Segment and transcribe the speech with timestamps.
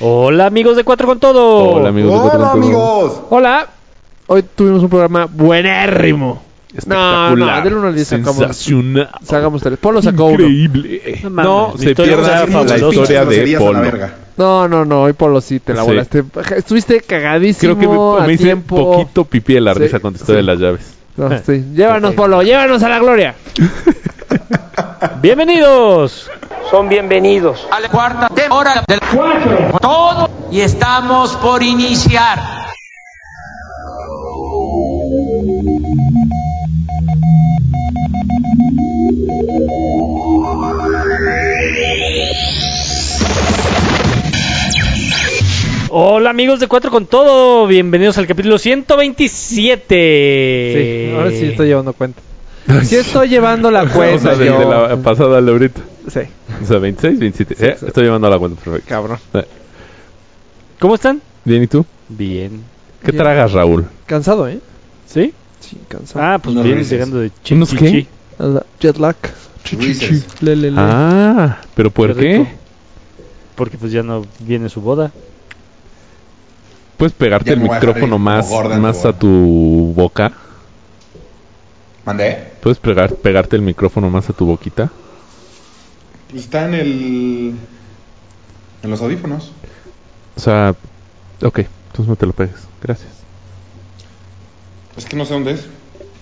[0.00, 1.74] Hola amigos de Cuatro con Todo.
[1.74, 2.66] Hola amigos de Cuatro Hola con Todo.
[2.66, 3.20] amigos.
[3.30, 3.68] Hola.
[4.26, 6.42] Hoy tuvimos un programa buenérrimo.
[6.86, 6.96] No,
[7.34, 7.64] no, Espectacular.
[7.64, 9.10] del uno al diez sacamos- Sensacional.
[9.24, 9.78] Sacamos tres.
[9.78, 10.34] Polo sacó uno.
[10.44, 11.20] Increíble.
[11.24, 13.80] No No, mi se historia pierda la historia de Polo.
[13.80, 14.14] verga.
[14.36, 15.02] No, no, no.
[15.02, 15.88] Hoy Polo sí te la Sí.
[15.88, 16.24] volaste.
[16.56, 17.74] Estuviste cagadísimo.
[17.76, 18.92] Creo que me, a me hice tiempo.
[18.98, 20.46] poquito pipí de la Sí, risa con tu historia sí.
[20.46, 20.94] de las llaves.
[21.16, 21.64] No, sí.
[21.74, 22.40] Llévanos, Polo.
[22.42, 23.34] Llévanos a la gloria.
[25.20, 26.30] Bienvenidos.
[26.70, 29.78] Son bienvenidos a la cuarta hora del cuatro.
[29.80, 32.38] Todo y estamos por iniciar.
[45.92, 47.66] Hola amigos de Cuatro con Todo.
[47.66, 49.94] Bienvenidos al capítulo 127.
[51.08, 52.22] Sí, ahora sí estoy llevando cuenta.
[52.84, 54.70] Sí estoy llevando la o sea, cuenta desde yo.
[54.88, 55.80] la pasada a la ahorita.
[56.08, 56.20] Sí,
[56.62, 57.54] O sea, 26, 27.
[57.66, 57.86] Eh, sí.
[57.86, 58.88] Estoy llevando la cuenta, perfecto.
[58.88, 59.18] cabrón.
[59.34, 59.44] Eh,
[60.78, 61.20] ¿Cómo están?
[61.44, 61.84] Bien, ¿y tú?
[62.08, 62.62] Bien.
[63.04, 63.22] ¿Qué Bien.
[63.22, 63.86] tragas, Raúl?
[64.06, 64.60] Cansado, ¿eh?
[65.06, 65.32] ¿Sí?
[65.60, 66.24] Sí, cansado.
[66.24, 68.06] Ah, pues Unos vienes llegando de ¿Unos qué?
[68.80, 69.16] Jet lag.
[70.40, 70.76] Le, le, le.
[70.80, 72.48] Ah, ¿pero por Qué rico.
[73.54, 75.12] Porque pues ya no viene su boda.
[76.96, 80.32] ¿Puedes pegarte Ya el micrófono más, en más a tu boca?
[82.04, 82.48] ¿Mandé?
[82.62, 84.90] ¿Puedes pegar, pegarte el micrófono más a tu boquita?
[86.30, 87.54] Pues está en el...
[88.82, 89.52] En los audífonos.
[90.36, 90.74] O sea,
[91.42, 92.56] ok, entonces no te lo pegues.
[92.82, 93.10] Gracias.
[94.96, 95.66] Es que no sé dónde es.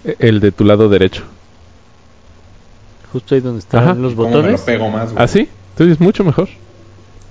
[0.04, 1.22] E- El de tu lado derecho.
[3.12, 3.94] Justo ahí donde están Ajá.
[3.94, 4.60] los ¿Cómo me lo botones.
[4.62, 5.24] pego más, güey?
[5.24, 5.48] ¿Ah, sí?
[5.70, 6.48] Entonces es mucho mejor.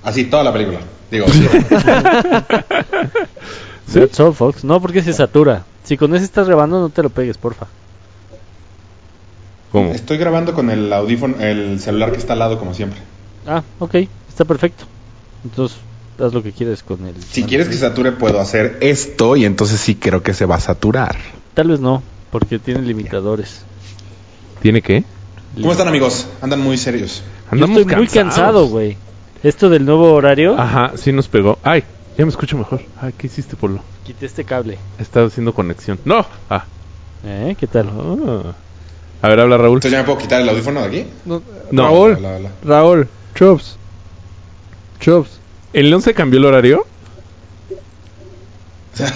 [0.03, 0.79] Así, toda la película.
[1.11, 1.25] Digo,
[3.87, 3.99] ¿Sí?
[3.99, 4.63] That's all, folks.
[4.63, 5.63] No, porque se satura.
[5.83, 7.67] Si con ese estás grabando, no te lo pegues, porfa.
[9.71, 9.91] ¿Cómo?
[9.91, 12.99] estoy grabando con el audífono, el celular que está al lado como siempre.
[13.45, 13.95] Ah, ok.
[14.29, 14.85] Está perfecto.
[15.43, 15.77] Entonces,
[16.19, 17.15] haz lo que quieres con el...
[17.23, 20.59] Si quieres que sature, puedo hacer esto y entonces sí creo que se va a
[20.59, 21.17] saturar.
[21.53, 23.61] Tal vez no, porque tiene limitadores.
[24.61, 25.03] ¿Tiene qué?
[25.55, 26.27] ¿Cómo están, amigos?
[26.41, 27.23] Andan muy serios.
[27.51, 28.97] Yo estoy muy cansado, güey.
[29.43, 31.59] Esto del nuevo horario, Ajá, sí nos pegó.
[31.63, 31.83] Ay,
[32.17, 32.81] ya me escucho mejor.
[32.99, 33.81] Ay, ¿qué hiciste, Polo?
[34.03, 34.77] quité este cable.
[34.99, 35.99] Está haciendo conexión.
[36.05, 36.25] ¡No!
[36.49, 36.65] Ah.
[37.25, 37.55] ¿Eh?
[37.59, 37.89] ¿Qué tal?
[37.89, 38.53] Ah.
[39.21, 39.77] A ver, habla Raúl.
[39.77, 41.05] Entonces ya me puedo quitar el audífono de aquí.
[41.25, 41.41] No,
[41.71, 41.83] No.
[41.83, 42.17] Raúl.
[42.63, 43.07] Raúl.
[43.35, 43.77] Chups.
[44.99, 45.39] Chups.
[45.73, 46.85] ¿El León se cambió el horario?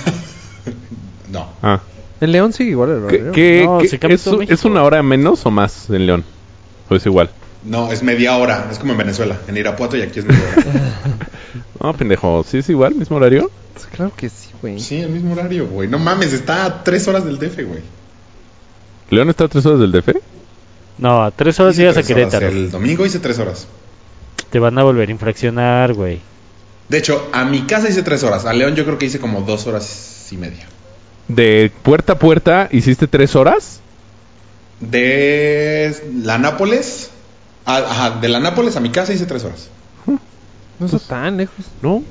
[1.32, 1.48] No.
[1.64, 1.80] Ah.
[2.20, 3.32] El León sigue igual el ¿Qué, horario.
[3.32, 4.50] qué- No, qué- se es.
[4.50, 6.24] ¿Es una hora menos o más en León?
[6.90, 7.30] ¿O es igual?
[7.64, 8.68] No, es media hora.
[8.72, 9.38] Es como en Venezuela.
[9.48, 10.66] En Irapuato y aquí es media hora.
[11.82, 12.44] No, pendejo.
[12.48, 12.96] ¿Sí es igual?
[12.96, 13.50] ¿Mismo horario?
[13.96, 14.80] Claro que sí, güey.
[14.80, 15.88] sí, el mismo horario, güey.
[15.88, 17.82] No mames, está a tres horas del DF, güey.
[19.12, 20.10] ¿León está a tres horas del DF?
[20.98, 22.08] No, a tres horas llegas a horas.
[22.08, 22.48] Querétaro.
[22.48, 23.68] El domingo hice tres horas.
[24.50, 26.20] Te van a volver a infraccionar, güey.
[26.90, 28.46] De hecho, a mi casa hice tres horas.
[28.46, 30.66] A León yo creo que hice como dos horas y media.
[31.28, 33.80] ¿De puerta a puerta hiciste tres horas?
[34.80, 37.10] De la Nápoles.
[37.66, 39.70] a- ajá, de la Nápoles a mi casa hice tres horas.
[40.80, 41.66] No está tan lejos.
[41.82, 42.02] No.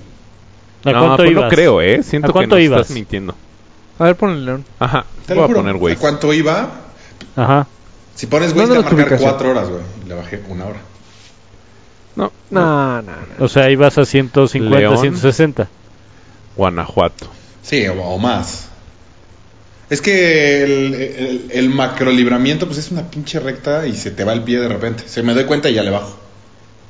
[0.85, 1.45] ¿A no, cuánto pues ibas?
[1.45, 2.03] no creo, ¿eh?
[2.05, 2.81] Siento ¿A cuánto que nos ibas?
[2.83, 3.35] estás mintiendo.
[3.99, 4.65] A ver, pon el León.
[4.79, 5.05] Ajá.
[5.27, 5.61] Te Voy lo a juro.
[5.61, 5.95] poner güey.
[5.95, 6.71] ¿A cuánto iba?
[7.37, 7.67] Ajá.
[8.15, 9.83] Si pones güey, te va a marcar cuatro horas, güey.
[10.05, 10.81] Y Le bajé una hora.
[12.17, 12.33] No.
[12.51, 13.45] No, no, no.
[13.45, 14.99] O sea, ibas a 150, León.
[14.99, 15.69] 160.
[16.57, 17.29] Guanajuato.
[17.63, 18.69] Sí, o, o más.
[19.89, 24.33] Es que el, el, el macrolibramiento, pues es una pinche recta y se te va
[24.33, 25.05] el pie de repente.
[25.09, 26.17] Se me doy cuenta y ya le bajo.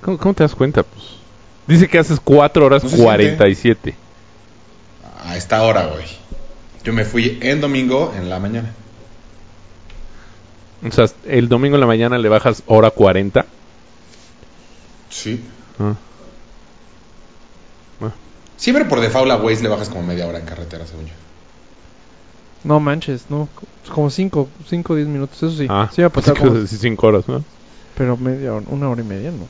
[0.00, 0.82] ¿Cómo, cómo te das cuenta?
[0.82, 1.04] Pues
[1.66, 3.94] dice que haces cuatro horas No se 47.
[5.24, 6.04] A esta hora, güey.
[6.82, 8.70] Yo me fui en domingo en la mañana.
[10.86, 13.44] O sea, el domingo en la mañana le bajas hora 40.
[15.10, 15.40] Sí.
[15.78, 15.94] Ah.
[18.56, 21.12] Siempre por default a Waze le bajas como media hora en carretera, según yo.
[22.64, 23.48] No manches, no.
[23.90, 25.66] Como 5, 5 o 10 minutos, eso sí.
[25.70, 27.42] Ah, sí, va a pasar pensé que como- ibas a decir cinco horas, ¿no?
[27.96, 29.46] Pero media hora, una hora y media, ¿no?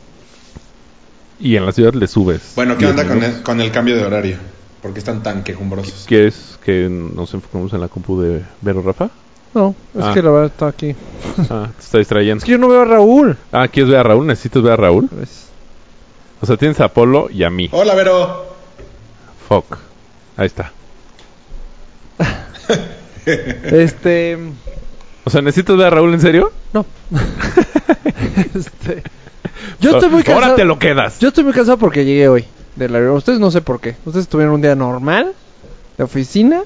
[1.41, 2.53] Y en la ciudad le subes.
[2.55, 4.37] Bueno, ¿qué 10 onda con el, con el cambio de horario?
[4.81, 6.04] ¿Por qué están tan quejumbrosos?
[6.07, 9.10] ¿Quieres que nos enfocemos en la compu de Vero Rafa?
[9.55, 10.13] No, es Ah.
[10.15, 10.95] que la verdad está aquí.
[11.51, 12.39] Ah, te está distrayendo.
[12.39, 13.37] Es que yo no veo a Raúl.
[13.53, 14.27] Ah, ¿quieres ver a Raúl?
[14.27, 15.09] ¿Necesitas ver a Raúl?
[15.09, 15.49] Pues,
[16.41, 17.69] O sea, tienes a Apolo y a mí.
[17.73, 18.47] Hola, Vero.
[19.49, 19.77] Fuck.
[20.37, 20.73] Ahí está.
[23.27, 24.39] este.
[25.25, 26.53] O sea, ¿necesitas ver a Raúl en serio?
[26.73, 26.87] No.
[28.55, 29.03] este.
[29.81, 30.45] Yo estoy muy cansado.
[30.45, 31.19] Ahora te lo quedas.
[31.19, 32.45] Yo estoy muy cansado porque llegué hoy
[32.77, 33.19] del aeropuerto.
[33.19, 33.97] Ustedes no sé por qué.
[34.05, 35.33] Ustedes tuvieron un día normal
[35.99, 36.63] de oficina.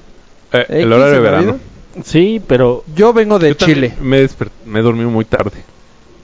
[0.53, 1.53] Eh, el horario de la verano.
[1.53, 1.61] vida.
[2.03, 3.95] Sí, pero Yo vengo de Yo Chile.
[4.01, 5.63] Me, desper- me dormí muy tarde.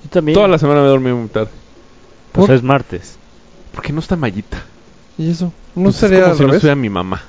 [0.04, 0.36] yo también.
[0.36, 1.50] Toda la semana me dormí muy tarde.
[2.34, 2.56] Pues ¿Por?
[2.56, 3.18] es martes.
[3.74, 4.64] Porque no está mallita.
[5.18, 5.54] ¿Y eso?
[5.76, 7.22] ¿No Pues es sería como al si no estuviera mi mamá.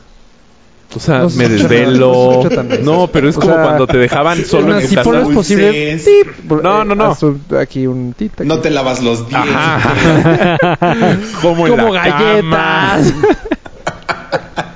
[0.94, 2.42] O sea, No se me desvelo.
[2.44, 5.08] no No, pero es O como sea, cuando te dejaban solo en si casa.
[5.10, 5.96] pones posible...
[5.98, 7.16] tip, No, no, no.
[7.22, 8.32] un- aquí un tit.
[8.40, 8.46] aquí.
[8.48, 9.54] No te lavas los dientes.
[9.54, 10.76] Ajá.
[11.40, 12.42] como en Como la galletas.
[12.42, 12.98] cama.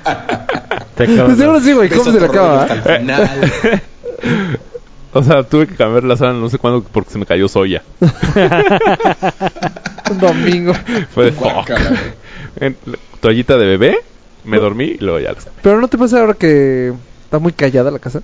[0.97, 1.89] Te acabas Pues seguro sí, güey.
[1.89, 2.65] ¿Cómo se le acaba?
[2.67, 3.41] final.
[5.13, 7.81] O sea, tuve que cambiar la sábana no sé cuándo porque se me cayó soya.
[10.11, 10.73] Un domingo.
[11.13, 11.71] Fue de fuck.
[12.59, 13.97] En la toallita de bebé,
[14.43, 17.89] me dormí y luego ya las Pero ¿no te pasa ahora que está muy callada
[17.89, 18.21] la casa?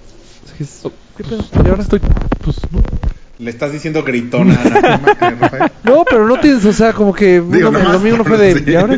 [0.58, 0.84] Que es-
[1.18, 1.44] ¿Qué pedo?
[1.66, 2.02] ¿Y ahora estoy...?
[2.44, 2.82] Pues no.
[3.40, 5.72] Le estás diciendo gritona a Ana, eh, Rafael.
[5.84, 8.38] No, pero no tienes, o sea, como que Digo, uno- el nomás domingo no fue
[8.38, 8.48] de...
[8.54, 8.70] decir.
[8.70, 8.98] ¿Y ahora?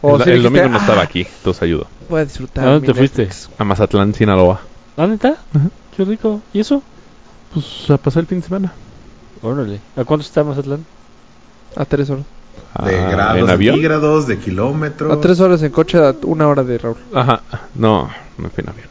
[0.00, 1.86] O el sí el dijiste, domingo no "Ah, estaba aquí, entonces ayudo.
[2.08, 3.22] Voy a disfrutar ¿A dónde te fuiste?
[3.22, 3.50] Netflix".
[3.58, 4.60] A Mazatlán, Sinaloa.
[4.96, 5.36] ¿Ah, neta?
[5.96, 6.40] Qué rico.
[6.52, 6.82] ¿Y eso?
[7.52, 8.72] Pues a pasar el fin de semana.
[9.42, 9.80] Órale.
[9.96, 10.84] ¿A cuánto está Mazatlán?
[11.76, 12.24] A tres horas.
[12.84, 13.74] De Ah, grados, ¿En de avión?
[13.74, 15.16] centígrados, de kilómetros.
[15.16, 16.96] A tres horas en coche, a una hora de Raúl.
[17.14, 17.42] Ajá.
[17.74, 18.88] No, me fui en avión.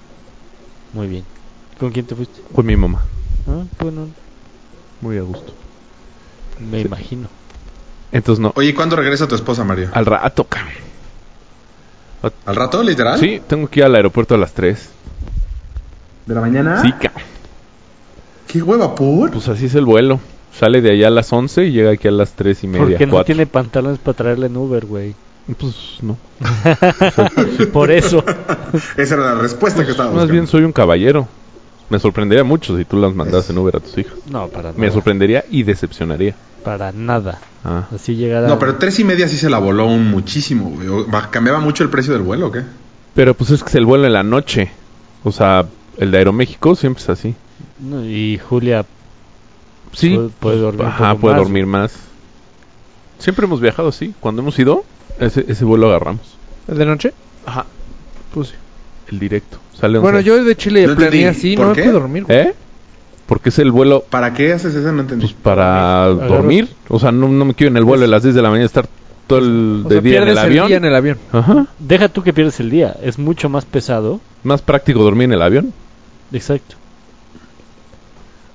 [0.93, 1.23] Muy bien.
[1.79, 2.41] ¿Con quién te fuiste?
[2.53, 3.01] Fue mi mamá.
[3.47, 4.07] Ah, bueno,
[5.01, 5.53] Muy a gusto.
[6.59, 7.27] me imagino.
[8.11, 8.51] Entonces no.
[8.55, 9.89] Oye, ¿y cuándo regresa tu esposa, Mario?
[9.93, 10.73] Al rato, cabrón.
[12.45, 13.19] ¿Al rato, literal?
[13.19, 14.89] Sí, tengo que ir al aeropuerto a las 3.
[16.25, 16.81] ¿De la mañana?
[16.81, 17.21] Sí, cabrón.
[18.47, 19.31] ¿Qué hueva, por?
[19.31, 20.19] Pues así es el vuelo.
[20.57, 22.85] Sale de allá a las 11 y llega aquí a las 3 y media.
[22.85, 25.13] Porque no tiene pantalones para traerle en Uber, güey.
[25.59, 26.17] Pues no.
[27.73, 28.23] Por eso.
[28.97, 30.33] Esa era la respuesta que estaba Más buscando.
[30.33, 31.27] bien soy un caballero.
[31.89, 34.17] Me sorprendería mucho si tú las mandas en Uber a tus hijos.
[34.29, 34.73] No, para nada.
[34.77, 36.35] Me sorprendería y decepcionaría.
[36.67, 37.39] Para nada.
[37.63, 37.85] Ah.
[37.95, 38.45] Así llegará.
[38.49, 41.05] No, pero tres y media sí se la voló un muchísimo, güey.
[41.31, 42.63] ¿Cambiaba mucho el precio del vuelo o qué?
[43.15, 44.69] Pero pues es que es el vuelo en la noche.
[45.23, 45.65] O sea,
[45.97, 47.35] el de Aeroméxico siempre es así.
[47.79, 48.85] No, y Julia
[49.93, 50.09] Sí.
[50.15, 50.81] puede, puede dormir.
[50.81, 51.93] un Ajá, puede más, dormir más.
[53.17, 54.13] Siempre hemos viajado así.
[54.19, 54.83] Cuando hemos ido,
[55.19, 56.35] ese, ese vuelo agarramos.
[56.67, 57.13] ¿El de noche?
[57.45, 57.65] Ajá.
[58.33, 58.55] Pues sí.
[59.09, 59.57] El directo.
[59.79, 60.27] Sale Bueno, 11.
[60.27, 62.25] yo de Chile No planeé así, ¿Por no me puedo dormir.
[62.25, 62.37] güey.
[62.37, 62.53] ¿Eh?
[63.27, 64.91] Porque es el vuelo ¿Para qué haces eso?
[64.93, 65.25] No entendí.
[65.27, 66.69] pues para Agarro- dormir.
[66.87, 68.65] O sea, no, no me quiero en el vuelo a las 10 de la mañana
[68.65, 68.87] estar
[69.27, 70.67] todo el O de sea, día en el avión.
[70.67, 71.17] día en el avión.
[71.33, 71.67] Ajá.
[71.79, 72.95] Deja tú que pierdes el día.
[73.03, 74.21] Es mucho más pesado.
[74.43, 75.73] Más práctico dormir en el avión.
[76.31, 76.75] Exacto.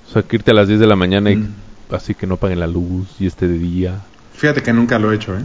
[0.09, 1.55] O sea, que irte a las 10 de la mañana y Mm.
[1.91, 4.01] así que no apaguen la luz y esté de día.
[4.35, 5.43] Fíjate que nunca lo he hecho, ¿eh?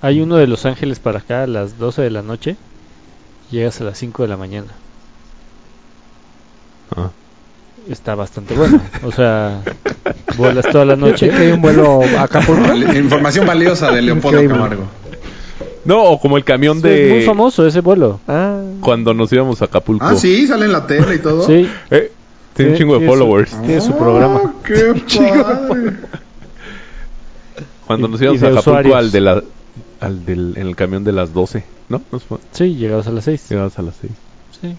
[0.00, 2.56] Hay uno de Los Ángeles para acá a las 12 de la noche.
[3.50, 4.68] Llegas a las 5 de la mañana.
[6.96, 7.10] Ah.
[7.88, 8.80] Está bastante bueno.
[9.04, 9.60] O sea,
[10.38, 12.62] vuelas toda la Noche hay un vuelo a Acapulco.
[12.62, 14.54] Vale, Información valiosa de Leopoldo Increíble.
[14.56, 14.84] Camargo.
[15.84, 18.20] No, o como el camión Sí, de es muy famoso ese vuelo.
[18.26, 20.04] Ah, cuando nos íbamos a Acapulco.
[20.06, 21.46] Ah, sí, sale en la tele y todo.
[21.46, 21.68] Sí.
[21.90, 22.10] Eh,
[22.54, 23.50] tiene un chingo de tiene su- followers.
[23.62, 24.40] Tiene su programa.
[24.44, 24.74] Ah, ¡Qué
[25.42, 25.92] padre!
[27.86, 28.96] Cuando nos íbamos a Acapulco usuarios.
[28.96, 29.42] al de la
[30.00, 32.00] al del en el camión de las 12, ¿no?
[32.52, 33.46] Sí, llegabas a las 6.
[33.50, 34.12] llegabas a las 6.
[34.60, 34.76] Sí.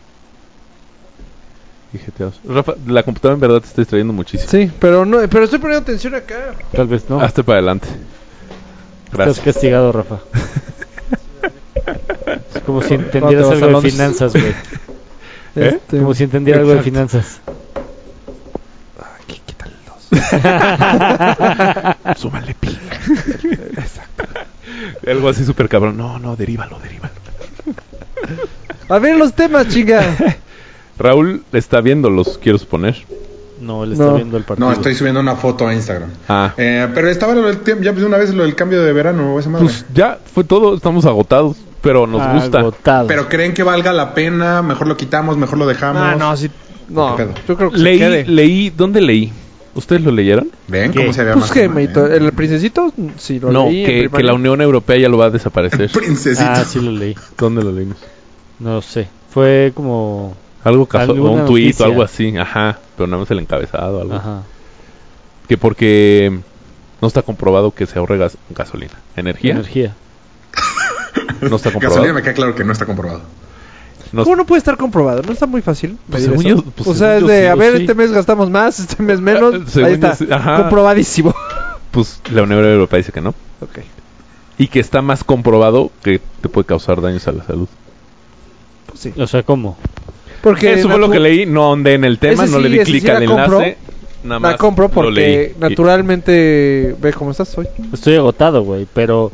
[1.95, 2.41] Y jeteados.
[2.43, 4.49] Rafa, la computadora en verdad te está distrayendo muchísimo.
[4.51, 6.55] sí, pero no, pero estoy poniendo atención acá.
[6.73, 7.21] Tal vez no.
[7.21, 7.87] Hazte para adelante.
[9.05, 9.45] Estás Gracias.
[9.45, 10.19] castigado, Rafa.
[12.55, 14.45] es como si entendieras algo de finanzas, güey.
[15.55, 15.75] ¿Eh?
[15.77, 17.39] Este, Como si entendiera algo de finanzas.
[19.23, 19.73] aquí, quítale
[22.05, 22.17] dos.
[22.17, 22.77] Súmale pi.
[23.77, 24.23] Exacto.
[25.07, 25.95] Algo así súper cabrón.
[25.95, 27.13] No, no, derívalo, derívalo.
[28.89, 30.03] A ver los temas, chinga.
[30.97, 32.95] Raúl está viéndolos, quiero suponer.
[33.61, 34.15] No, él está No.
[34.15, 34.67] viendo el partido.
[34.67, 36.09] No, estoy subiendo una foto a Instagram.
[36.27, 36.53] Ah.
[36.57, 39.39] Eh, pero estaba lo del tiempo, ya pues una vez lo del cambio de verano,
[39.39, 39.65] esa madre.
[39.65, 42.59] Pues ya fue todo, estamos agotados, pero nos gusta.
[42.59, 43.07] Agotado.
[43.07, 46.01] Pero creen que valga la pena, mejor lo quitamos, mejor lo dejamos.
[46.03, 46.49] Ah, no, sí.
[46.89, 48.25] No, yo creo que se Leí, quede.
[48.27, 49.31] leí, ¿dónde leí?
[49.73, 50.49] ¿Ustedes lo leyeron?
[50.67, 50.99] ¿Ven ¿Qué?
[50.99, 52.17] cómo se había Pues más que, Meito, eh?
[52.17, 55.29] el princesito, sí, lo no, leí en que, la Unión Europea ya lo va a
[55.31, 55.89] desaparecer.
[55.91, 56.47] Princesito.
[56.49, 57.15] Ah, sí lo leí.
[57.37, 57.97] ¿Dónde lo leímos?
[58.59, 59.07] No sé.
[59.31, 60.35] Fue como...
[60.65, 64.15] Algo casual, un tuit o algo así, ajá, pero nada más el encabezado, algo.
[64.15, 64.41] Ajá.
[65.47, 66.37] Que porque
[67.01, 68.93] no está comprobado que se ahorre gas- gasolina.
[69.15, 69.53] ¿Energía?
[69.53, 69.95] Energía.
[71.41, 72.01] No está comprobado.
[72.01, 73.21] Gasolina me queda claro que no está comprobado.
[74.11, 75.21] No- ¿Cómo no puede estar comprobado?
[75.23, 75.97] ¿No está muy fácil?
[76.09, 77.81] Pues según yo- pues o sea, según es yo de, sí, a o ver, sí.
[77.81, 79.55] este mes gastamos más, este mes menos.
[79.71, 80.57] Según Ahí está, sí, ajá.
[80.57, 81.33] comprobadísimo.
[81.91, 83.29] Pues la Unión Europea dice que no.
[83.61, 83.79] ok.
[84.57, 87.67] Y que está más comprobado que te puede causar daños a la salud.
[88.87, 89.13] Pues sí.
[89.17, 89.77] O sea, ¿cómo?
[90.45, 92.75] Porque Eso fue lo que leí, no ahondé en el tema, Ese no le di
[92.75, 93.45] ese clic sí la al compro.
[93.61, 93.77] enlace.
[94.23, 95.47] Nada más La compro lo leí.
[95.49, 96.95] porque naturalmente...
[97.01, 97.67] Ve cómo estás hoy.
[97.93, 98.87] Estoy agotado, güey.
[98.93, 99.31] Pero...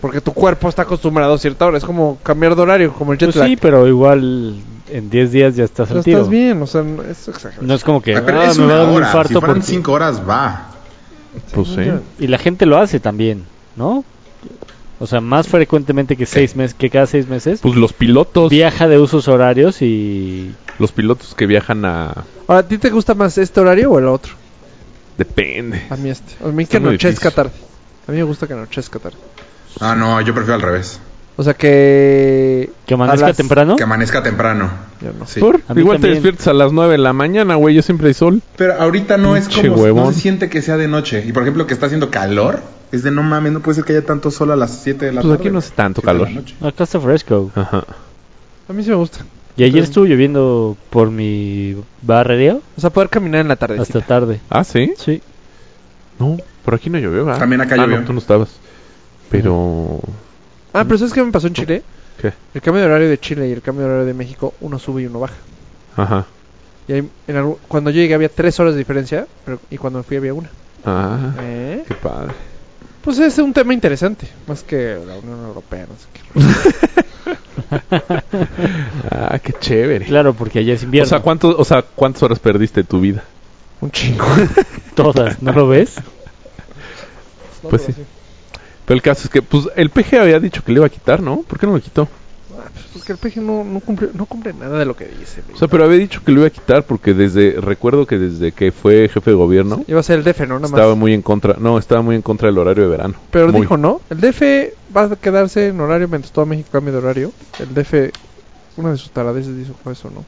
[0.00, 1.78] Porque tu cuerpo está acostumbrado a cierta hora.
[1.78, 3.48] Es como cambiar de horario, como el jet Pues lag.
[3.48, 4.56] sí, pero igual
[4.90, 6.18] en 10 días ya estás Pero al tiro.
[6.18, 7.66] estás bien, o sea, no- es exagerado.
[7.66, 9.04] No es como que Ah, pero es me va a una dar un hora.
[9.06, 9.62] Si infarto fueran porque...
[9.70, 10.70] cinco horas, va.
[11.52, 11.80] Pues sí.
[12.20, 13.44] Y la gente lo hace también,
[13.76, 14.04] ¿no?
[15.00, 17.60] O sea, más frecuentemente que seis meses, que cada seis meses.
[17.62, 18.50] Pues los pilotos.
[18.50, 22.24] Viaja de usos horarios y Los pilotos que viajan a.
[22.48, 24.32] Ahora, ¿a ti te gusta más este horario o el otro?
[25.16, 25.82] Depende.
[25.90, 26.34] A mí este.
[26.44, 27.32] A mí que Está anochezca difícil.
[27.32, 27.50] tarde.
[28.06, 29.18] A mí me gusta que anochezca tarde.
[29.80, 31.00] Ah, no, yo prefiero al revés.
[31.40, 32.68] O sea que...
[32.84, 33.76] que amanezca las- temprano.
[33.76, 34.70] Que amanezca temprano.
[35.76, 37.76] Igual te despiertas a las 9 de la mañana, güey.
[37.76, 38.42] Yo siempre hay sol.
[38.56, 39.74] Pero ahorita no es como...
[39.76, 40.04] huevón.
[40.06, 41.24] No se siente que sea de noche.
[41.24, 42.60] Y por ejemplo, que está haciendo calor.
[42.90, 45.12] Es de no mames, no puede ser que haya tanto sol a las 7 de
[45.12, 45.42] la Pues tarde.
[45.44, 46.28] aquí no hace tanto calor.
[46.28, 46.56] noche.
[46.60, 47.52] Acá está fresco.
[47.54, 47.84] Ajá.
[48.68, 49.20] A mí sí me gusta.
[49.56, 53.78] Y ayer estuvo lloviendo por mi barrio O sea, poder caminar en la tarde.
[53.78, 54.40] hasta tarde.
[54.50, 54.92] Ah, sí.
[54.96, 55.22] Sí.
[56.18, 57.38] No, por aquí no llovió, ¿verdad?
[57.38, 58.00] También acá ah, llovió.
[58.00, 58.48] no, tú no estabas.
[59.30, 60.00] Pero.
[60.72, 61.82] Ah, pero ¿sabes qué me pasó en Chile?
[62.20, 62.32] ¿Qué?
[62.54, 65.02] El cambio de horario de Chile y el cambio de horario de México, uno sube
[65.02, 65.34] y uno baja.
[65.96, 66.26] Ajá.
[66.86, 69.98] Y ahí, en algún- cuando yo llegué había tres horas de diferencia, pero, y cuando
[70.00, 70.50] me fui había una.
[70.84, 71.84] Ah, ¿Eh?
[71.86, 72.32] qué padre.
[73.02, 76.20] Pues es un tema interesante, más que la Unión Europea, no sé qué.
[79.10, 80.06] Ah, qué chévere.
[80.06, 81.08] Claro, porque ayer es O invierno.
[81.08, 83.24] sea, ¿cuántos, o sea, ¿cuántas horas perdiste de tu vida?
[83.80, 84.24] Un chingo.
[84.94, 85.94] Todas, ¿no lo ves?
[87.68, 87.94] Pues sí.
[88.88, 91.20] Pero el caso es que, pues, el PG había dicho que le iba a quitar,
[91.20, 91.42] ¿no?
[91.42, 92.08] ¿Por qué no lo quitó?
[92.58, 95.42] Ah, pues porque el PG no, no, cumple, no cumple nada de lo que dice.
[95.52, 98.52] O sea, pero había dicho que lo iba a quitar porque desde, recuerdo que desde
[98.52, 100.46] que fue jefe de gobierno, Iba a ser el DF, ¿no?
[100.54, 100.70] Nada más.
[100.70, 103.14] estaba muy en contra, no, estaba muy en contra del horario de verano.
[103.30, 103.60] Pero Muy.
[103.60, 104.00] dijo, ¿no?
[104.08, 104.42] El DF
[104.96, 107.32] va a quedarse en horario mientras todo México cambie de horario.
[107.58, 108.10] El DF,
[108.78, 110.24] una de sus taradeces dijo eso, ¿no?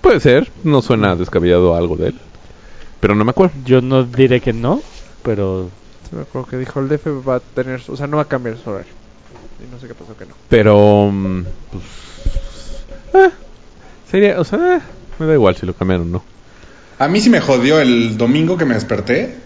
[0.00, 2.18] Puede ser, no suena descabellado algo de él.
[2.98, 3.54] Pero no me acuerdo.
[3.64, 4.82] Yo no diré que no,
[5.22, 5.70] pero
[6.12, 8.56] Me acuerdo que dijo, el DF va a tener, o sea, no va a cambiar
[8.56, 8.92] su horario.
[9.64, 10.34] Y no sé qué pasó que no.
[10.48, 11.84] Pero, mm, pues,
[13.14, 13.30] eh,
[14.10, 14.80] sería, o sea, eh,
[15.18, 16.22] me da igual si lo cambiaron o no.
[16.98, 19.36] A mí sí me jodió el domingo que me desperté.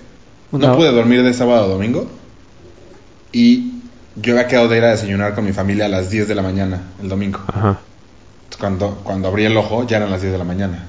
[0.53, 2.09] No pude dormir de sábado a domingo.
[3.33, 3.73] Y
[4.17, 6.43] yo había quedado de ir a desayunar con mi familia a las 10 de la
[6.43, 7.41] mañana, el domingo.
[7.49, 7.81] Ajá.
[8.59, 10.87] Cuando, cuando abrí el ojo, ya eran las 10 de la mañana.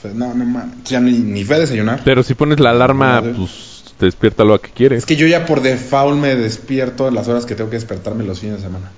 [0.00, 0.84] Fue, no, no mames.
[0.84, 2.02] Ya ni, ni fue a desayunar.
[2.04, 4.98] Pero si pones la alarma, pues, te despierta lo que quieres.
[4.98, 8.24] Es que yo ya por default me despierto en las horas que tengo que despertarme
[8.24, 8.90] los fines de semana.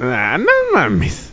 [0.00, 0.46] Ah, no
[0.78, 1.30] mames.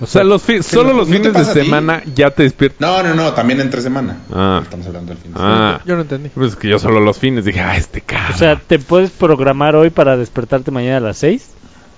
[0.00, 2.80] O sea, los fi- solo no- los no fines de a semana ya te despiertas.
[2.80, 4.18] No, no, no, también entre semana.
[4.32, 4.60] Ah.
[4.62, 5.74] Estamos hablando del fin de semana.
[5.76, 6.28] Ah, Yo no entendí.
[6.28, 8.30] pues es que yo solo los fines dije, ah, este cara.
[8.32, 11.48] O sea, ¿te puedes programar hoy para despertarte mañana a las 6?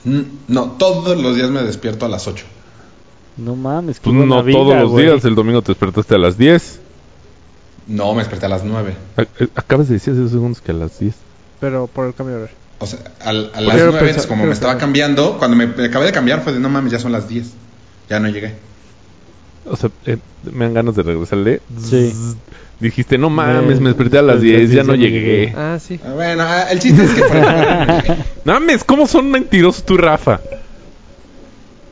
[0.04, 2.46] Mm, No, todos los días me despierto a las 8.
[3.36, 5.04] No mames, qué Pues no vida, todos los güey.
[5.06, 5.24] días.
[5.26, 6.80] El domingo te despertaste a las 10.
[7.90, 8.94] No, me desperté a las 9.
[9.16, 11.14] A- eh, Acabas de decir hace dos segundos que a las 10.
[11.60, 12.56] Pero por el cambio de horario.
[12.78, 15.84] O sea, al- a, Quiero las 9, pensar- como me estaba cambiando, cuando me, me
[15.86, 17.48] acabé de cambiar fue de no mames, ya son las 10.
[18.08, 18.54] Ya no llegué.
[19.66, 20.16] O sea, eh,
[20.50, 21.60] me dan ganas de regresarle.
[21.82, 22.10] Sí.
[22.12, 22.36] Zzz.
[22.80, 25.52] Dijiste, no mames, Me- me desperté a las 10, ya no llegué.
[25.54, 26.00] Ah, sí.
[26.02, 27.20] Ah, Bueno, ah, el chiste es que...
[28.46, 30.40] No mames, ¿cómo son mentirosos tú, Rafa?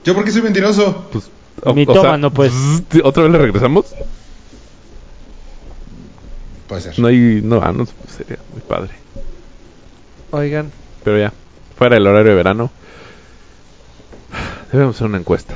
[0.04, 1.08] ¿Yo por qué soy mentiroso?
[1.12, 1.24] Pues,
[1.62, 2.52] o- Mitómano, pues.
[2.52, 3.86] zzz, ¿Otra vez le regresamos?
[6.68, 6.98] Puede ser.
[6.98, 8.90] No hay, no, ah, no, sería muy padre.
[10.30, 10.70] Oigan,
[11.02, 11.32] Pero ya,
[11.76, 12.70] fuera del horario de verano,
[14.70, 15.54] debemos hacer una encuesta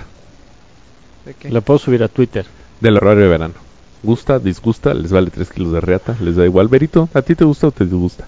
[1.27, 1.51] ¿de qué?
[1.51, 2.47] La puedo subir a Twitter.
[2.81, 3.55] del horario de verano.
[4.03, 4.95] ¿Gusta, disgusta?
[4.95, 6.17] ¿Les vale 3 kilos de reata?
[6.21, 6.67] ¿Les da igual?
[6.69, 8.27] Berito, ¿a ti te gusta o te disgusta?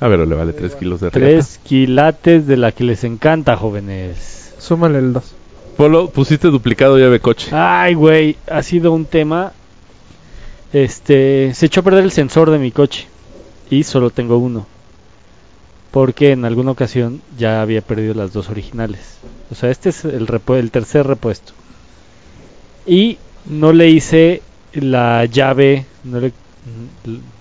[0.00, 1.18] A ver, le vale 3 kilos de reata.
[1.18, 4.54] Tres quilates de la que les encanta, jóvenes.
[4.58, 5.34] Súmale el 2.
[5.76, 7.50] Polo, pusiste duplicado llave coche.
[7.52, 9.52] Ay, güey, ha sido un tema.
[10.74, 13.06] Este, se echó a perder el sensor de mi coche
[13.70, 14.66] y solo tengo uno.
[15.92, 19.18] Porque en alguna ocasión ya había perdido las dos originales.
[19.50, 21.52] O sea, este es el, repu- el tercer repuesto.
[22.86, 24.42] Y no le hice
[24.74, 26.32] la llave, no le,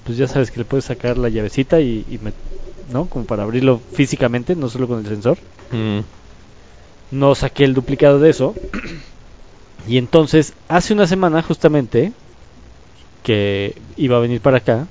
[0.05, 2.33] pues ya sabes que le puedes sacar la llavecita y, y me-
[2.91, 3.07] ¿no?
[3.07, 5.37] Como para abrirlo físicamente, no solo con el sensor
[5.71, 6.01] Mm.
[7.11, 8.53] no saqué el duplicado de eso.
[9.87, 12.11] Y entonces, hace una semana justamente,
[13.23, 14.87] que iba a venir para acá,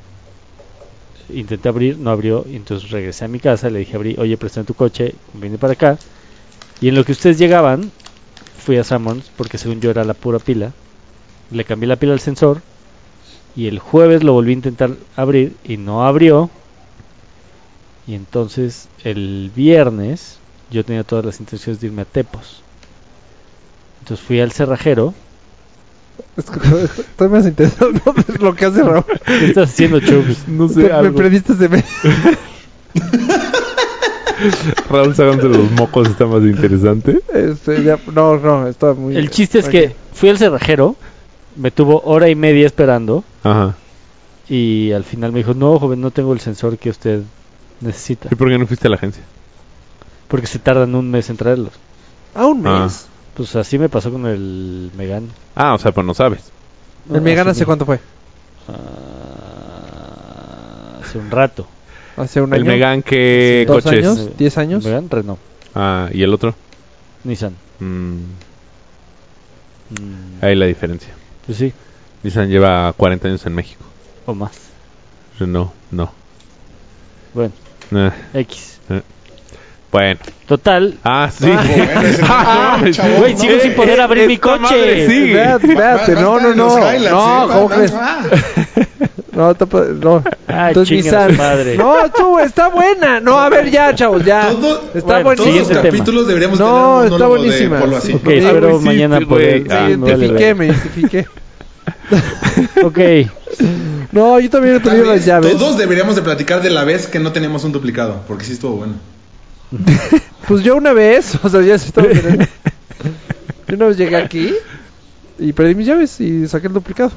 [1.29, 4.75] intenté abrir, no abrió, entonces regresé a mi casa, le dije abrí, oye, préstame tu
[4.75, 5.99] coche, vine para acá.
[6.81, 7.93] Y en lo que ustedes llegaban,
[8.59, 10.73] fui a Sammons, porque según yo era la pura pila,
[11.51, 12.63] le cambié la pila al sensor,
[13.55, 16.51] y el jueves lo volví a intentar abrir, y no abrió.
[18.07, 20.39] Y entonces, el viernes,
[20.71, 22.63] yo tenía todas las intenciones de irme a Tepos.
[24.01, 25.15] Entonces fui al cerrajero.
[26.37, 27.91] Estoy más interesado
[28.39, 29.05] en lo que hace Raúl.
[29.27, 30.49] ¿Qué estás haciendo, Chubs?
[30.49, 31.85] No sé, Me, perdiste de me.
[34.91, 37.21] Raúl sacándose los mocos está más interesante.
[37.33, 39.17] Este, ya, no, no, estaba muy.
[39.17, 40.97] El chiste es que fui al cerrajero,
[41.57, 43.75] me tuvo hora y media esperando Ajá.
[44.49, 47.23] y al final me dijo, no, joven, no tengo el sensor que usted
[47.81, 48.29] necesita.
[48.31, 49.23] ¿Y por qué no fuiste a la agencia?
[50.29, 51.73] Porque se tardan un mes en traerlos.
[52.35, 52.89] A un Ah.
[53.35, 55.29] Pues así me pasó con el Megan.
[55.55, 56.51] Ah, o sea, pues no sabes.
[57.07, 57.99] No, ¿El Megan hace cuánto fue?
[58.69, 58.73] Ah,
[61.03, 61.67] hace un rato.
[62.17, 62.71] ¿Hace un El año?
[62.71, 64.19] Megan, ¿qué ¿Dos coche años?
[64.19, 64.37] es?
[64.37, 64.85] ¿Diez años?
[64.85, 65.41] Megan, Renault.
[65.75, 66.55] Ah, ¿y el otro?
[67.25, 67.55] Nissan.
[67.81, 68.17] Mm,
[69.91, 71.11] Mm, ahí la diferencia.
[71.45, 71.71] pues sí,
[72.23, 73.85] Nissan lleva 40 años en México.
[74.25, 74.53] o más.
[75.39, 76.11] No, no.
[77.35, 77.53] Bueno,
[77.91, 78.79] Eh, X.
[79.93, 80.19] bueno.
[80.47, 80.95] Total.
[81.05, 81.49] Ah, sí.
[81.49, 85.07] ese Ah, no, chavo, Güey, sigo sin poder abrir mi coche.
[85.09, 85.31] sí.
[85.33, 86.79] Espérate, no, no, no.
[87.11, 87.49] No.
[87.53, 87.93] ¿cómo crees?
[89.33, 90.23] No, te puedo- no.
[90.47, 91.35] Ay, Entonces, Nissan.
[91.39, 91.75] madre.
[91.79, 93.19] No, tú, está buena.
[93.19, 94.51] No, a ver, ya, chavos, ya.
[94.51, 95.75] Todo- está bueno, Todos buenísima.
[95.75, 97.79] los capítulos deberíamos No, está buenísima.
[97.81, 99.17] Ok, Ah, hiciste, mañana.
[99.23, 99.47] Ah, Me
[99.89, 101.27] identifiqué, me identifiqué.
[102.85, 102.99] Ok,
[104.13, 105.57] No, yo también he tenido las llaves.
[105.57, 108.77] Todos deberíamos de platicar de la vez que no teníamos un duplicado, porque sí estuvo
[108.77, 108.95] bueno.
[110.49, 112.47] Pues yo una vez, o sea, ya se estaba teniendo.
[113.69, 114.53] Yo una vez llegué aquí
[115.39, 117.13] y perdí mis llaves y saqué el duplicado.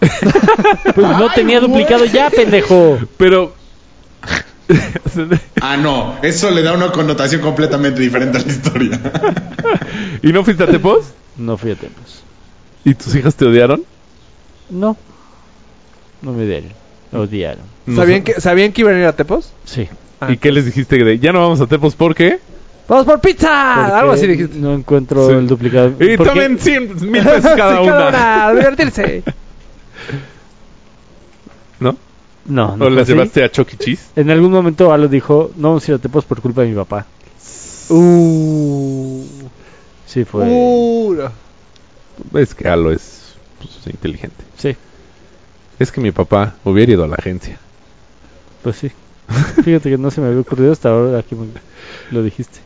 [0.94, 2.98] pues no tenía duplicado ya, pendejo.
[3.16, 3.54] Pero.
[5.60, 9.00] Ah, no, eso le da una connotación completamente diferente a la historia.
[10.22, 11.06] ¿Y no fuiste a Tepos?
[11.36, 12.22] No fui a tiempos.
[12.84, 13.82] ¿Y tus hijas te odiaron?
[14.70, 14.96] No.
[16.22, 16.70] No me dieron.
[17.12, 17.64] Odiaron.
[17.84, 19.52] No ¿Sabían, que, ¿Sabían que iban a ir a Tepos?
[19.64, 19.88] Sí.
[20.28, 21.02] ¿Y qué les dijiste?
[21.02, 22.38] De, ya no vamos a Tepos porque.
[22.88, 23.74] ¡Vamos por pizza!
[23.76, 24.58] Porque Algo así dijiste.
[24.58, 25.32] No encuentro Sí.
[25.34, 25.88] el duplicado.
[26.00, 28.46] Y Porque- tomen 100 mil pesos cada Sí, una.
[28.46, 29.22] a divertirse.
[31.80, 31.96] ¿No?
[32.46, 33.76] No, no ¿O las llevaste a Chuck E.
[33.76, 34.02] Cheese?
[34.16, 36.74] En algún momento Alo dijo, no vamos a ir a Tepos por culpa de mi
[36.74, 37.06] papá.
[37.90, 39.24] Uh.
[40.06, 40.44] Sí, fue...
[40.48, 41.28] Uh.
[42.34, 44.42] Es que Alo es pues, inteligente.
[44.56, 44.74] Sí,
[45.78, 47.58] Es que mi papá hubiera ido a la agencia.
[48.62, 48.90] pues sí.
[49.64, 51.46] Fíjate que no se me había ocurrido hasta ahora que me
[52.10, 52.58] lo dijiste.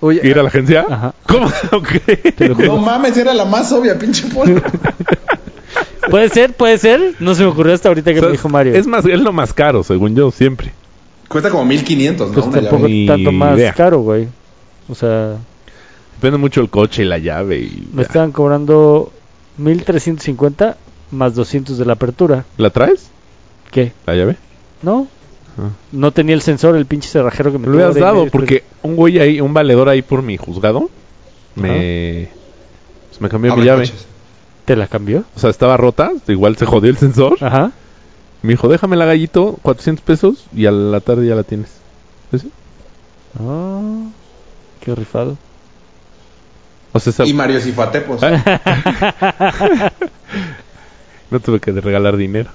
[0.00, 0.84] Oye, ¿Ir a la agencia?
[0.88, 1.14] Ajá.
[1.26, 1.46] ¿Cómo?
[1.72, 1.88] Ok.
[2.36, 4.60] Te lo No mames, era la más obvia, pinche Polo.
[6.10, 7.14] Puede ser, puede ser.
[7.20, 8.74] No se me ocurrió hasta ahorita que O sea, me dijo Mario.
[8.74, 10.72] Es más, es lo más caro, según yo, siempre.
[11.28, 12.34] Cuesta como 1500, ¿no?
[12.34, 13.06] pues Una tampoco llave.
[13.06, 13.72] Tanto más idea.
[13.72, 14.28] caro, güey.
[14.88, 15.36] O sea,
[16.16, 17.60] Depende mucho el coche y la llave.
[17.60, 18.08] Y me ya.
[18.08, 19.12] estaban cobrando
[19.58, 20.76] 1350
[21.12, 22.44] más 200 de la apertura.
[22.58, 23.08] ¿La traes?
[23.70, 23.92] ¿Qué?
[24.06, 24.36] ¿La llave?
[24.82, 25.06] ¿No?
[25.58, 25.68] Ah.
[25.92, 29.18] No tenía el sensor, el pinche cerrajero que me lo hubieras dado porque un güey
[29.18, 30.88] ahí, un valedor ahí por mi juzgado,
[31.56, 32.28] me,
[33.10, 33.82] pues me cambió mi Abre llave.
[33.86, 34.06] coches.
[34.64, 35.24] ¿Te la cambió?
[35.36, 37.36] O sea, estaba rota, igual se jodió el sensor.
[37.40, 37.72] Ajá.
[38.42, 41.70] Me dijo, déjame la gallito, 400 pesos y a la tarde ya la tienes.
[42.36, 42.50] ¿Sí?
[43.40, 44.04] Ah,
[44.80, 45.36] qué rifado.
[46.92, 48.20] O sea, esa- Y Mario sí fue a Tepos.
[48.22, 49.90] Ah.
[51.30, 52.50] no tuve que regalar dinero.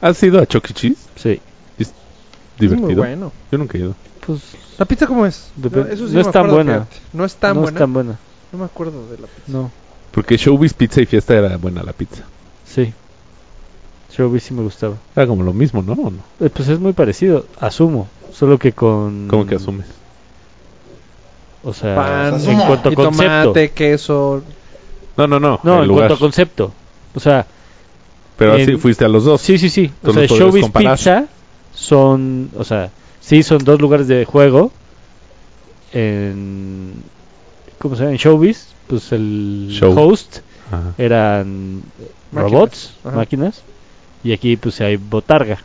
[0.00, 0.74] ¿Has ido a Chuck E.
[0.74, 0.98] Cheese?
[1.16, 1.40] Sí.
[2.58, 3.02] Es es muy divertido.
[3.02, 3.32] bueno.
[3.52, 3.94] Yo nunca he ido.
[4.26, 4.40] Pues
[4.78, 5.50] ¿La pizza cómo es?
[5.60, 6.86] Dep- eso no me es tan buena.
[7.12, 7.76] No es tan no buena.
[7.76, 8.18] es tan buena.
[8.52, 9.42] No me acuerdo de la pizza.
[9.58, 9.70] No.
[10.12, 12.22] Porque Showbiz Pizza y Fiesta era buena la pizza.
[12.66, 12.92] Sí.
[14.16, 14.94] Showbiz sí me gustaba.
[15.14, 15.92] Era como lo mismo, ¿no?
[15.92, 16.18] ¿O no?
[16.40, 18.08] Eh, pues es muy parecido, asumo.
[18.32, 19.28] Solo que con...
[19.28, 19.86] ¿Cómo que asumes?
[21.62, 22.66] O sea, Pan, en asumo.
[22.66, 23.42] cuanto a y concepto.
[23.42, 24.42] tomate, queso.
[25.16, 25.60] No, no, no.
[25.62, 26.08] No, en lugar.
[26.08, 26.72] cuanto a concepto.
[27.14, 27.46] O sea,
[28.36, 29.40] Pero en- así fuiste a los dos.
[29.40, 29.90] sí, sí, sí.
[30.02, 30.96] Tú O sea, Showbiz comparar.
[30.96, 31.26] Pizza
[31.76, 32.50] son...
[32.56, 34.72] O sea, sí son dos lugares de juego.
[35.92, 36.94] En...
[37.78, 38.12] ¿Cómo se llama?
[38.12, 39.96] En Showbiz, pues el Show.
[39.96, 40.38] host
[40.72, 40.94] Ajá.
[40.98, 41.82] eran
[42.32, 42.52] Máquinas.
[42.52, 43.16] robots, Ajá.
[43.16, 43.62] máquinas.
[44.24, 45.58] Y aquí pues hay botarga.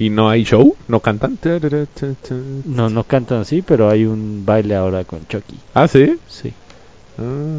[0.00, 0.76] ¿Y no hay show?
[0.86, 1.38] ¿No cantan?
[2.66, 5.58] No, no cantan así, pero hay un baile ahora con Chucky.
[5.74, 6.18] Ah, ¿sí?
[6.28, 6.52] Sí.
[7.18, 7.58] Ah.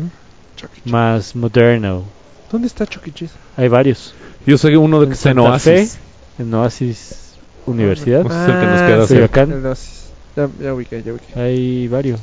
[0.85, 2.03] Más moderno.
[2.49, 3.33] ¿Dónde está Chucky Cheese?
[3.57, 4.13] Hay varios.
[4.45, 5.97] Yo sé uno de que está en Oasis.
[6.37, 7.28] Fe, en Oasis
[7.71, 8.25] Universidad.
[8.25, 9.13] Ese es el que nos queda sí.
[9.15, 9.47] cerca.
[9.69, 9.99] Oasis.
[10.36, 11.39] Ya, ya ubiqué, ya ubiqué.
[11.39, 12.19] Hay varios.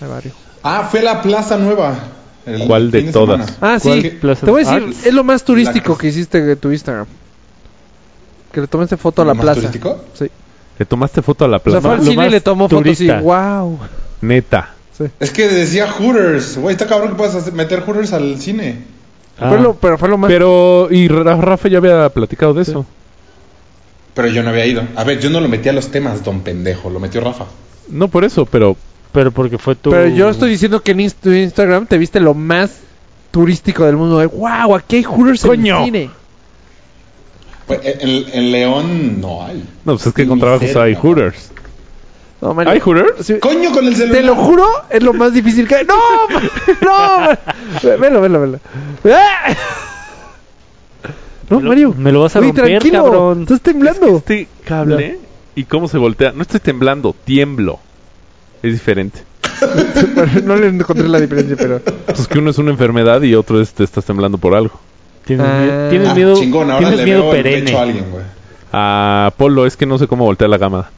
[0.00, 0.34] Hay varios.
[0.62, 1.94] Ah, fue la Plaza Nueva.
[2.46, 3.46] el ¿Cuál de todas?
[3.46, 3.58] semana.
[3.74, 4.10] Ah, ¿Cuál sí.
[4.10, 4.44] plaza?
[4.46, 5.06] Te voy a decir, Arts?
[5.06, 7.06] es lo más turístico La- que hiciste de tu Instagram.
[8.52, 9.60] Que le tomaste foto a ¿Lo la más plaza.
[9.60, 10.04] turístico?
[10.14, 10.26] Sí.
[10.78, 11.80] Le tomaste foto a la O sea, plaza.
[11.80, 13.78] fue al Lo cine y más le tomó fotos y wow.
[14.20, 14.74] Neta.
[15.20, 16.58] Es que decía Hooters.
[16.58, 18.84] Güey, está cabrón que puedas meter Hooters al cine.
[19.38, 20.28] Ah, Fue lo- pero fue lo más...
[20.30, 22.84] Pero, y Ra- Rafa ya había platicado de eso.
[24.14, 24.82] Pero yo no había ido.
[24.96, 26.90] A ver, yo no lo metí a los temas, don pendejo.
[26.90, 27.46] Lo metió Rafa.
[27.88, 28.76] No por eso, pero
[29.12, 29.90] pero porque fue tu...
[29.90, 32.78] Pero yo estoy diciendo que en inst- tu Instagram te viste lo más
[33.30, 34.26] turístico del mundo.
[34.30, 35.76] Wow, aquí hay Hooters Coño.
[35.76, 36.10] en el cine.
[37.66, 39.62] Pues, en, en León no hay.
[39.84, 40.82] no, pues es que Ni con trabajos cerca.
[40.84, 41.50] hay Hooters.
[42.40, 42.56] No.
[42.66, 43.24] ¿Hay Hooters?
[43.26, 44.20] Sí, Coño con el celular.
[44.20, 45.84] Te lo juro, es lo más difícil que hay.
[45.86, 45.94] ¡No!
[46.82, 47.28] ¡No!
[47.82, 48.60] Ve- Velo, velo, velo.
[49.14, 49.54] ¡Ah!
[51.50, 51.94] No, Me lo- Mario.
[51.96, 53.02] me lo vas a Güey, romper, tranquilo.
[53.04, 53.42] cabrón.
[53.42, 54.16] Estás temblando.
[54.18, 55.18] Este cable
[55.54, 56.32] ¿Y cómo se voltea?
[56.32, 57.78] No estoy temblando, tiemblo.
[58.62, 59.20] Es diferente.
[60.44, 61.80] No le encontré la diferencia, pero...
[62.06, 64.80] Pues que uno es una enfermedad y otro es te estás temblando por algo.
[65.24, 65.86] Tienes, Ah.
[65.90, 67.76] tienes Ah, miedo, chingón, ahora tienes le miedo veo el pecho a perenne.
[67.78, 68.24] alguien, güey.
[68.72, 70.90] A Polo es que no sé cómo voltea la cámara.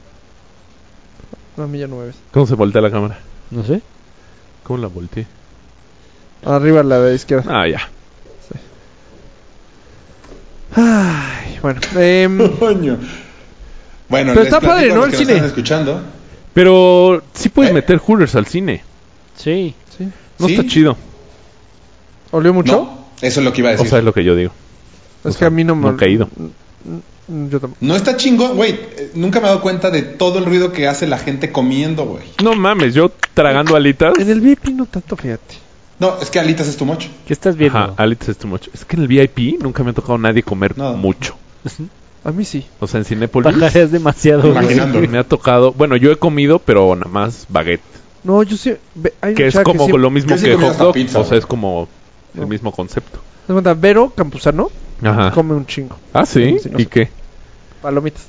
[1.56, 2.16] No, a mí ya no me ves.
[2.32, 3.18] ¿Cómo se voltea la cámara?
[3.50, 3.80] No sé.
[4.62, 5.26] ¿Cómo la volteé?
[6.44, 7.44] Arriba a la de izquierda.
[7.62, 7.88] Ah, ya.
[10.76, 11.80] Ay, bueno.
[11.98, 12.98] em, Coño.
[14.08, 15.04] Bueno, Pero les está padre, ¿no?
[15.04, 15.32] El cine.
[15.32, 16.00] están escuchando.
[16.52, 17.74] Pero sí puedes ¿Eh?
[17.74, 18.82] meter Hooters al cine.
[19.36, 19.74] Sí.
[19.96, 20.08] sí.
[20.38, 20.54] No ¿Sí?
[20.54, 20.96] está chido.
[22.30, 22.72] ¿Olió mucho?
[22.72, 23.88] No, eso es lo que iba a O decir.
[23.90, 24.52] sea, es lo que yo digo.
[25.24, 25.88] Es o que a mí no me...
[25.90, 26.28] nunca he ido.
[26.34, 27.78] Mm, Yo tampoco.
[27.80, 28.72] No está chingón, güey.
[28.72, 32.04] eh, Nunca me he dado cuenta de todo el ruido que hace la gente comiendo,
[32.04, 32.24] güey.
[32.42, 34.18] No mames, yo tragando alitas.
[34.18, 35.56] En el VIP no tanto, fíjate.
[35.98, 37.08] No, es que alitas es tu mocho.
[37.26, 37.78] ¿Qué estás viendo?
[37.78, 38.68] Ajá, alitas es too much.
[38.74, 40.94] Es que en el VIP nunca me ha tocado a nadie comer No.
[40.94, 41.36] mucho.
[42.24, 42.64] A mí sí.
[42.80, 44.48] O sea, en Cinépolis Pajareas demasiado.
[44.48, 44.98] Imaginando.
[45.00, 45.72] me ha tocado.
[45.72, 47.82] Bueno, yo he comido, pero nada más baguette.
[48.24, 48.74] No, yo sí...
[49.20, 50.94] Hay Que es como sí- lo mismo que sí que hot dog.
[50.94, 51.86] pizza, o sea, es como
[52.34, 52.46] el No.
[52.46, 53.18] mismo concepto.
[53.46, 54.70] Cuenta, Vero Campuzano
[55.02, 55.32] Ajá.
[55.32, 55.96] come un chingo.
[56.14, 56.56] Ah, sí.
[56.70, 56.88] No ¿Y sé.
[56.88, 57.08] qué?
[57.82, 58.22] Palomitas.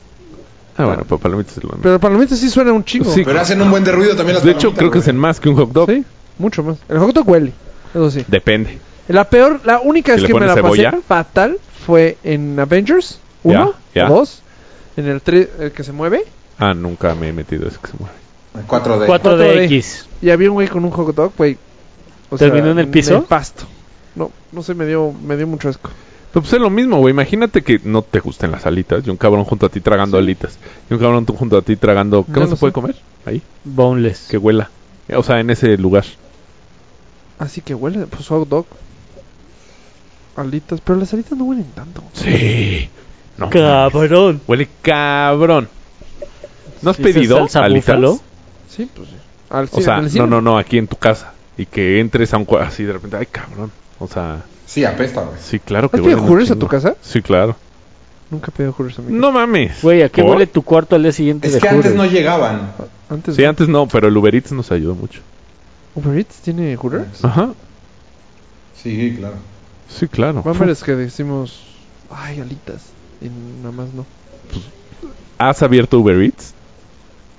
[0.78, 1.84] Ah, bueno, pues palomitas es lo mismo.
[1.84, 3.10] Pero palomitas sí suena un chingo.
[3.14, 3.24] Sí.
[3.24, 5.16] Pero hacen un buen de ruido también las De hecho, creo que es güey.
[5.16, 5.90] en más que un hot dog.
[5.90, 6.04] Sí,
[6.38, 6.78] mucho más.
[6.90, 7.52] El hot dog huele.
[7.94, 8.26] Eso sí.
[8.28, 8.78] Depende.
[9.08, 13.74] La peor, la única ¿Si vez que me la pasé fatal fue en Avengers 1
[13.94, 14.12] Ya, ya.
[14.12, 14.42] o 2.
[14.98, 16.24] En el 3, el que se mueve.
[16.58, 18.16] Ah, nunca me he metido ese que se mueve.
[18.68, 19.08] 4D.
[19.08, 20.06] 4DX.
[20.22, 21.58] Y había un güey con un hot dog, güey.
[22.30, 23.24] o ¿Terminó en el piso?
[23.26, 23.66] pasto.
[24.16, 25.90] No, no sé, me dio, me dio mucho asco.
[26.32, 27.12] Pero pues es lo mismo, güey.
[27.12, 30.58] Imagínate que no te gusten las alitas y un cabrón junto a ti tragando alitas.
[30.90, 32.26] Y un cabrón tú junto a ti tragando...
[32.26, 32.96] ¿Qué no se puede comer?
[33.26, 33.42] Ahí.
[33.64, 34.28] Boneless.
[34.30, 34.70] Que huela.
[35.14, 36.06] O sea, en ese lugar.
[37.40, 38.66] Así que huele, pues hot dog.
[40.36, 42.04] Alitas, pero las alitas no huelen tanto.
[42.14, 42.90] Sí.
[43.38, 43.50] No.
[43.50, 44.42] Cabrón.
[44.48, 45.70] Huele cabrón.
[46.82, 47.96] ¿No has ¿Sí, esa pedido salsa alitas?
[47.96, 48.20] búfalo?
[48.70, 49.16] Sí, pues sí.
[49.50, 51.34] Al O sea, no, no, no, aquí en tu casa.
[51.58, 53.16] Y que entres a un cuarto así de repente.
[53.18, 53.72] Ay, cabrón.
[54.00, 55.38] O sea, Sí, apesta, güey.
[55.42, 56.96] sí, claro que ¿Has pedido Hooters a tu casa?
[57.02, 57.56] Sí, claro.
[58.30, 59.20] Nunca he pedido Hooters a mi casa.
[59.20, 59.82] No mames.
[59.82, 60.32] Güey, ¿a qué ¿Por?
[60.32, 62.72] huele tu cuarto al día siguiente Es de que antes no llegaban.
[63.10, 63.50] Antes Sí, no.
[63.50, 65.22] antes no, pero el Uber Eats nos ayudó mucho.
[65.96, 67.24] ¿Uber Eats tiene Hooters?
[67.24, 67.50] Ajá.
[68.82, 69.36] Sí, claro.
[69.90, 70.44] Sí, claro.
[70.44, 71.58] Ver es que decimos,
[72.10, 72.82] ay, alitas.
[73.22, 73.30] Y
[73.62, 74.06] nada más no.
[75.38, 76.54] ¿Has abierto Uber Eats?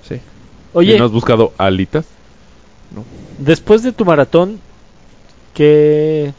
[0.09, 0.15] Sí.
[0.15, 0.21] ¿Y
[0.75, 2.05] Oye, no has buscado alitas?
[3.39, 4.59] después de tu maratón,
[5.55, 6.33] ¿qué...?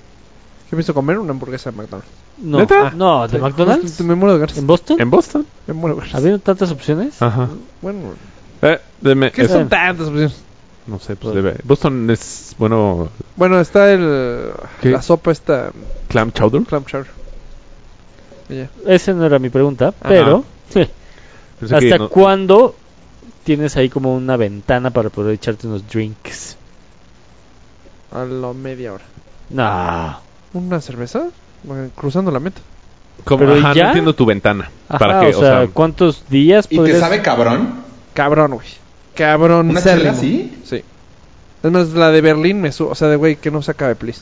[0.69, 1.19] ¿Qué me hizo comer?
[1.19, 2.09] Una hamburguesa de McDonald's.
[2.41, 2.91] No, ¿Neta?
[2.91, 3.41] no, ¿de Sí.
[3.43, 4.01] McDonald's?
[4.01, 4.57] Me muero de ganas.
[4.57, 4.99] ¿En Boston?
[4.99, 5.45] ¿En Boston?
[5.67, 6.15] Me muero de ganas.
[6.15, 7.21] ¿Habían tantas opciones?
[7.21, 7.47] Ajá.
[7.81, 7.99] Bueno,
[8.63, 10.41] Eh, deme- ¿qué es- son tantas opciones?
[10.87, 11.55] No sé, pues debe.
[11.63, 14.51] Boston es, bueno, Bueno, está el...
[14.81, 14.89] ¿Qué?
[14.91, 15.71] La sopa esta...
[16.07, 16.61] clam chowder.
[16.63, 17.07] Clam chowder.
[18.49, 18.69] Y ya.
[18.85, 19.95] Esa no era mi pregunta, Ajá.
[20.07, 20.43] pero...
[20.73, 20.89] Que
[21.75, 22.75] ¿Hasta no- cuándo
[23.43, 26.55] tienes ahí como una ventana para poder echarte unos drinks?
[28.11, 29.03] A la media hora.
[29.49, 30.19] No.
[30.53, 31.27] ¿Una cerveza?
[31.95, 32.61] Cruzando la meta.
[33.25, 34.69] como- pero ajá, ya- no entiendo tu ventana.
[34.87, 35.35] Ajá, ¿Para qué?
[35.35, 37.73] o sea, ¿cuántos días ¿Y te podrías- sabe cabrón?
[38.13, 38.67] Cabrón, güey.
[39.17, 39.69] Cabrón.
[39.71, 40.03] ¿Una cérrimo.
[40.11, 40.57] chela así?
[40.63, 40.83] Sí.
[41.63, 42.85] Es más, la de Berlín me su...
[42.87, 44.21] O sea, de güey, que no se acabe, please.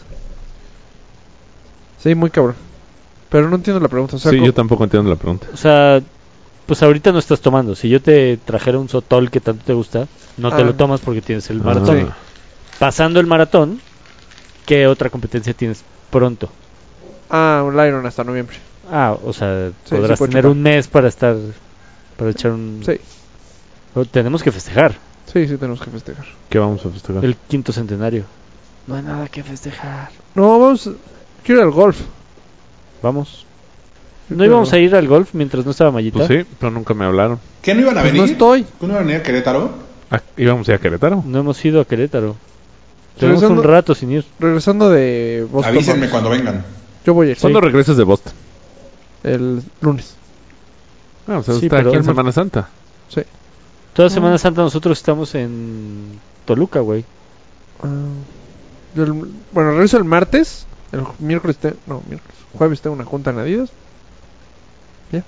[2.02, 2.56] Sí, muy cabrón.
[3.30, 4.16] Pero no entiendo la pregunta.
[4.16, 5.48] O sea, sí, yo tampoco entiendo la pregunta.
[5.54, 6.02] O sea,
[6.66, 7.76] pues ahorita no estás tomando.
[7.76, 10.66] Si yo te trajera un sotol que tanto te gusta, no te Ah.
[10.66, 11.64] lo tomas porque tienes el Ah.
[11.64, 12.00] maratón.
[12.00, 12.06] Sí.
[12.80, 13.80] Pasando el maratón,
[14.66, 16.50] ¿qué otra competencia tienes pronto?
[17.30, 18.58] Ah, un Iron hasta noviembre.
[18.92, 20.52] Ah, o sea, Sí, podrás sí tener chupar.
[20.52, 21.36] un mes para estar,
[22.18, 22.82] para echar un...
[22.86, 23.00] Sí.
[23.96, 24.94] Pero tenemos que festejar
[25.34, 26.26] Sí, sí, tenemos que festejar.
[26.50, 27.26] ¿Qué vamos a festejar?
[27.26, 28.26] el quinto centenario.
[28.86, 30.12] No hay nada que festejar.
[30.36, 30.88] No, vamos...
[31.44, 32.00] Quiero ir al golf.
[33.02, 33.46] Vamos.
[34.30, 36.20] ¿No Pero- íbamos a ir al golf mientras no estaba Mayita?
[36.20, 37.40] Pues sí, pero nunca me hablaron.
[37.64, 38.28] ¿Qué no iban a Pues venir?
[38.28, 38.64] no estoy.
[38.64, 39.72] ¿Qué no iban a venir a Querétaro?
[40.12, 41.24] Ah, íbamos a ir a Querétaro.
[41.26, 42.36] No hemos ido a Querétaro.
[43.20, 44.26] Tenemos Regresando- un rato sin ir.
[44.40, 45.74] Regresando de Boston.
[45.74, 46.12] Avísenme vamos.
[46.12, 46.66] cuando vengan.
[47.06, 47.38] Yo voy a ir.
[47.40, 48.34] ¿Cuándo regresas de Boston?
[49.24, 50.16] El lunes.
[51.28, 52.70] Ah, o sea, Sí, está pero aquí en Semana Santa.
[53.10, 53.22] Sí.
[53.96, 57.06] Toda Semana Santa nosotros estamos en Toluca, güey.
[57.82, 57.88] Ah,
[58.98, 59.14] el-
[59.52, 60.66] bueno, regreso el martes.
[60.92, 62.36] El miércoles, te- no, miércoles.
[62.58, 63.70] Jueves tengo una junta en Adidas.
[65.12, 65.24] Ya.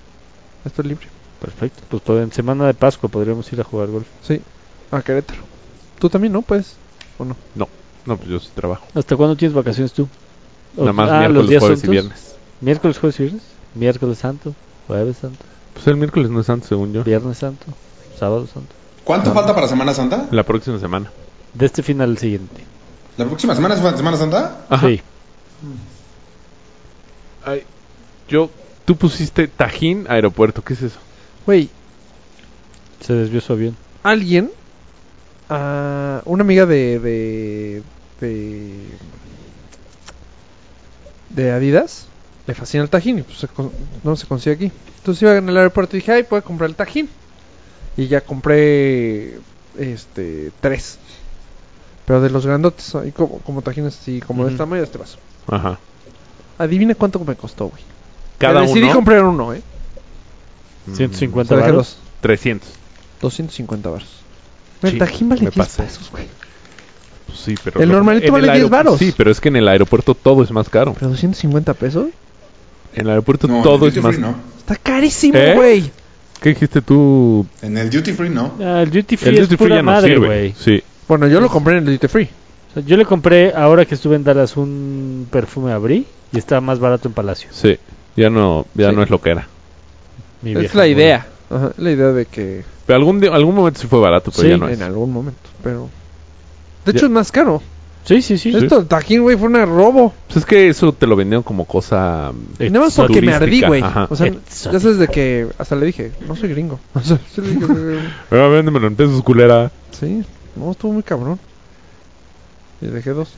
[0.66, 1.08] Estoy libre.
[1.42, 1.82] Perfecto.
[1.90, 4.08] Pues todo- en Semana de Pascua podríamos ir a jugar golf.
[4.22, 4.42] Sí.
[4.92, 5.42] A Querétaro.
[6.00, 6.76] ¿Tú también no puedes?
[7.18, 7.36] ¿O no?
[7.56, 7.68] No,
[8.06, 8.86] no, pues yo sí trabajo.
[8.94, 10.08] ¿Hasta cuándo tienes vacaciones tú?
[10.76, 11.92] O- Nada más ah, miércoles, los días jueves y santos.
[11.92, 12.36] viernes.
[12.62, 13.44] Miércoles, jueves y viernes.
[13.76, 14.54] Miércoles santo,
[14.88, 15.38] jueves santo,
[15.74, 17.04] Pues el miércoles no es santo, según yo.
[17.04, 17.66] viernes santo,
[18.18, 18.74] sábado santo.
[19.04, 20.28] ¿Cuánto falta para Semana Santa?
[20.32, 21.12] La próxima semana.
[21.54, 22.64] De este final al siguiente.
[23.18, 24.66] ¿La próxima semana es Semana Santa?
[24.70, 24.88] Ajá.
[24.88, 25.02] Sí.
[27.46, 27.64] Ay,
[28.28, 28.50] yo,
[28.86, 30.62] tú pusiste Tajín Aeropuerto.
[30.64, 31.00] ¿Qué es eso?
[31.46, 31.70] Güey.
[33.02, 33.78] Se desvió su avión.
[34.04, 34.52] alguien,
[35.50, 37.84] ah, una amiga de, de,
[38.20, 38.74] de,
[41.30, 42.08] de Adidas,
[42.48, 43.72] le fascina el tajín y pues se con-
[44.04, 44.72] no se consigue aquí.
[44.98, 47.10] Entonces iba en el aeropuerto y dije, ay, puedo comprar el tajín.
[47.98, 49.38] Y ya compré,
[49.78, 51.00] este, tres.
[52.06, 54.98] Pero de los grandotes, ahí como, como tajines así, como de esta tamaño de este
[54.98, 55.18] vaso.
[55.48, 55.78] Ajá.
[56.58, 57.82] Adivina cuánto me costó, güey.
[58.38, 58.94] Cada Me decidí uno.
[58.94, 59.62] comprar uno, eh.
[60.86, 61.88] mm, 150 Se dejé varos.
[61.88, 61.98] dos.
[62.22, 62.70] 300.
[63.22, 64.08] 250 baros.
[64.84, 65.84] El Sí, tajín vale me 10 pasé.
[65.84, 66.26] pesos, güey.
[67.26, 67.82] Pues sí, pero.
[67.82, 69.00] El lo- normalito en vale el 10 aeropu- varos.
[69.00, 70.94] Sí, pero es que en el aeropuerto todo es más caro.
[70.94, 72.10] ¿Pero 250 pesos?
[72.94, 74.18] En el aeropuerto No, todo el es más.
[74.18, 74.36] no.
[74.60, 75.92] Está carísimo, ¿Eh?
[76.42, 77.46] ¿Qué dijiste tú?
[77.62, 78.54] En el duty free no.
[78.60, 80.28] Ah, el duty free El es duty free pura ya no madre, sirve.
[80.28, 80.54] güey.
[80.58, 80.84] Sí.
[81.08, 82.30] Bueno, yo lo compré en el Duty Free.
[82.72, 86.60] O sea, yo le compré, ahora que estuve en Dallas, un perfume Abrí y estaba
[86.60, 87.50] más barato en Palacio.
[87.54, 87.78] Sí.
[88.18, 88.96] Ya no, ya Sí.
[88.96, 89.48] no es lo que era.
[90.42, 91.26] Mi es la idea.
[91.50, 94.58] Ajá, la idea de que Pero algún, algún momento sí fue barato, pero Sí, ya
[94.58, 94.78] no es.
[94.78, 95.90] en algún momento, pero...
[96.86, 96.98] De Ya.
[96.98, 97.62] hecho es más caro.
[98.08, 98.56] Sí, sí, sí.
[98.56, 100.14] Esto, el tajín, güey, fue un robo.
[100.28, 102.32] Pues es que eso te lo vendieron como cosa.
[102.58, 103.84] Y nada más porque me ardí, güey.
[104.10, 104.72] O sea, Exótica.
[104.72, 105.48] ya sabes de que...
[105.58, 106.80] Hasta le dije, no soy gringo.
[106.94, 107.66] O sea, sí le dije,
[108.32, 109.72] Ah, véndemelo en pesos, culera.
[109.92, 110.24] sí,
[110.56, 111.38] no, estuvo muy cabrón.
[112.82, 113.34] Y dejé dos.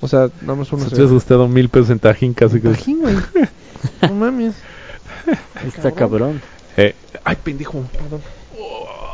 [0.00, 0.96] O sea, nada más uno se...
[0.96, 2.68] te has gustado mil pesos en Tajín, casi que.
[2.70, 3.16] Tajín, güey.
[4.02, 4.54] No mames.
[5.66, 6.40] Está cabrón.
[6.76, 6.94] Eh,
[7.24, 7.84] ay, pendejo.
[7.92, 8.20] Perdón.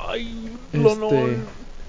[0.08, 1.38] Ay, Este...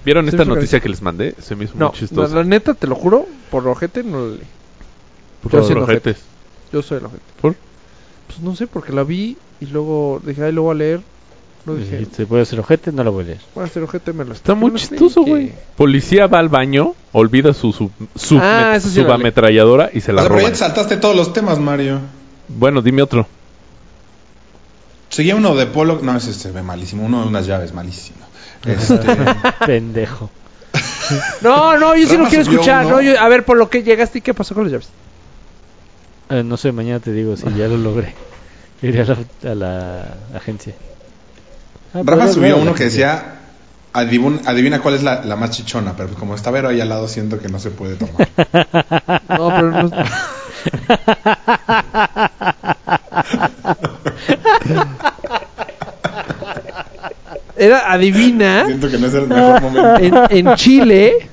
[0.04, 1.34] ¿Vieron esta noticia que les mandé?
[1.40, 2.34] Se me hizo No, muy la, chistoso.
[2.34, 4.40] la neta, te lo juro, por ojete no la leí.
[5.42, 6.16] Por yo soy el ojete.
[6.72, 7.22] Yo soy el ojete.
[7.40, 7.54] ¿Por?
[8.26, 11.00] Pues no sé, porque la vi y luego dije, ay, lo voy a leer.
[11.66, 13.40] Luego dije, Dijiste, voy a hacer ojete, no lo voy a leer.
[13.54, 15.52] voy a hacer ojete, me lo Está muy chistoso, güey.
[15.76, 20.22] Policía va al baño, olvida su sub, sub- Ah, sí subametralladora y se O la
[20.22, 22.00] sea, pero ya saltaste todos los temas, Mario.
[22.48, 23.26] Bueno, dime otro.
[25.08, 26.00] Seguía uno de Polo.
[26.02, 27.04] No, ese se ve malísimo.
[27.06, 28.18] Uno de unas llaves, malísimo.
[28.66, 28.98] Este,
[29.66, 30.30] Pendejo.
[31.42, 32.86] No, no, yo sí lo quiero escuchar.
[32.86, 32.96] uno.
[32.96, 34.88] No, yo- a ver, por lo que llegaste y qué pasó con los llaves.
[36.30, 38.14] Eh, no sé, mañana te digo si ya lo logré.
[38.82, 39.16] Iré a la,
[39.50, 40.74] a la agencia.
[41.94, 43.30] Ah, Rafa subió uno que decía.
[43.96, 47.06] Adivina, adivina cuál es la, la más chichona, pero como está Vero ahí al lado,
[47.06, 48.28] siento que no se puede tomar.
[49.28, 49.90] No, pero no.
[57.56, 58.66] Era adivina.
[58.66, 60.26] siento que no es el mejor momento.
[60.30, 61.28] En, en Chile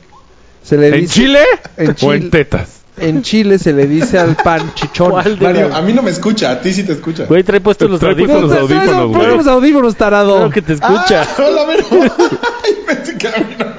[0.63, 1.39] se le ¿En dice Chile?
[1.77, 2.15] en ¿O Chile.
[2.15, 2.77] en tetas?
[2.97, 5.09] en Chile se le dice al pan chichón.
[5.11, 7.25] ¿Cuál de Mario, a mí no me escucha, a ti sí te escucha.
[7.25, 8.61] Güey, trae puestos los Trae puestos audífonos.
[8.61, 9.37] los audífonos, güey.
[9.37, 10.35] los audífonos, tarado.
[10.35, 11.23] Claro que te escucha.
[11.23, 11.85] Ah, hola, Vero.
[12.63, 13.71] Ay, pensé que a mí no me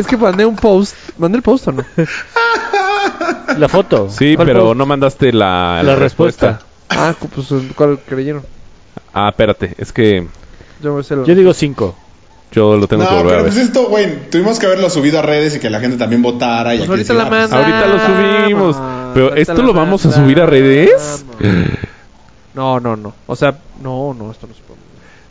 [0.00, 0.94] Es que mandé un post.
[1.18, 1.84] ¿Mandé el post o no?
[3.58, 4.08] La foto.
[4.10, 4.78] Sí, ¿Cuál pero post?
[4.78, 6.60] no mandaste la, La respuesta.
[6.88, 8.42] Ah, pues ¿cuál creyeron?
[9.12, 10.26] Ah, espérate, es que
[10.82, 11.94] Yo, me sé la- Yo digo 5.
[12.52, 13.52] yo lo tengo No, que volver a pero ver.
[13.52, 16.74] pues esto, güey, tuvimos que haberlo subido a redes y que la gente también votara.
[16.74, 17.56] Y Pues aquí ahorita la ah, pues, manda.
[17.58, 17.98] Ahorita lo
[18.44, 18.76] subimos.
[19.14, 20.26] Pero Ahorita ¿esto la lo vamos a mandamos.
[20.26, 21.24] subir a redes?
[22.54, 23.14] No, no, no.
[23.26, 24.80] O sea, no, no, esto no se puede.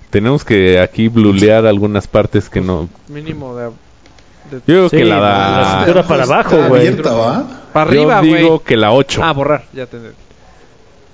[0.10, 2.88] Tenemos que aquí blulear algunas partes que no.
[3.08, 3.66] Mínimo de.
[3.66, 5.80] de- Yo digo Sí, que la la da.
[5.80, 6.88] cintura para abajo, güey.
[6.88, 7.44] abierta, ¿va?
[7.74, 8.36] para Yo arriba, güey.
[8.44, 9.22] digo que la 8.
[9.24, 10.18] Ah, borrar, ya te entendí.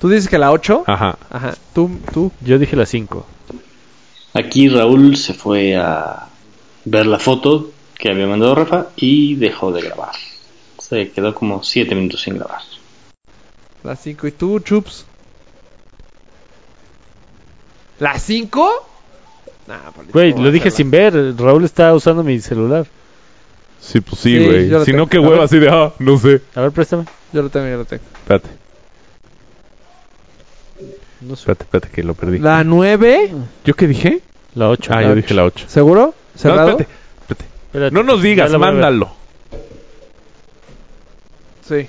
[0.01, 0.83] ¿Tú dices que la 8?
[0.87, 1.17] Ajá.
[1.29, 1.53] Ajá.
[1.73, 2.31] Tú, tú.
[2.41, 3.25] Yo dije la 5.
[4.33, 6.27] Aquí Raúl se fue a
[6.85, 10.13] ver la foto que había mandado Rafa y dejó de grabar.
[10.79, 12.61] Se quedó como 7 minutos sin grabar.
[13.83, 14.27] La 5.
[14.27, 15.05] ¿Y tú, Chups?
[17.99, 18.87] ¿La 5?
[19.67, 21.13] Nah, Pablito, Güey, ¿cómo lo dije sin ver.
[21.37, 22.87] Raúl está usando mi celular.
[23.79, 24.69] Sí, pues sí, Sí, güey.
[24.79, 24.97] si tengo.
[24.97, 26.41] no, que A hueva así de, ah, no sé.
[26.55, 27.05] A ver, préstame.
[27.33, 28.03] Yo lo tengo, yo lo tengo.
[28.21, 28.49] Espérate,
[31.21, 31.41] No sé.
[31.41, 32.39] espérate, espérate, que lo perdí.
[32.39, 33.31] La 9.
[33.63, 34.21] ¿Yo qué dije?
[34.55, 34.91] La 8.
[34.93, 35.65] Ah, yo dije la 8.
[35.67, 36.13] ¿Seguro?
[36.33, 36.69] No, ¿Cerrado?
[36.71, 36.87] espérate,
[37.67, 37.93] espérate.
[37.95, 39.11] No nos digas, mándalo.
[41.67, 41.87] sí.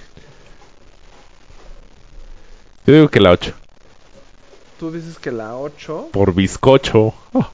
[2.86, 3.52] Yo digo que la 8.
[4.80, 6.08] Tú dices que la 8.
[6.12, 7.14] Por bizcocho.
[7.32, 7.48] Oh.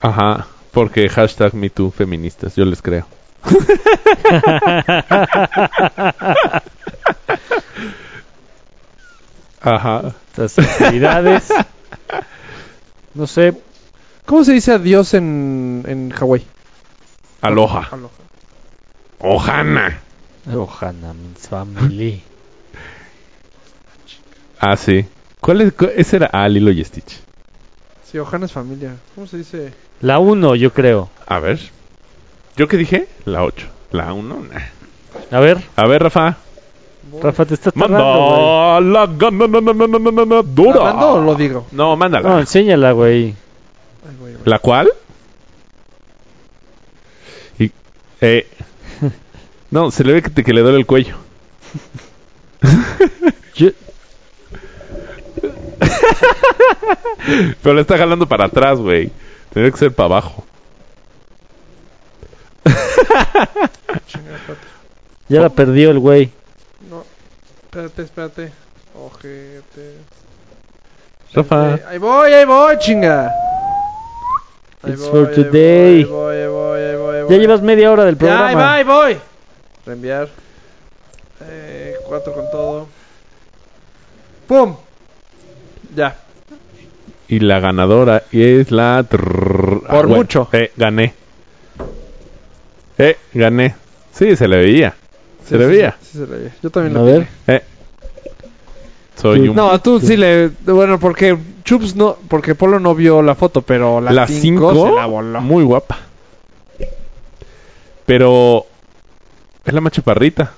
[0.00, 3.06] Ajá, porque hashtag MeToo feministas, yo les creo.
[9.60, 10.14] Ajá.
[10.36, 11.48] Estas actividades.
[13.14, 13.54] No sé.
[14.26, 16.44] ¿Cómo se dice adiós en, en Hawái?
[17.40, 17.88] Aloha.
[17.90, 18.10] Aloha.
[19.18, 20.00] Ohana.
[20.52, 22.22] Ohana, means family.
[24.64, 25.04] Ah, sí.
[25.40, 25.72] ¿Cuál es?
[25.72, 27.18] cu- Ese era ah, Lilo y Stitch.
[28.08, 28.94] Sí, Ohana es familia.
[29.12, 29.72] ¿Cómo se dice?
[30.00, 31.10] La 1, yo creo.
[31.26, 31.58] A ver.
[32.56, 33.08] ¿Yo qué dije?
[33.24, 33.66] La 8.
[33.92, 34.36] La 1.
[35.30, 36.36] A ver, A ver, Rafa.
[37.22, 39.14] Rafa, te estás tardando, Manda la ganadora.
[40.74, 41.66] ¿La mando o lo digo?
[41.72, 42.28] No, mándala.
[42.28, 43.34] No, enséñala, güey.
[44.44, 44.90] ¿La cual?
[47.58, 47.70] Y,
[48.20, 48.46] eh,
[49.70, 51.16] no, se le ve que, te- que le duele el cuello.
[53.56, 53.70] Yo-
[57.62, 59.10] Pero le está jalando para atrás, güey.
[59.52, 60.44] Tendría que ser para abajo.
[65.28, 66.30] Ya la perdió el güey.
[66.90, 67.04] No,
[67.62, 68.52] espérate, espérate.
[68.94, 69.96] Ojete.
[71.32, 71.78] Rafa.
[71.88, 73.32] Ahí voy, ahí voy, chinga.
[74.86, 76.04] It's voy, for ahí today.
[76.04, 77.38] voy, ahí voy, ahí voy, ahí Ya voy.
[77.38, 78.60] llevas media hora del Ya, ahí programa.
[78.60, 79.16] va, ahí voy.
[79.86, 80.28] Reenviar.
[81.48, 82.88] Eh, cuatro con todo.
[84.46, 84.76] ¡Pum!
[85.96, 86.16] Ya.
[87.28, 89.06] Y la ganadora es la...
[89.08, 90.48] Por bueno, mucho.
[90.52, 91.14] Eh, gané.
[92.98, 93.74] Eh, gané.
[94.12, 94.94] Sí, se le veía.
[95.48, 95.96] Se le sí, veía.
[96.00, 96.54] Sí, sí se le veía.
[96.62, 97.26] Yo también A lo ver.
[97.46, 97.62] Eh.
[99.20, 99.48] Soy Sí.
[99.48, 99.56] un...
[99.56, 100.48] No, tú sí le.
[100.64, 102.16] Bueno, porque Chups no.
[102.28, 104.40] Porque Polo no vio la foto, pero la la 5
[104.72, 105.40] 5 se la voló.
[105.40, 105.98] muy guapa.
[108.06, 108.66] Pero
[109.64, 110.52] es la más chaparrita.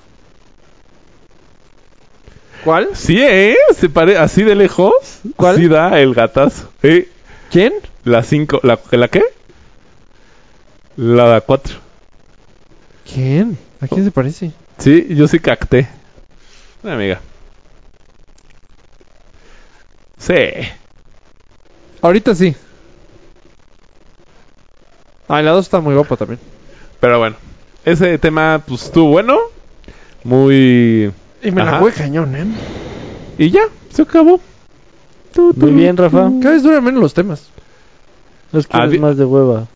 [2.64, 2.88] ¿Cuál?
[2.94, 3.57] Sí, ¿eh?
[3.77, 5.20] Se pare así de lejos.
[5.37, 5.57] ¿Cuál?
[5.57, 6.70] Sí da el gatazo.
[6.83, 7.09] ¿Eh?
[7.51, 7.75] ¿Quién?
[8.05, 9.23] La 5, la, ¿la qué?
[10.97, 11.75] La 4.
[13.12, 13.59] ¿Quién?
[13.81, 14.53] ¿A quién se parece?
[14.79, 15.88] Sí, yo sí cacté.
[16.83, 17.21] Una amiga.
[20.19, 20.35] Sí.
[22.01, 22.55] Ahorita sí.
[25.29, 26.38] Ah, la 2 está muy guapa también.
[27.01, 27.37] Pero bueno,
[27.85, 29.38] ese tema pues estuvo bueno.
[30.23, 31.12] Muy...
[31.43, 31.73] Y me Ajá.
[31.73, 32.47] la jugué cañón, ¿eh?
[33.37, 33.62] Y ya,
[33.93, 34.40] se acabó.
[35.33, 36.31] Tu, tu, Muy bien, Rafa.
[36.40, 37.49] Cada vez duran menos los temas.
[38.53, 39.67] Es que Ah, eres vi- más de hueva.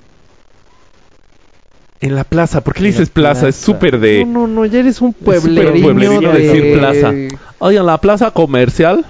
[2.01, 3.49] En la plaza, ¿por qué le dices plaza?
[3.49, 4.25] Es súper de...
[4.25, 6.39] No, no, no, ya eres un pueblerino, pueblerino de...
[6.39, 7.13] decir plaza.
[7.59, 9.05] Oye, en la plaza comercial.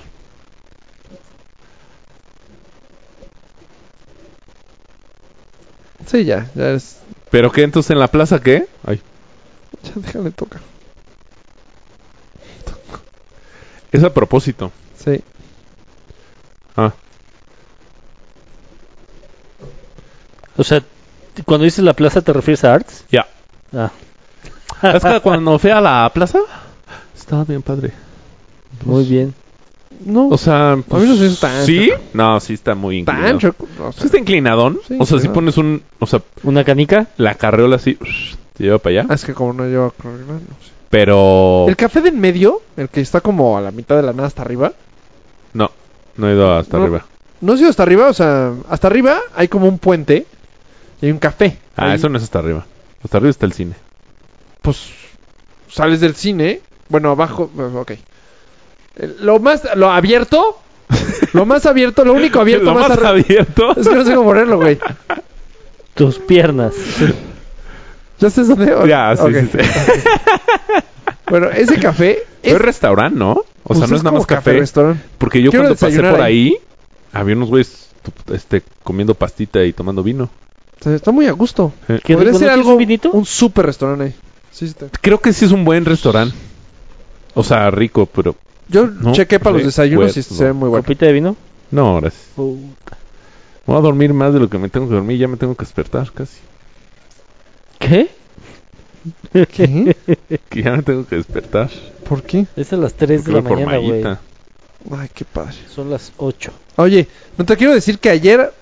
[6.07, 6.97] Sí, ya, ya es...
[7.31, 8.67] ¿Pero qué entonces en la plaza qué?
[8.87, 9.03] Ay,
[9.85, 10.61] Ya déjale toca.
[13.93, 14.73] es a propósito.
[14.97, 15.21] Sí.
[16.77, 16.93] Ah,
[20.57, 20.83] O sea,
[21.45, 23.05] cuando dices la plaza, ¿te refieres a Arts?
[23.11, 23.27] ya.
[23.75, 23.91] Ah,
[24.95, 26.39] Es que cuando fui a la plaza,
[27.17, 27.93] estaba bien padre.
[28.85, 29.35] muy bien.
[30.05, 31.89] No, O sea, a mí no se hizo tan ¿Sí?
[31.91, 32.03] choco.
[32.15, 33.27] No, sí está muy inclinado.
[33.27, 33.67] tan choco.
[33.83, 34.79] O ¿Sí sea, está inclinadón?
[34.87, 35.83] Sí, o sea, si pones un...
[35.99, 37.09] O sea, ¿Una canica?
[37.17, 37.99] la carreola así...
[38.57, 39.07] te lleva para allá.
[39.11, 40.71] ah, es que como no lleva no sé.
[40.91, 41.65] Pero...
[41.69, 44.29] El café de en medio, el que está como a la mitad de la nada
[44.29, 44.73] hasta arriba.
[45.53, 45.71] No,
[46.17, 46.85] no he ido hasta No.
[46.85, 47.05] arriba.
[47.41, 50.27] No sé hasta arriba, o sea, hasta arriba hay como un puente
[51.01, 51.57] y hay un café.
[51.77, 52.67] Ah, Ahí, eso no es hasta arriba.
[53.05, 53.75] Hasta arriba está el cine.
[54.63, 54.91] Pues
[55.69, 57.93] sales del cine, bueno, abajo, ok.
[58.97, 60.59] El- Lo más, lo abierto,
[61.33, 63.73] lo más abierto, lo único abierto Lo más arri- abierto.
[63.77, 64.79] Es que no sé cómo ponerlo, güey.
[65.95, 66.75] Tus piernas.
[68.19, 68.75] ¿Ya sé dónde?
[68.89, 69.59] Ya, sí, sí, sí.
[71.31, 73.33] Bueno, ese café Es es, restaurante, ¿no?
[73.33, 74.55] O pues sea, no es nada más café.
[74.59, 75.05] restaurante.
[75.19, 76.49] Porque yo Quiero cuando pasé por ahí.
[76.49, 76.57] ahí,
[77.13, 77.91] había unos güeyes
[78.33, 80.31] este, comiendo pastita y tomando vino.
[80.81, 81.73] O sea, está muy a gusto.
[81.89, 84.15] Eh, ¿Qué Podría ser ¿no quieres algo, un un super restaurante ahí.
[84.51, 84.87] Sí, sí, está.
[85.01, 86.37] Creo que sí es un buen restaurante.
[87.35, 88.37] O sea, rico, pero...
[88.69, 90.85] Yo No, chequé para los desayunos y se ve muy bueno.
[90.85, 91.37] ¿Copita de vino?
[91.71, 92.25] No, gracias.
[92.35, 92.97] Puta.
[93.67, 95.19] Voy a dormir más de lo que me tengo que dormir.
[95.19, 96.39] Ya me tengo que despertar casi.
[97.79, 98.09] ¿Qué?
[99.33, 99.97] ¿Qué?
[100.49, 101.71] Que ya me tengo que despertar.
[102.09, 102.47] ¿Por qué?
[102.57, 104.05] Es a las 3 de la mañana, güey.
[104.05, 105.55] Ay, qué padre.
[105.75, 106.53] Son las 8.
[106.77, 108.53] Oye, no te quiero decir que ayer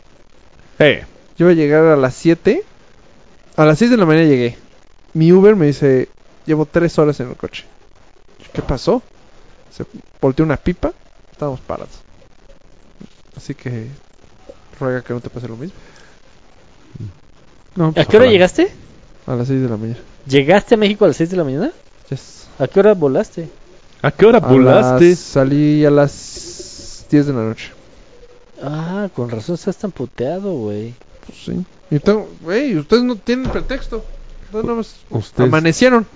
[0.79, 1.05] Eh,
[1.39, 2.63] yo iba a llegar a las 7.
[3.57, 4.57] A las 6 de la mañana llegué.
[5.15, 6.09] Mi Uber me dice,
[6.47, 7.65] llevo 3 horas en el coche.
[8.53, 9.03] ¿Qué pasó?
[9.71, 9.85] Se
[10.21, 10.93] volteó una pipa.
[11.33, 11.91] Estábamos parados.
[13.37, 13.89] Así que
[14.81, 15.77] ruega que no te pase lo mismo.
[17.75, 18.71] no, ¿A pues, qué hora llegaste?
[19.27, 19.99] A las 6 de la mañana.
[20.27, 21.73] ¿Llegaste a México a las 6 de la mañana?
[22.11, 22.47] Yes.
[22.59, 23.49] ¿A qué hora volaste?
[24.03, 25.11] ¿A qué hora A volaste?
[25.11, 27.73] las- Salí a las 10 de la noche.
[28.63, 30.95] Ah, con razón estás tan puteado, güey.
[31.27, 31.65] Pues sí.
[31.91, 32.29] Y tengo,
[32.79, 34.05] ustedes no tienen pretexto.
[35.11, 36.07] Ustedes amanecieron.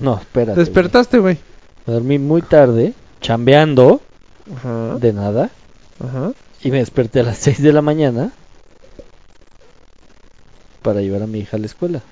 [0.00, 0.52] No, espérate.
[0.54, 0.64] güey.
[0.64, 1.38] Despertaste, güey.
[1.86, 4.00] Me dormí muy tarde, chambeando,
[4.56, 4.98] Ajá.
[4.98, 5.50] de nada,
[6.04, 6.32] Ajá.
[6.62, 8.32] y me desperté a las 6 de la mañana
[10.82, 12.02] para llevar a mi hija a la escuela.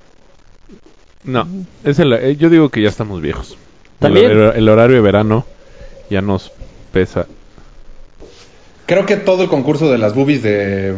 [1.25, 1.47] No,
[1.85, 3.57] es el, eh, yo digo que ya estamos viejos.
[3.99, 4.31] ¿También?
[4.31, 5.45] El, el- el horario de verano
[6.11, 6.53] ya nos
[6.93, 7.27] pesa.
[8.87, 10.93] Creo que todo el concurso de las boobies de,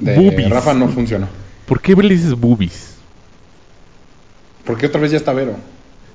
[0.00, 0.50] de Boobies.
[0.50, 1.28] Rafa no funcionó.
[1.66, 2.96] ¿Por qué le dices boobies?
[4.64, 5.54] ¿Por qué otra vez ya está Vero?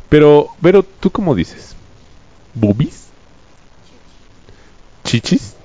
[0.10, 1.76] Pero, Vero, ¿tú cómo dices?
[2.54, 3.08] ¿Boobies?
[5.04, 5.56] ¿Chichis?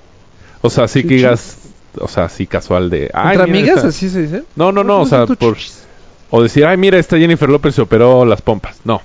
[0.61, 1.57] O sea, así que digas,
[1.99, 3.11] o sea, así casual de...
[3.13, 4.43] Ay, ¿Entre mira amigas esta- así se dice?
[4.55, 5.57] No, no, no, o ¿Cómo sea, por...
[5.57, 5.83] chichis?
[6.29, 8.77] O decir, ay, mira, esta Jennifer López se operó las pompas.
[8.85, 9.01] No.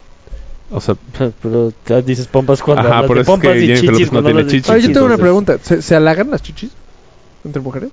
[0.71, 0.95] O sea,
[1.43, 3.91] Pero ya dices pompas cuando Ajá, hablas por de eso es pompas que y Jennifer
[3.91, 4.69] chichis López no tiene chichis.
[4.69, 5.59] Ahora yo tengo una pregunta.
[5.63, 6.71] ¿Se, se halagan las chichis?
[7.45, 7.91] ¿Entre mujeres?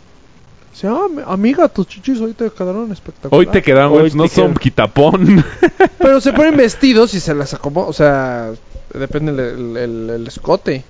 [0.74, 3.48] Sí, ah, mi- amiga, tus chichis hoy te quedaron espectaculares.
[3.48, 4.56] hoy te quedaron, Hoy no te son quedaron.
[4.56, 5.46] quitapón.
[6.00, 7.90] Pero se ponen vestidos y se las acomodan.
[7.90, 8.52] O sea,
[8.94, 10.84] depende el, el, el- el escote.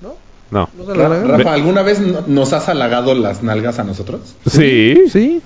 [0.00, 0.68] no.
[0.78, 1.26] ¿No halagan?
[1.28, 4.20] Rafa, ¿alguna vez no- nos has halagado las nalgas a nosotros?
[4.48, 4.94] Sí.
[5.10, 5.42] Sí.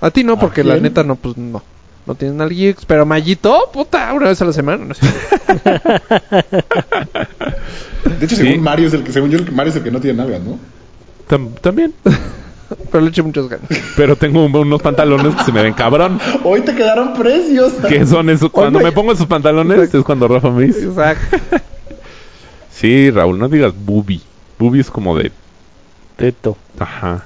[0.00, 1.60] A ti no, porque ¿A la neta no, pues no.
[2.08, 2.84] No tienes nalguix.
[2.86, 4.84] Pero Mayito, puta, una vez a la semana.
[4.86, 5.06] No sé.
[8.18, 8.42] De hecho, Sí.
[8.46, 10.16] según Mario es el que, según yo, el que- Mario es el que no tiene
[10.16, 10.58] nalgas, ¿no?
[11.28, 11.92] Tam- también.
[12.90, 13.66] Pero le eché muchas ganas.
[13.96, 16.18] Pero tengo un- unos pantalones que se me ven cabrón.
[16.44, 17.72] Hoy te quedaron precios.
[17.88, 18.50] ¿Qué son esos?
[18.50, 20.84] Cuando Hoy me me- pongo esos pantalones es cuando Rafa me dice.
[20.84, 21.36] Exacto.
[22.72, 24.20] Sí, Raúl, no digas boobie.
[24.58, 25.30] Boobie es como de...
[26.16, 26.56] Teto.
[26.78, 27.24] Ajá.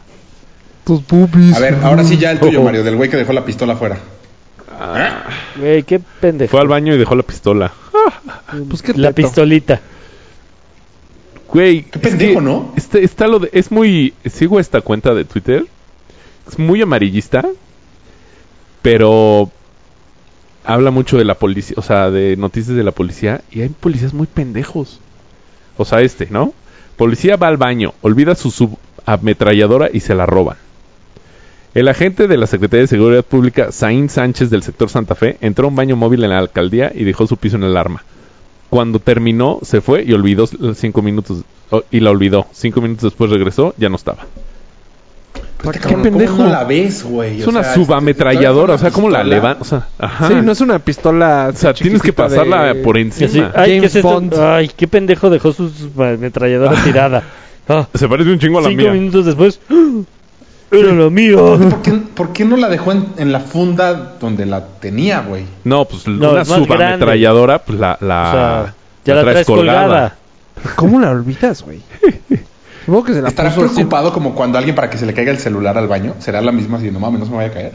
[0.84, 1.56] Tus boobies.
[1.56, 3.98] A ver, ahora sí ya el tuyo, Mario, del güey que dejó la pistola afuera.
[5.56, 6.50] Güey, qué pendejo.
[6.50, 7.72] Fue al baño y dejó la pistola.
[8.68, 9.28] Pues qué La teto.
[9.28, 9.80] pistolita.
[11.48, 11.82] Güey.
[11.84, 12.72] Qué pendejo, ¿no?
[12.76, 14.14] Está, está lo de, es muy...
[14.24, 15.66] Sigo esta cuenta de Twitter.
[16.48, 17.44] Es muy amarillista.
[18.82, 19.50] Pero...
[20.64, 23.42] Habla mucho de la policía, o sea, de noticias de la policía.
[23.50, 25.00] Y hay policías muy pendejos.
[25.76, 26.54] O sea, este, ¿no?
[26.96, 30.56] Policía va al baño, olvida su subametralladora y se la roban.
[31.74, 35.66] El agente de la Secretaría de Seguridad Pública, Saín Sánchez del sector Santa Fe, entró
[35.66, 38.02] a un baño móvil en la alcaldía y dejó su piso en alarma.
[38.68, 41.44] Cuando terminó, se fue y olvidó cinco minutos
[41.90, 42.46] y la olvidó.
[42.52, 44.26] Cinco minutos después regresó, ya no estaba.
[45.62, 46.32] Pues, ¿Qué cabrón, pendejo?
[46.36, 47.40] ¿Cómo no la ves, güey?
[47.40, 49.34] Es O una sea, subametralladora, o sea, ¿cómo la pistola.
[49.36, 49.56] levan?
[49.60, 50.28] O sea, ajá.
[50.28, 51.50] Sí, no es una pistola.
[51.54, 53.52] O sea, tienes que pasarla por encima.
[53.54, 54.04] ay, ¿qué es.
[54.36, 57.22] Ay, pendejo dejó su ametralladora tirada.
[57.68, 58.92] Ah, Se parece un chingo a la cinco mía.
[58.92, 59.60] minutos después.
[60.72, 61.36] Era la mía.
[61.36, 65.44] ¿Por qué, por qué no la dejó en, en la funda donde la tenía, güey?
[65.64, 70.16] No, pues No, una subametralladora, pues la, la, O sea, ya la, traes colgada.
[70.76, 71.80] ¿Cómo la olvidas, güey?
[72.86, 73.60] Supongo que se la ¿Estará así.
[73.60, 76.14] preocupado como cuando alguien para que se le caiga el celular al baño?
[76.18, 77.72] ¿Será la misma así, no mames, no se me vaya a caer?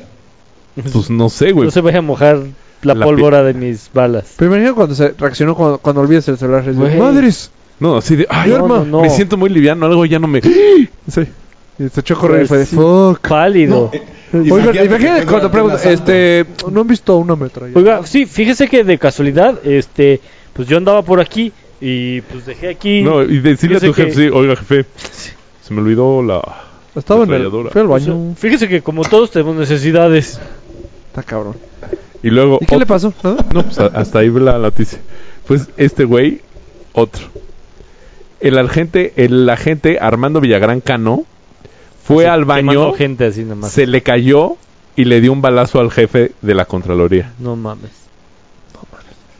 [0.91, 1.65] Pues no sé, güey.
[1.65, 2.39] No se vaya a mojar
[2.81, 4.33] la, La pólvora de mis balas.
[4.37, 6.63] Pero imagino cuando se reaccionó cuando, cuando olvidas el celular.
[6.73, 7.51] ¡Madres!
[7.79, 9.01] No, así de, ay, No, arma, no, no.
[9.01, 10.41] me siento muy liviano, algo ya no me...
[10.41, 11.27] Sí.
[11.79, 12.75] Y se echó a correr y fue de, Sí.
[12.75, 13.27] ¡fuck!
[13.27, 13.89] Pálido.
[13.93, 14.01] eh,
[14.51, 15.89] Oigan, imagínate cuando asalto.
[15.89, 17.73] este, ¿no han visto una metralla?
[17.75, 20.19] Oiga, sí, fíjese que de casualidad, este,
[20.53, 23.01] pues yo andaba por aquí y pues dejé aquí.
[23.03, 24.85] No, y decirle a tu jefe, que- sí, oiga, jefe,
[25.63, 26.41] se me olvidó la...
[26.95, 28.33] Estaba en el, O sea, baño.
[28.35, 30.39] fíjese que como todos tenemos necesidades.
[31.09, 31.55] Está cabrón.
[32.23, 32.57] Y luego...
[32.59, 33.13] ¿Y qué le pasó?
[33.23, 33.35] ¿Ah?
[33.53, 34.97] No, pues hasta ahí la noticia.
[35.45, 36.41] Pues este güey,
[36.93, 37.27] otro.
[38.39, 41.23] El agente, el agente Armando Villagrán Cano
[42.07, 43.71] fue al baño, quemando gente así nomás.
[43.71, 44.55] se le cayó
[44.95, 47.31] y le dio un balazo al jefe de la Contraloría.
[47.39, 47.91] No mames.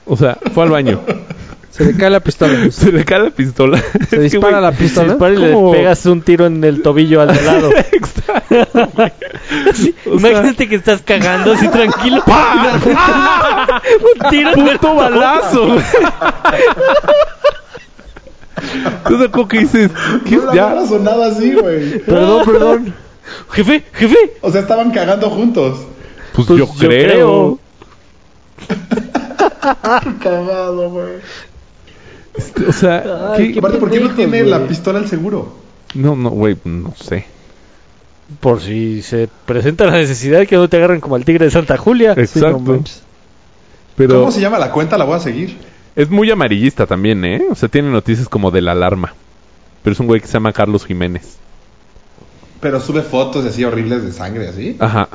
[0.05, 1.01] O sea, fue al baño.
[1.71, 2.53] Se le cae la pistola.
[2.71, 3.81] se le cae la pistola.
[4.09, 5.09] Se dispara la pistola.
[5.09, 5.71] dispara y le ¿Cómo?
[5.71, 7.69] pegas un tiro en el tobillo al de lado.
[9.73, 12.23] Sí, O sea- Imagínate que estás cagando así tranquilo.
[12.27, 15.75] un tiro en el ¡Puto balazo!
[18.57, 19.91] Entonces, ¿cómo que dices?
[20.25, 20.37] ¿Qué?
[20.37, 21.99] No ya, sonado así, güey.
[21.99, 22.93] Perdón, perdón.
[23.51, 24.17] Jefe, jefe.
[24.41, 25.79] O sea, estaban cagando juntos.
[26.33, 27.59] pues, Pues yo, yo creo.
[30.21, 31.15] Cagado, güey.
[32.35, 33.53] Este, o sea, Ay, ¿qué?
[33.53, 35.53] qué Aparte, ¿por qué no tiene la pistola al seguro?
[35.93, 37.25] No, no, güey, no sé.
[38.39, 41.77] Por si se presenta la necesidad que no te agarren como al tigre de Santa
[41.77, 42.13] Julia.
[42.13, 42.83] Sí, no Exacto.
[43.95, 44.97] Pero ¿Cómo se llama la cuenta?
[44.97, 45.57] La voy a seguir.
[45.97, 47.43] Es muy amarillista también, ¿eh?
[47.49, 49.13] O sea, tiene noticias como de la alarma.
[49.83, 51.37] Pero es un güey que se llama Carlos Jiménez.
[52.61, 54.77] Pero sube fotos así horribles de sangre, así.
[54.79, 55.09] Ajá.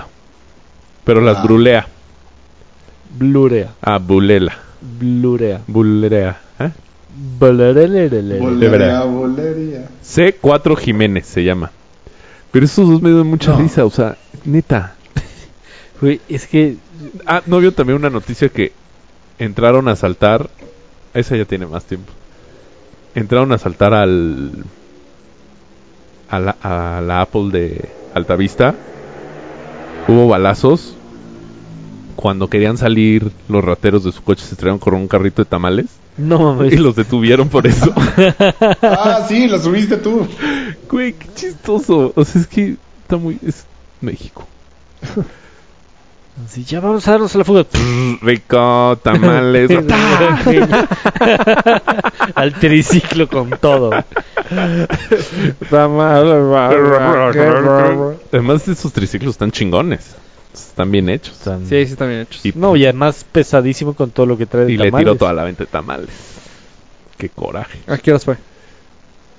[1.04, 1.42] Pero las Ah.
[1.42, 1.86] brulea.
[3.18, 3.72] Blurea.
[3.80, 4.56] Ah, bulela.
[4.80, 5.60] Blurea.
[5.66, 6.40] Bulerea.
[6.60, 6.70] ¿eh?
[7.38, 8.08] Bolería.
[10.02, 11.70] C4 Jiménez se llama.
[12.50, 13.58] Pero esos dos me dan mucha No.
[13.58, 14.94] risa, o sea, neta.
[16.00, 16.76] Güey, es que
[17.26, 18.72] Ah, no vio también una noticia que
[19.38, 20.50] entraron a asaltar.
[21.14, 22.12] Esa ya tiene más tiempo.
[23.14, 24.64] Entraron a asaltar al.
[26.30, 28.74] A la, a la Apple de Altavista.
[30.08, 30.94] Hubo balazos.
[32.16, 35.86] Cuando querían salir los rateros de su coche se estrellaron con un carrito de tamales.
[36.16, 36.72] no mames.
[36.72, 37.92] Y los detuvieron por eso.
[38.82, 40.26] Ah, sí, lo subiste tú.
[40.90, 42.12] Güey, qué chistoso.
[42.14, 43.38] O sea, es que está muy.
[43.46, 43.64] Es
[44.00, 44.46] México.
[46.46, 47.66] Así, ya vamos a darnos a la fuga.
[48.22, 49.70] Rico, tamales.
[52.34, 53.90] Al triciclo con todo.
[58.32, 60.16] Además, esos triciclos están chingones.
[60.54, 61.34] Están bien hechos.
[61.38, 62.44] Están- Sí, sí, también hechos.
[62.44, 65.04] Y, No, y además pesadísimo con todo lo que trae de y le tamales.
[65.06, 66.10] tiró toda la venta de tamales.
[67.16, 67.78] Qué coraje.
[67.86, 68.36] ¿A qué horas fue?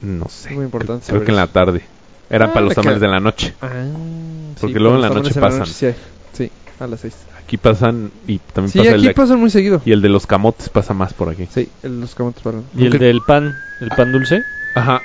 [0.02, 0.52] No sé.
[0.52, 1.84] Muy importante Creo que en la tarde.
[2.30, 3.54] Eran Ah, para los tamales queda- de la noche.
[3.62, 3.68] Ah,
[4.60, 5.74] Porque sí, luego en la noche tamales pasan.
[5.74, 5.88] sí.
[6.34, 6.52] Sí,
[6.84, 7.14] a las seis.
[7.44, 9.14] Aquí pasan y también Sí, pasa el de...
[9.14, 9.82] pasan muy seguido.
[9.86, 11.48] Y el de los camotes pasa más por aquí.
[11.54, 12.64] Sí, el- los camotes paran.
[12.78, 14.44] Y el del pan, el pan dulce.
[14.76, 15.02] Ajá.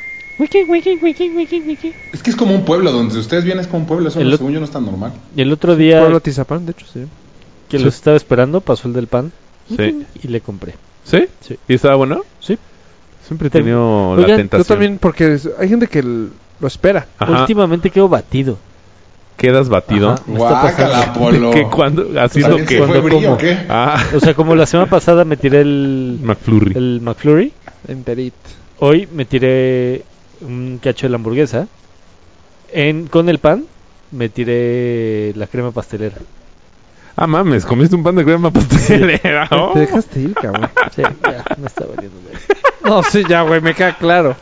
[2.13, 4.29] Es que es como un pueblo, donde ustedes vienen es como un pueblo, eso El
[4.29, 5.13] no, ot- según yo no es tan normal.
[5.35, 7.01] Y el otro día Pueblo Tizapán, de hecho, sí.
[7.69, 7.85] que Sí.
[7.85, 9.33] los estaba esperando, pasó el del pan
[9.77, 10.05] Sí.
[10.23, 10.75] y le compré.
[11.05, 11.25] ¿Sí?
[11.41, 11.59] Sí.
[11.69, 12.23] ¿Y estaba bueno?
[12.41, 12.57] Sí.
[13.27, 14.65] Siempre he Te- tenido la Oigan, yo tentación.
[14.65, 16.29] Yo también, porque es- hay gente que l-
[16.61, 17.07] lo espera.
[17.19, 17.41] Ajá.
[17.41, 18.59] Últimamente quedo batido.
[19.39, 20.17] Quedas batido.
[20.27, 21.13] Guácala.
[21.15, 21.51] Polo.
[21.55, 22.79] ¿Qué, cuando, haciendo ¿También que...
[22.79, 23.35] fue cuando brillo como.
[23.35, 23.57] o qué?
[23.69, 26.77] Ah, O sea, como la semana pasada me tiré el, McFlurry.
[26.77, 27.53] el McFlurry,
[27.87, 28.35] Enterit.
[28.81, 30.03] hoy me tiré
[30.41, 31.69] un cacho de la hamburguesa.
[32.73, 33.65] En, con el pan
[34.11, 36.17] me tiré la crema pastelera.
[37.15, 39.49] Ah, mames, comiste un pan de crema pastelera.
[39.53, 39.71] oh.
[39.75, 40.69] Te dejaste ir, cabrón.
[40.95, 42.17] Sí, ya, me está valiendo.
[42.85, 44.35] no, sí, ya, güey, me queda claro.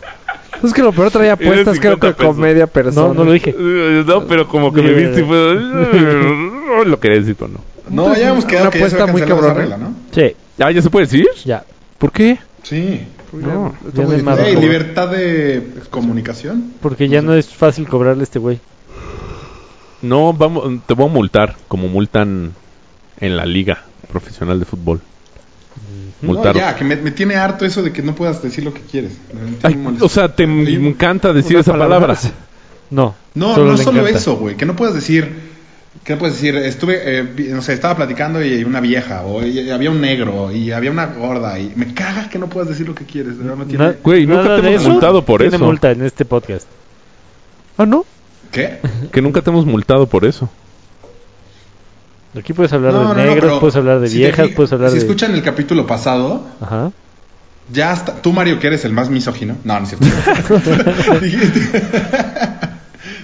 [0.62, 2.34] Es que lo peor traía puestas, creo 50 que pesos.
[2.34, 3.08] comedia persona.
[3.08, 3.54] No, no lo dije.
[3.58, 6.84] Eh, No, pero como que me viste y fue...
[6.86, 7.60] Lo quería decir, pero no.
[7.88, 9.54] No, ya hemos quedado Una que ya apuesta muy cabrona.
[9.54, 9.94] regla, ¿no?
[10.12, 11.26] Sí, Ah, ¿ya se puede decir?
[11.44, 11.64] ya.
[11.98, 12.38] ¿Por qué?
[12.62, 13.00] Sí.
[13.32, 13.74] No.
[13.94, 16.72] Ya no hay más libertad de comunicación.
[16.80, 18.58] Porque ya no es fácil cobrarle a este güey.
[20.02, 22.52] No, vamos, te voy a multar, como multan
[23.20, 25.00] en la liga profesional de fútbol.
[26.22, 26.56] No, Multar.
[26.56, 29.12] ya, que me, me tiene harto eso de que no puedas decir lo que quieres.
[29.62, 32.14] Ay, o sea, te encanta decir esa palabra.
[32.14, 32.18] palabra.
[32.90, 33.14] No.
[33.34, 34.18] No, solo no solo encanta.
[34.18, 34.56] eso, güey.
[34.56, 35.56] Que no puedas decir.
[36.04, 39.70] Que no puedes decir, estuve, eh, no sé, estaba platicando y una vieja, o y-
[39.70, 42.94] había un negro, y había una gorda, y me caga que no puedas decir lo
[42.94, 43.38] que quieres.
[43.38, 45.64] De verdad me tiene- Güey, nunca te hemos eso multado por tiene eso.
[45.64, 46.68] multa en este podcast.
[47.76, 48.04] Ah, ¿no?
[48.52, 48.78] ¿Qué?
[49.10, 50.48] Que nunca te hemos multado por eso.
[52.38, 54.90] Aquí puedes hablar No, de no, negros, puedes hablar de si viejas, fijas- puedes hablar
[54.90, 55.00] Si de...
[55.02, 56.90] escuchan el capítulo pasado, Ajá.
[57.72, 58.14] ya hasta.
[58.20, 59.56] Tú, Mario, que eres el más misógino.
[59.64, 60.06] No, no es cierto.
[61.20, 61.82] dijiste,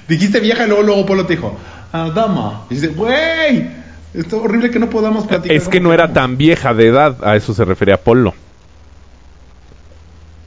[0.08, 1.56] dijiste vieja y luego, luego Polo te dijo,
[1.92, 2.62] ah, dama.
[2.70, 3.68] Y dices, güey,
[4.14, 5.56] esto es horrible que no podamos platicar.
[5.56, 6.14] Es que no era queramos".
[6.14, 8.34] tan vieja de edad, a eso se refería Polo.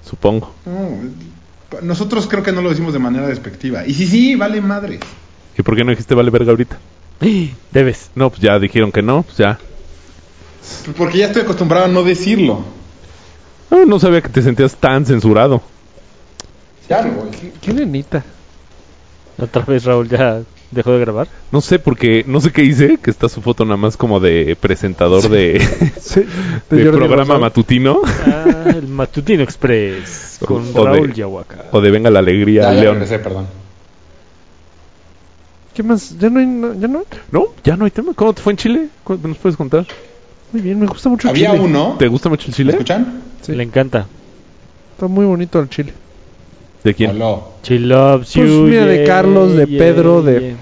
[0.09, 0.53] Supongo.
[0.65, 3.85] No, nosotros creo que no lo decimos de manera despectiva.
[3.85, 4.99] Y sí, sí, vale madre.
[5.57, 6.77] ¿Y por qué no dijiste vale verga ahorita?
[7.71, 8.09] Debes.
[8.15, 9.59] No, pues ya dijeron que no, pues ya.
[10.97, 12.63] Porque ya estoy acostumbrado a no decirlo.
[13.71, 15.61] Ah, no sabía que te sentías tan censurado.
[16.89, 17.29] Ya me voy.
[17.61, 18.23] ¿Qué nenita?
[19.37, 20.41] Otra vez Raúl ya
[20.71, 21.27] dejó de grabar.
[21.51, 24.55] No sé porque no sé qué hice, que está su foto nada más como de
[24.59, 25.59] presentador de,
[26.01, 26.21] Sí.
[26.69, 31.65] de Jordi programa matutino Ah, el Matutino Express con O de- Raúl Yahuaca.
[31.71, 32.93] o de Venga la Alegría, Ya, ya León.
[32.95, 33.47] regresé, perdón.
[35.75, 36.17] ¿Qué más?
[36.17, 36.45] ¿Ya no hay?
[36.45, 37.05] no- ¿Ya no hay?
[37.31, 38.13] No, ya no hay tema.
[38.15, 38.89] ¿Cómo te fue en Chile?
[39.03, 39.85] ¿Cómo- ¿Nos puedes contar?
[40.53, 41.63] Muy bien, me gusta mucho el Había chile.
[41.63, 41.95] uno.
[41.99, 42.71] ¿Te gusta mucho el ¿Me Chile?
[42.71, 43.21] escuchan?
[43.41, 43.53] Sí.
[43.53, 44.05] Le encanta.
[44.93, 45.93] Está muy bonito el chile.
[46.83, 47.11] ¿De quién?
[47.11, 47.39] Hola.
[47.63, 48.61] She loves Pues you.
[48.63, 50.55] mira, de yeah, Carlos, de yeah, Pedro, de- yeah.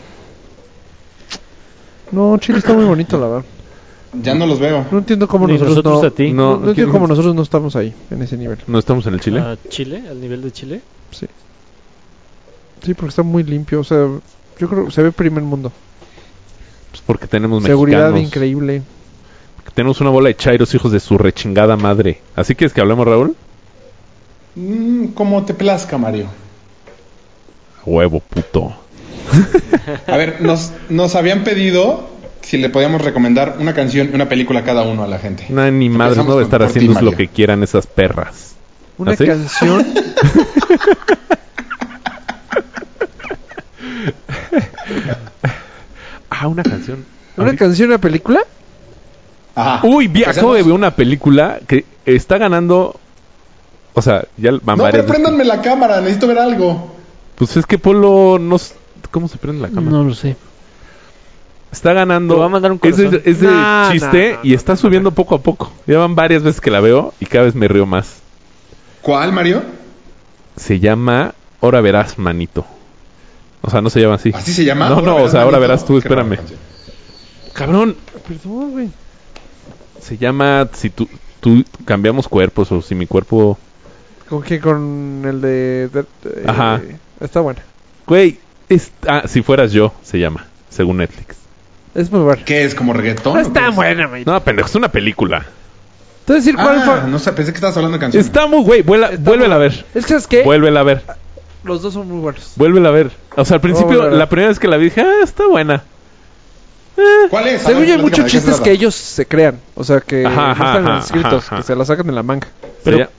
[2.12, 3.46] No, Chile está muy bonito, la verdad.
[4.22, 4.86] Ya no los veo.
[4.92, 6.32] No entiendo cómo Ni nosotros, nosotros no, a ti.
[6.32, 8.60] No, No, no entiendo ¿quién- cómo nosotros no estamos ahí, en ese nivel.
[8.68, 9.40] ¿No estamos en el Chile?
[9.40, 10.04] ¿A Chile?
[10.10, 10.82] ¿Al nivel de Chile?
[11.12, 11.26] Sí.
[12.84, 13.80] Sí, porque está muy limpio.
[13.80, 14.08] O sea,
[14.60, 15.72] yo creo que se ve primer mundo.
[16.92, 18.28] Pues porque tenemos Seguridad mexicanos.
[18.28, 18.82] increíble.
[19.58, 22.20] Porque tenemos una bola de chairos, hijos de su rechingada madre.
[22.36, 23.36] ¿Así quieres que hablemos, Raúl?
[24.56, 26.28] Mm, como te plazca, Mario.
[27.86, 28.74] A Huevo, puto.
[30.08, 32.10] A ver, nos, nos habían pedido
[32.42, 35.46] si le podíamos recomendar una canción y una película a cada uno a la gente.
[35.50, 38.56] No, ni madre, no va a estar haciendo lo que quieran esas perras.
[38.98, 39.26] Una ¿Así?
[39.26, 39.88] canción.
[46.44, 47.06] Ah, una canción.
[47.38, 48.42] ¿Una Ahorita- canción, una película?
[49.56, 49.86] Ajá.
[49.88, 53.00] Uy, vi, acabo de ver una película que está ganando.
[53.94, 55.12] O sea, ya van No, varias pero veces.
[55.14, 56.92] préndanme la cámara, necesito ver algo.
[57.36, 58.56] Pues es que Polo no.
[58.56, 58.74] s-
[59.12, 59.92] ¿Cómo se prende la cámara?
[59.98, 60.36] No lo sé.
[61.72, 62.34] Está ganando.
[62.36, 63.22] Te voy a mandar un es de, corazón.
[63.26, 65.72] es de No, chiste no, no, y está subiendo poco a poco.
[65.88, 68.18] Ya van varias veces que la veo y cada vez me río más.
[69.02, 69.62] ¿Cuál, Mario?
[70.56, 72.66] Se llama Ahora verás, manito.
[73.66, 74.32] O sea, no se llama así.
[74.36, 74.90] ¿Así se llama?
[74.90, 76.38] No, no, o sea, ahora verás tú, espérame.
[77.54, 77.96] Cabrón,
[78.28, 78.90] Perdón, güey.
[80.02, 81.08] se llama Si tú,
[81.40, 83.58] tú cambiamos cuerpos o si mi cuerpo.
[84.30, 84.60] ¿Con qué?
[84.60, 85.90] Con el de...
[85.90, 86.82] de- de- Ajá.
[87.20, 87.62] Está buena.
[88.08, 88.40] Güey,
[88.70, 91.36] es, ah, si fueras yo, se llama, según Netflix.
[91.96, 92.42] Es muy bueno.
[92.46, 92.74] ¿Qué es?
[92.76, 93.34] ¿Como reggaetón?
[93.34, 93.76] No o es qué tan es?
[93.76, 94.26] buena, güey.
[94.26, 95.46] No, pendejo, es una película.
[96.26, 97.10] Te voy a decir cuál Ah, fue.
[97.12, 98.26] no sé, pensé que estabas hablando de canciones.
[98.26, 99.86] Está muy, güey, vuela- Está vuélvela a ver.
[99.94, 100.44] Es que, ¿sabes qué?
[100.44, 101.04] Vuélvela a ver.
[101.64, 102.54] Los dos son muy buenos.
[102.56, 103.12] Vuélvela a ver.
[103.36, 105.84] O sea, al principio, la primera vez que la vi dije, ah, está buena.
[107.30, 107.62] ¿Cuál es?
[107.64, 109.60] Según yo, hay muchos ¿de qué se chistes que ellos se crean.
[109.76, 112.24] O sea, que Ajá, no están ajá, escritos, ajá, que se la sacan de la
[112.24, 112.48] manga.
[112.84, 113.10] Pero- Sería,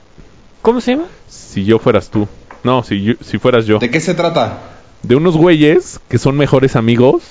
[0.61, 1.05] ¿Cómo se llama?
[1.27, 2.27] si yo fueras tú.
[2.63, 3.79] No, si, yo- si fueras yo.
[3.79, 4.59] ¿De qué se trata?
[5.03, 7.23] De unos güeyes que son mejores amigos.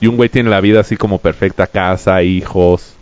[0.00, 2.94] Y un güey tiene la vida así como perfecta, casa, hijos,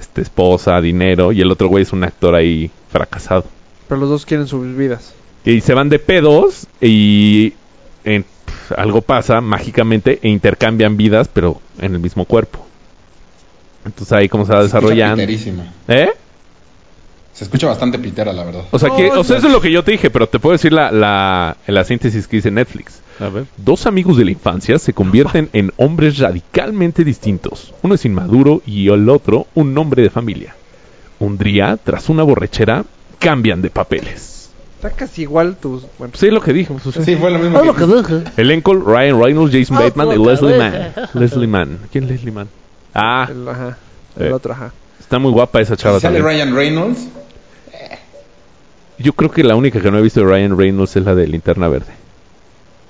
[0.00, 1.32] este, esposa, dinero.
[1.32, 3.44] Y el otro güey es un actor ahí fracasado.
[3.86, 5.12] Pero los dos quieren sus vidas.
[5.44, 7.54] Y se van de pedos y
[8.04, 8.24] en-
[8.76, 12.64] algo pasa mágicamente e intercambian vidas, pero en el mismo cuerpo.
[13.84, 15.16] Entonces ahí como se va Se escucha desarrollando.
[15.16, 15.72] piterísima.
[15.88, 16.10] ¿Eh?
[17.32, 18.64] Se escucha bastante pitera, la verdad.
[18.70, 20.52] O sea, que, o sea, eso es lo que yo te dije, pero te puedo
[20.52, 23.00] decir la, la, la síntesis que dice Netflix.
[23.18, 23.46] A ver.
[23.56, 27.72] Dos amigos de la infancia se convierten en hombres radicalmente distintos.
[27.82, 30.54] Uno es inmaduro y el otro un hombre de familia.
[31.18, 32.84] Un día, tras una borrachera,
[33.18, 34.39] cambian de papeles.
[34.80, 35.82] Está casi igual tus.
[35.98, 36.72] Bueno, Sí, es lo que dije.
[36.82, 38.22] pues, Sí, fue lo mismo que...
[38.40, 40.92] Elenco, Ryan Reynolds, Jason Bateman y Leslie Mann.
[41.12, 41.78] Leslie Mann.
[41.92, 42.48] ¿Quién es Leslie Mann?
[42.94, 43.76] Ah, el, ajá.
[44.16, 44.32] El Eh.
[44.32, 44.72] otro, ajá.
[44.98, 46.38] está muy guapa esa chava sale también.
[46.38, 47.08] Ryan Reynolds.
[48.98, 51.26] Yo creo que la única que no he visto de Ryan Reynolds es la de
[51.26, 51.92] Linterna Verde.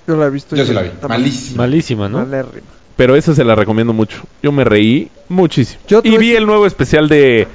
[0.06, 0.56] Yo la he visto.
[0.56, 0.90] Yo sí la vi.
[1.08, 1.56] Malísima.
[1.64, 2.18] Malísima, ¿no?
[2.18, 2.66] malérrima.
[2.96, 4.22] Pero esa se la recomiendo mucho.
[4.42, 5.80] Yo me reí muchísimo.
[5.88, 7.46] Yo y vi el nuevo especial de...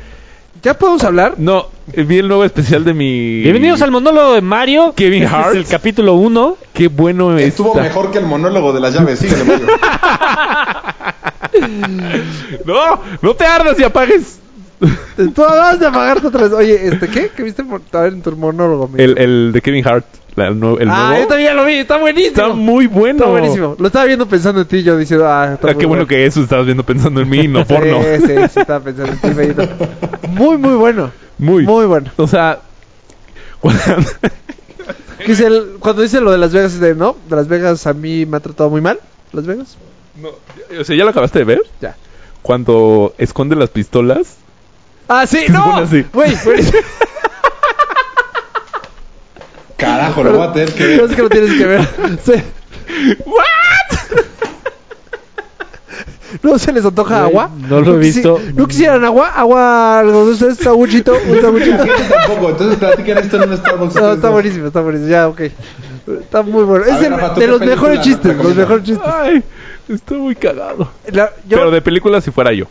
[0.64, 1.36] ¿Ya podemos hablar?
[1.38, 3.42] No, vi el nuevo especial de mi...
[3.42, 4.94] Bienvenidos al monólogo de Mario.
[4.96, 5.50] Kevin Este Hart.
[5.52, 6.58] Es el capítulo 1.
[6.74, 7.84] Qué bueno Estuvo está.
[7.84, 9.20] mejor que el monólogo de las llaves.
[9.20, 9.68] Síguele, Mario.
[12.66, 14.40] No, no te ardas y apagues.
[15.34, 16.52] Tú acabas de apagarte otra vez.
[16.54, 17.30] Oye, ¿este qué?
[17.36, 18.86] ¿Qué viste por- a ver, en tu monólogo?
[18.86, 19.00] amigo?
[19.02, 20.06] El, el de Kevin Hart.
[20.36, 21.22] la- el nuevo- el ah, nuevo.
[21.24, 21.74] yo también lo vi.
[21.76, 22.30] Está buenísimo.
[22.36, 23.20] Está muy bueno.
[23.20, 23.76] Está buenísimo.
[23.80, 24.84] Lo estaba viendo pensando en ti.
[24.84, 27.48] Yo diciendo, ah, está Ah, muy qué bueno que eso estabas viendo pensando en mí,
[27.48, 28.02] no Sí, porno.
[28.04, 29.62] Sí, sí, estaba pensando en ti.
[30.30, 31.12] Muy, muy bueno.
[31.38, 31.64] Muy.
[31.64, 32.12] Muy bueno.
[32.18, 32.60] O sea,
[33.62, 33.82] cuando-
[35.26, 37.94] Que es el- cuando dice lo de Las Vegas, es de no, Las Vegas a
[37.94, 39.00] mí me ha tratado muy mal.
[39.32, 39.78] Las Vegas.
[40.22, 40.30] no,
[40.80, 41.62] o sea, ¿ya lo acabaste de ver?
[41.82, 41.96] Ya.
[42.42, 44.38] Cuando esconde las pistolas.
[45.08, 45.76] Ah, sí, no.
[45.78, 46.06] así.
[46.14, 46.36] Güey.
[49.78, 51.16] Carajo, lo voy a tener que Pero es ver.
[51.16, 51.88] que lo tienes que ver.
[52.26, 52.34] Sí.
[56.44, 57.50] ¿No se les antoja Güey, agua?
[57.70, 58.40] no lo he visto.
[58.56, 59.30] ¿No quisieran agua?
[59.30, 60.00] ¿Agua?
[60.00, 60.58] ¿Algo de ustedes?
[60.58, 61.14] ¿Sabuchito?
[61.28, 61.78] ¿Un sabuchito?
[62.28, 62.50] Tampoco.
[62.50, 63.96] Entonces platican esto en un Starbucks.
[63.96, 65.10] No, está buenísimo, está buenísimo.
[65.10, 65.42] Ya, ok.
[66.22, 66.86] Está muy bueno.
[66.86, 68.26] Es ver, de, Rafa, ¿tú de qué los película mejores chistes.
[68.26, 68.58] Los recomiendas?
[68.70, 69.14] mejores chistes.
[69.14, 69.44] Ay,
[69.90, 70.92] estoy muy cagado.
[71.12, 72.66] La- yo- Pero de película si fuera yo.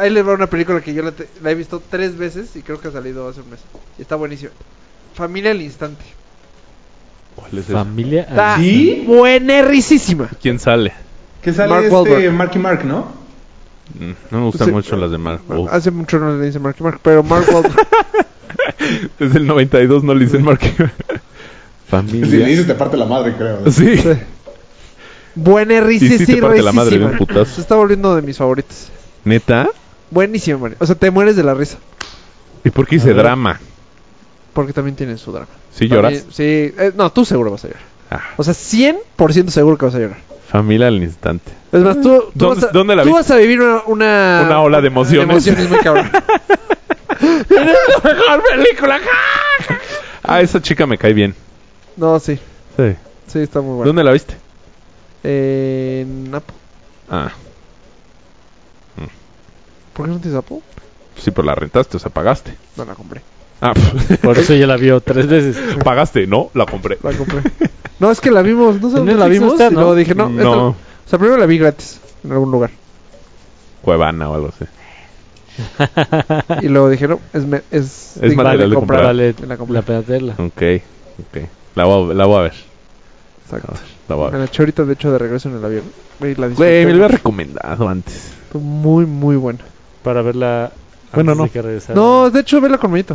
[0.00, 2.62] Ahí les va una película que yo la, te- la he visto tres veces y
[2.62, 3.60] creo que ha salido hace un mes.
[3.98, 4.50] Y está buenísima.
[5.14, 6.02] Familia al instante.
[7.36, 7.66] ¿Cuál es?
[7.66, 8.22] Familia.
[8.22, 9.04] Está ¿Sí?
[9.06, 10.28] buenerricísima.
[10.40, 10.92] ¿Quién sale?
[11.42, 12.32] Que sale Mark este Wahlberg.
[12.32, 13.08] Marky Mark, ¿no?
[13.98, 14.72] Mm, No me gustan Sí.
[14.72, 15.42] mucho las de Mark.
[15.48, 15.68] Oh.
[15.70, 17.74] Hace mucho no le dice Mark Mark, pero Mark Wahlberg.
[19.18, 20.60] Desde el 92 no le dicen Mark.
[21.90, 22.46] Si le Familia.
[22.46, 23.70] dices te parte la madre, creo.
[23.70, 23.98] Sí.
[23.98, 24.08] Sí.
[25.36, 26.14] Buenerricísima.
[26.22, 27.44] Y sí te parte la madre de un putazo.
[27.56, 28.88] Se está volviendo de mis favoritos.
[29.24, 29.68] ¿Neta?
[30.10, 30.76] Buenísimo, man.
[30.78, 31.78] O sea, te mueres de la risa.
[32.64, 33.60] ¿Y por qué hice drama?
[34.52, 35.48] Porque también tiene su drama.
[35.74, 36.12] ¿Sí lloras?
[36.12, 36.74] También- Sí.
[36.78, 37.82] eh, no, tú seguro vas a llorar.
[38.10, 40.18] Ah, O sea, 100% seguro que vas a llorar.
[40.48, 41.50] familia al instante.
[41.72, 43.22] Es más, tú, tú, ¿Dónde- vas, a, dónde la tú viste?
[43.22, 43.82] vas a vivir una...
[43.86, 45.68] Una, Una ola de emociones.
[45.68, 46.08] muy cabrón.
[47.20, 49.00] es la mejor película.
[50.22, 51.34] Ah, esa chica me cae bien.
[51.96, 52.38] No, sí.
[52.76, 52.94] Sí.
[53.26, 53.86] Sí, está muy bueno.
[53.86, 54.34] ¿Dónde la viste?
[55.24, 56.54] En Apple.
[57.10, 57.32] Ah,
[59.94, 60.58] ¿Por qué no tienes Apple?
[61.16, 62.54] sí, pero la rentaste, o sea, pagaste.
[62.76, 63.20] No la compré.
[63.60, 63.72] Ah,
[64.22, 65.56] Por eso ya la vio tres veces.
[65.84, 66.98] pagaste, no, la compré.
[67.02, 67.40] La compré.
[68.00, 68.80] no, es que la vimos.
[68.80, 69.52] No sé dónde la vimos.
[69.52, 69.80] está, y ¿no?
[69.80, 70.28] luego dije, no.
[70.28, 70.76] esta- No, o
[71.06, 72.00] sea, primero la vi gratis.
[72.24, 72.70] En algún lugar.
[73.82, 74.64] Cuevana o algo así.
[76.62, 77.20] Y luego dije, no.
[77.32, 79.04] Es, me- es, Es digna material de comprar.
[79.04, 80.32] Vale Me la la pena tenerla.
[80.38, 80.62] Ok,
[81.20, 81.48] ok.
[81.76, 82.54] La voy, a- la voy a ver.
[83.44, 83.72] Exacto.
[84.08, 84.40] La voy a Me ver.
[84.40, 85.84] la eché ahorita, de hecho, de regreso en el avión.
[86.18, 88.32] Güey, la me lo había recomendado antes.
[88.52, 89.60] Muy, muy buena.
[90.04, 90.70] Para verla.
[91.12, 91.44] Bueno, antes no.
[91.44, 91.94] de que regresara.
[91.94, 93.14] No, de hecho, vela con Mayito.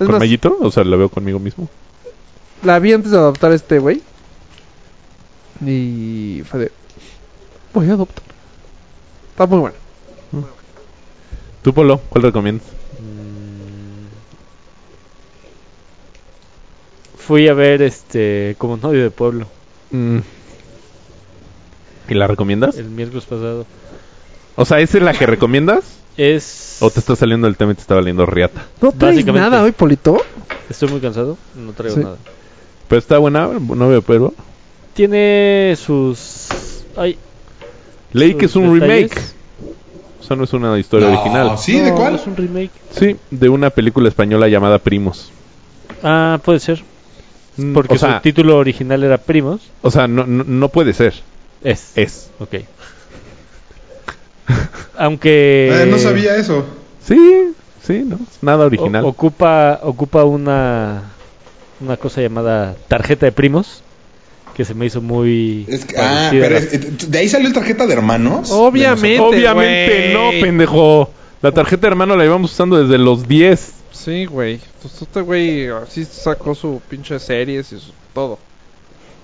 [0.00, 0.56] Es ¿Con más, Mayito?
[0.60, 1.68] O sea, la veo conmigo mismo.
[2.64, 4.02] la vi antes de adoptar a este güey.
[5.64, 6.72] Y fue de...
[7.72, 8.24] Voy a adoptar.
[9.30, 9.76] Está muy buena.
[11.62, 12.00] ¿Tú, Polo?
[12.08, 12.66] ¿Cuál recomiendas?
[12.98, 14.06] Mm.
[17.18, 19.46] Fui a ver este como novio de pueblo
[19.92, 20.18] Mm.
[22.08, 22.76] ¿Y la recomiendas?
[22.78, 23.66] el miércoles pasado.
[24.56, 25.84] O sea, ¿esa es la que recomiendas?
[26.16, 28.66] Es ¿O te está saliendo el tema y te está valiendo riata?
[28.80, 30.20] ¿No traes nada hoy, Polito?
[30.68, 32.02] Estoy muy cansado, no traigo Sí.
[32.02, 32.16] nada.
[32.88, 34.34] Pero está buena, novio de pueblo.
[34.94, 36.48] Tiene sus
[36.96, 37.16] ay,
[38.12, 39.10] Leí sus que es un detalles.
[39.10, 39.20] remake.
[40.20, 41.58] O sea, no es una historia No, original.
[41.58, 41.78] ¿Sí?
[41.78, 42.14] ¿De No, cuál?
[42.16, 42.70] Es un remake.
[42.90, 45.30] Sí, de una película española llamada Primos.
[46.02, 46.82] Ah, puede ser.
[47.56, 49.62] Mm, Porque o sea, su título original era Primos.
[49.82, 51.14] o sea no, no, no puede ser.
[51.64, 51.92] Es.
[51.96, 52.30] Es.
[52.38, 52.56] Ok.
[54.96, 55.70] Aunque.
[55.72, 56.64] Eh, no sabía eso.
[57.04, 57.52] Sí,
[57.86, 58.18] sí, no.
[58.40, 59.04] Nada o- original.
[59.04, 61.02] ocupa, ocupa una,
[61.80, 63.82] una cosa llamada tarjeta de primos.
[64.54, 65.64] Que se me hizo muy.
[65.66, 68.50] Es que- ah, pero la- es- ¿de ahí salió el tarjeta de hermanos?
[68.52, 69.18] Obviamente.
[69.18, 71.10] Obviamente no, pendejo.
[71.40, 73.72] La tarjeta hermano la llevamos usando desde los 10.
[73.92, 74.60] Sí, güey.
[74.82, 78.38] Pues este güey así sacó su pinche series y su todo.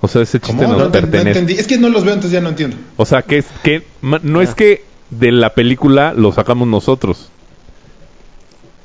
[0.01, 1.29] O sea, ese chiste No, no pertenece.
[1.29, 1.55] entendí.
[1.55, 2.77] Es que no los veo, entonces ya no entiendo.
[2.97, 4.55] O sea, que es que ma- no es Ah.
[4.57, 7.29] que de la película lo sacamos nosotros.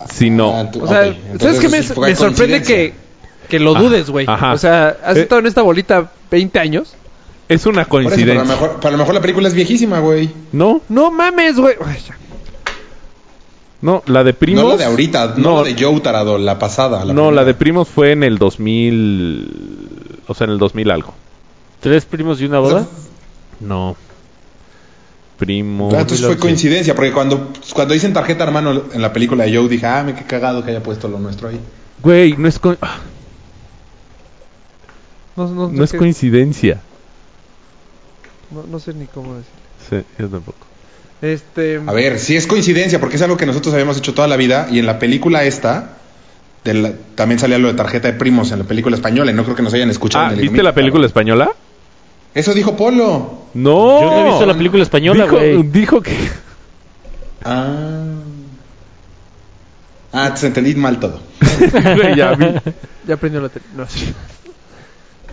[0.10, 1.84] Sino Ah, tú- O sea, ok, entonces ¿sabes qué me, me
[2.16, 2.76] sorprende coincidencia.
[2.76, 2.94] que,
[3.50, 4.26] que lo dudes, güey?
[4.28, 5.22] O sea, has Eh.
[5.22, 6.94] estado en esta bolita 20 años.
[7.50, 8.44] es una Por eso, pero a, coincidencia.
[8.44, 10.30] lo mejor, pero a lo mejor la película es viejísima, güey.
[10.54, 11.76] No, No mames, güey.
[13.82, 14.64] No, la de Primos.
[14.64, 17.00] No la de ahorita, no, no, la de Joe Tarado, la pasada.
[17.00, 17.32] no, primera.
[17.32, 21.14] la de Primos fue en el 2000, o sea, en el 2000 algo.
[21.82, 22.88] ¿Tres primos y una boda?
[23.60, 23.98] No.
[25.38, 25.94] Primos.
[25.94, 26.40] Ah, entonces fue 2011.
[26.40, 30.14] coincidencia, porque cuando, cuando dicen tarjeta hermano en la película de Joe, dije, ah, me
[30.16, 31.60] qué cagado que haya puesto lo nuestro ahí.
[32.02, 33.00] Güey, no es co- ah,
[35.36, 36.82] No, no, no es coincidencia.
[38.52, 39.52] no, no sé ni cómo decir.
[39.90, 40.58] Sí, yo tampoco.
[41.22, 41.82] Este.
[41.86, 44.68] A ver, sí es coincidencia, porque es algo que nosotros habíamos hecho toda la vida,
[44.72, 45.98] y en la película esta,
[46.64, 49.44] de la- también salía lo de tarjeta de primos en la película española, y no
[49.44, 50.26] creo que nos hayan escuchado.
[50.26, 51.50] Ah, en el ¿viste la película española?
[52.34, 53.44] Eso dijo Polo.
[53.54, 54.02] No.
[54.02, 55.64] Yo no he visto la película española, Dijo, güey.
[55.64, 56.18] dijo que
[57.46, 58.04] Ah.
[60.12, 61.20] Ah, te entendí mal todo.
[61.96, 62.46] Güey, ya vi.
[63.08, 63.66] Ya aprendió la tele.
[63.76, 64.14] No, sí.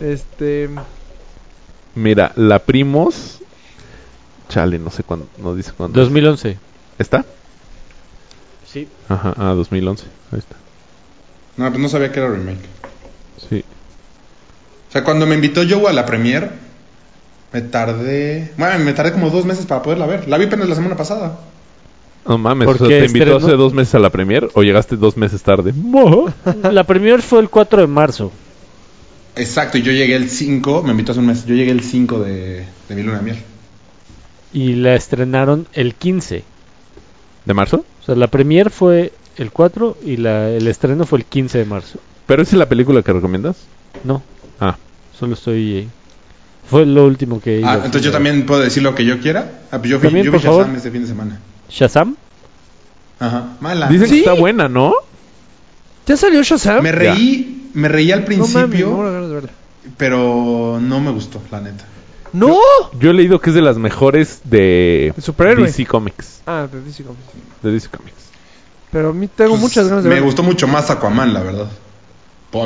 [0.01, 0.69] Este.
[1.95, 3.39] Mira, la Primos.
[4.49, 6.01] Chale, no sé cuándo, no dice cuándo.
[6.01, 6.59] 2011.
[6.99, 7.25] ¿Está?
[8.67, 8.89] Sí.
[9.09, 10.05] Ajá, ah, 2011.
[10.33, 10.57] Ahí está.
[11.57, 12.59] No, pues no sabía que era remake.
[13.49, 13.65] Sí.
[14.89, 16.51] O sea, cuando me invitó Joe a la premiere,
[17.53, 18.53] me tardé.
[18.57, 20.29] Bueno, me tardé como dos meses para poderla ver.
[20.29, 21.39] La vi apenas la semana pasada.
[22.27, 24.97] No mames, o sea, Porque ¿te invitó hace dos meses a la premier o llegaste
[24.97, 25.73] dos meses tarde?
[26.71, 28.31] La premier fue el 4 de marzo.
[29.37, 31.47] Exacto, y yo llegué el 5, me invitó hace un mes.
[31.47, 33.39] Yo llegué el 5 de, de mi luna de miel.
[34.53, 36.45] Y la estrenaron el 15.
[37.47, 37.85] ¿De marzo?
[38.03, 41.65] O sea, la premier fue el 4 y la, el estreno fue el 15 de
[41.65, 41.99] marzo.
[42.27, 43.57] ¿Pero esa es la película que recomiendas?
[44.05, 44.23] No,
[44.61, 44.77] Ah,
[45.19, 45.89] solo estoy...
[46.69, 47.63] Fue lo último que...
[47.65, 49.61] Ah, entonces yo también puedo decir lo que yo quiera.
[49.73, 50.63] Ah, pues yo vi, También, yo vi por favor.
[50.63, 51.41] Shazam este fin de semana.
[51.69, 52.17] ¿Shazam?
[53.19, 53.89] Ajá, mala.
[53.89, 54.15] dicen ¿Sí?
[54.15, 54.95] que está buena, ¿no?
[56.07, 56.83] ¿Ya salió Shazam?
[56.83, 59.51] Me reí, me reí al No principio, no de verla.
[59.97, 61.85] pero no me gustó, la neta.
[62.33, 62.57] ¡No!
[63.01, 65.13] Yo he leído que es de las mejores de.
[65.17, 66.43] DC Comics.
[66.47, 67.25] Ah, de DC Comics.
[67.63, 68.15] De DC Comics.
[68.93, 70.27] Pero a mí tengo Pues, muchas ganas de Me verla.
[70.27, 71.69] gustó mucho más Aquaman, la verdad.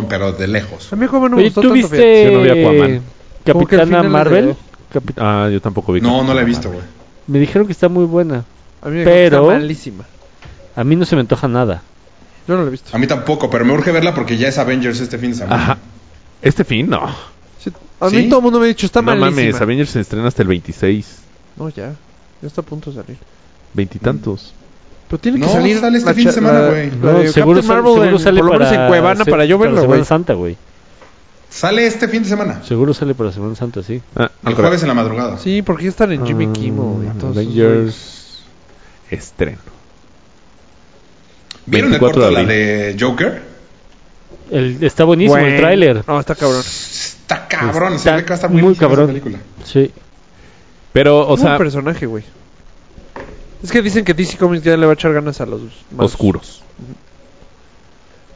[0.09, 0.92] Pero de lejos.
[0.92, 3.03] A mí Aquaman no me gustó ¿tú tanto, viste Yo no vi Aquaman.
[3.45, 4.47] Capitana Marvel?
[4.49, 4.57] de-
[5.01, 6.01] Capi- Ah, yo tampoco vi.
[6.01, 6.82] No, no la he visto, güey.
[7.26, 8.45] Me dijeron que está muy buena.
[8.82, 10.05] A mí me Pero- está malísima.
[10.76, 11.82] A mí no se me antoja nada.
[12.47, 12.95] Yo no la he visto.
[12.95, 15.57] A mí tampoco, pero me urge verla porque ya es Avengers este fin de semana.
[15.62, 15.78] Ajá.
[16.42, 17.09] Este fin, no.
[17.59, 18.28] Sí, a mí ¿Sí?
[18.28, 19.30] todo el mundo me ha dicho, está no malísima.
[19.30, 21.18] mames, Avengers se estrena hasta el 26.
[21.57, 21.92] No, ya.
[22.42, 23.16] Ya está a punto de salir.
[23.72, 24.53] Veintitantos.
[25.09, 25.78] Pero tiene que No, salir.
[25.80, 26.90] sale este fin de semana, güey.
[26.90, 29.45] No, de seguro, Marvel seguro en- sale por lo menos para, en Cuevana se- para
[29.45, 30.05] yo verlo, güey.
[30.05, 30.57] Santa, güey.
[31.51, 32.62] Sale este fin de semana.
[32.64, 34.03] Seguro sale para Semana Santa, sí.
[34.16, 35.38] Ah, El al jueves en la madrugada.
[35.38, 37.36] Sí, porque ya están en Jimmy Ah, Kimmel y todos.
[37.36, 38.42] Avengers
[39.11, 39.59] estreno.
[41.66, 43.42] ¿Vieron el 24 corto de la de Joker?
[44.51, 45.57] El, está buenísimo el Güey.
[45.59, 46.05] tráiler.
[46.07, 46.61] No, está cabrón.
[46.61, 49.07] Está cabrón, se Está ve que va a estar muy cabrón.
[49.07, 49.38] película.
[49.64, 49.90] Sí.
[50.92, 52.24] Pero, o sea, personaje, güey.
[53.62, 56.12] Es que dicen que DC Comics ya le va a echar ganas a los malos.
[56.12, 56.62] oscuros.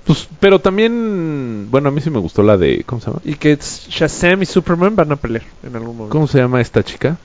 [0.09, 3.21] Pues, pero también, bueno, a mí sí me gustó la de, ¿cómo se llama?
[3.27, 6.13] Y que Shazam y Superman van a pelear en algún momento.
[6.13, 7.19] ¿Cómo se llama esta chica?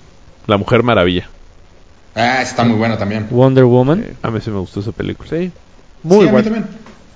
[0.48, 1.30] La Mujer Maravilla.
[2.14, 3.28] Ah, está muy buena también.
[3.32, 4.06] Wonder Woman.
[4.22, 5.30] A mí sí me gustó esa película.
[5.30, 5.50] Sí.
[6.04, 6.44] Muy a mí bueno.
[6.44, 6.66] también.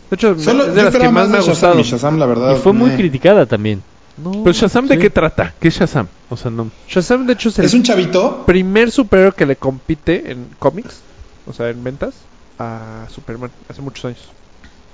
[0.09, 1.83] De hecho, Solo, es de las que más me ha gustado.
[1.83, 2.55] Shazam, la verdad.
[2.55, 3.83] Y fue muy criticada también.
[4.15, 4.31] No.
[4.45, 5.01] Pero Shazam, ¿de Sí.
[5.01, 5.53] qué trata?
[5.59, 6.07] ¿Qué es Shazam?
[6.29, 6.71] O sea, no.
[6.87, 8.45] Shazam, de hecho, es el Es un chavito.
[8.45, 11.01] primer superhéroe que le compite en cómics,
[11.45, 12.15] o sea, en ventas,
[12.57, 14.29] a Superman hace muchos años.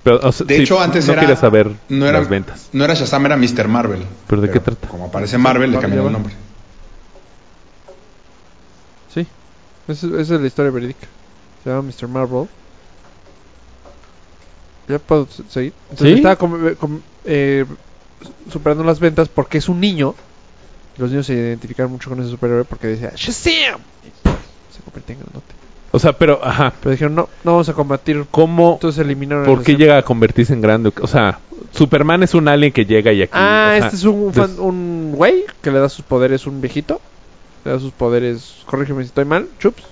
[0.04, 1.22] Pero, o sea, De sí, hecho, antes no era.
[1.22, 2.68] quería saber no era, las ventas.
[2.74, 3.68] No era Shazam, era Mr.
[3.70, 4.04] Marvel.
[4.28, 4.88] ¿Pero de qué trata?
[4.90, 6.34] Como aparece Marvel, le Marvel cambiaron el nombre.
[9.14, 9.28] Sí.
[9.88, 11.08] Esa esa es la historia verídica.
[11.64, 12.08] Se llama Mr.
[12.08, 12.48] Marvel.
[14.88, 15.74] ¿Ya puedo se- seguir?
[15.92, 16.16] Entonces ¿Sí?
[16.16, 17.66] estaba com- com- eh,
[18.52, 20.16] superando las ventas porque es un niño.
[20.98, 23.80] Los niños se identificaron mucho con ese superhéroe porque decía ¡Shazam!
[24.04, 24.10] Y
[24.76, 25.54] se convierte en grandote.
[25.96, 26.74] O sea, pero, ajá.
[26.82, 28.26] Pero dijeron, no, no vamos a combatir.
[28.32, 28.74] ¿Cómo?
[28.74, 30.92] Entonces eliminaron ¿Por qué llega a convertirse en grande?
[31.02, 31.38] O sea,
[31.72, 33.32] Superman es un alien que llega y aquí.
[33.34, 36.48] Ah, o sea, este es un, des- fan- un güey que le da sus poderes,
[36.48, 37.00] un viejito.
[37.64, 39.84] Le da sus poderes, corrígeme si estoy mal, chups.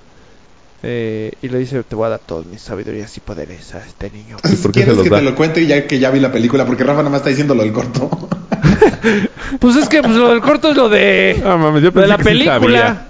[0.84, 4.10] Eh, y le dice, te voy a dar todas mis sabidurías y poderes a este
[4.10, 4.38] niño.
[4.44, 5.18] ¿Y por qué se ¿Quieres los que da?
[5.20, 6.66] te lo cuente ya que ya vi la película?
[6.66, 8.10] Porque Rafa nada más está diciendo lo del corto.
[9.60, 12.08] Pues es que pues, lo del corto es lo de, Ah, mames, yo lo de
[12.08, 13.08] pensé la que sí película.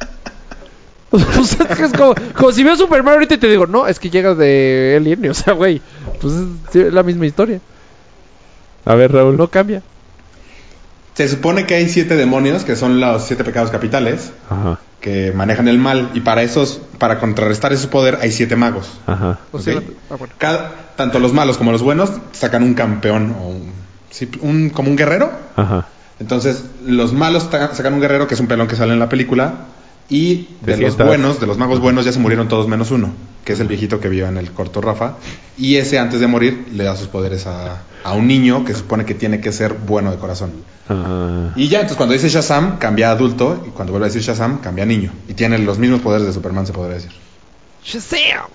[1.40, 4.00] O sea, es como, como si veo Super Mario ahorita y te digo, no, es
[4.00, 5.82] que llega de Alien, o sea, güey,
[6.22, 6.34] pues
[6.74, 7.60] es la misma historia.
[8.86, 9.38] A ver, Raúl.
[9.38, 9.84] no cambia.
[11.14, 15.68] Se supone que hay siete demonios, que son los siete pecados capitales, Ajá, que manejan
[15.68, 16.10] el mal.
[16.14, 18.90] Y para esos, para contrarrestar ese poder, hay siete magos.
[19.06, 19.40] ajá.
[19.52, 20.34] O sea, ah, bueno.
[20.38, 23.58] Cada, tanto los malos como los buenos sacan un campeón o
[24.42, 25.32] un, como un guerrero.
[25.58, 25.88] Ajá.
[26.20, 29.66] Entonces, los malos sacan un guerrero, que es un pelón que sale en la película.
[30.14, 33.12] Y de los buenos, de los magos buenos, ya se murieron todos menos uno,
[33.46, 35.14] que es el viejito que vio en el corto Rafa.
[35.58, 39.06] Y ese, antes de morir, le da sus poderes a, a un niño que supone
[39.06, 40.52] que tiene que ser bueno de corazón.
[40.90, 43.64] Ah, Y ya, entonces cuando dice Shazam, cambia a adulto.
[43.66, 45.14] Y cuando vuelve a decir Shazam, cambia a niño.
[45.30, 47.12] Y tiene los mismos poderes de Superman, se podría decir.
[47.86, 48.50] Shazam.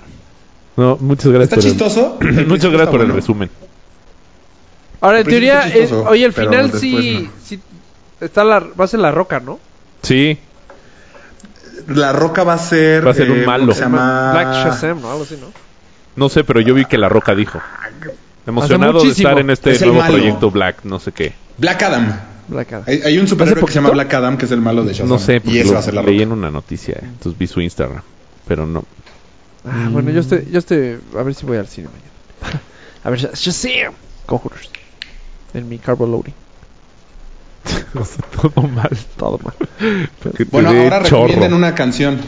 [0.76, 2.18] no, muchas gracias Está por el- chistoso.
[2.40, 3.48] El muchas gracias por el resumen.
[5.00, 7.30] Ahora, en teoría, chistoso, eh, oye, final sí, no.
[7.44, 7.60] sí
[8.20, 9.58] está la, va a ser la roca, ¿no?
[10.02, 10.38] Sí,
[11.88, 13.06] La roca va a ser.
[13.06, 13.74] Va a ser un eh, malo.
[13.74, 14.32] Se llama.
[14.32, 15.10] Black Shazam, ¿no?
[15.10, 15.46] Algo así, ¿no?
[16.16, 17.60] no sé, pero yo vi que La Roca dijo.
[18.46, 20.14] Emocionado de estar en este Es nuevo malo.
[20.14, 21.34] proyecto Black, no sé qué.
[21.58, 22.20] Black Adam.
[22.48, 22.84] Black Adam.
[22.86, 23.90] Hay, hay un superhéroe que se llama?
[23.90, 25.08] Black Adam, que es el malo de Shazam.
[25.08, 26.22] No sé, Y lo va a ser la leí roca.
[26.22, 28.02] en una noticia, eh, entonces vi su Instagram,
[28.46, 28.84] pero no.
[29.68, 32.60] Ah, bueno, yo estoy, yo estoy, a ver si voy al cine mañana.
[33.04, 33.94] a ver, Shaz- Shazam.
[34.26, 34.70] Conjurers.
[35.54, 36.34] En mi carbo loading.
[37.94, 38.90] O sea, todo mal.
[39.16, 39.54] Todo mal.
[40.36, 41.26] Que Bueno, ahora chorro.
[41.28, 42.18] recomienden una canción.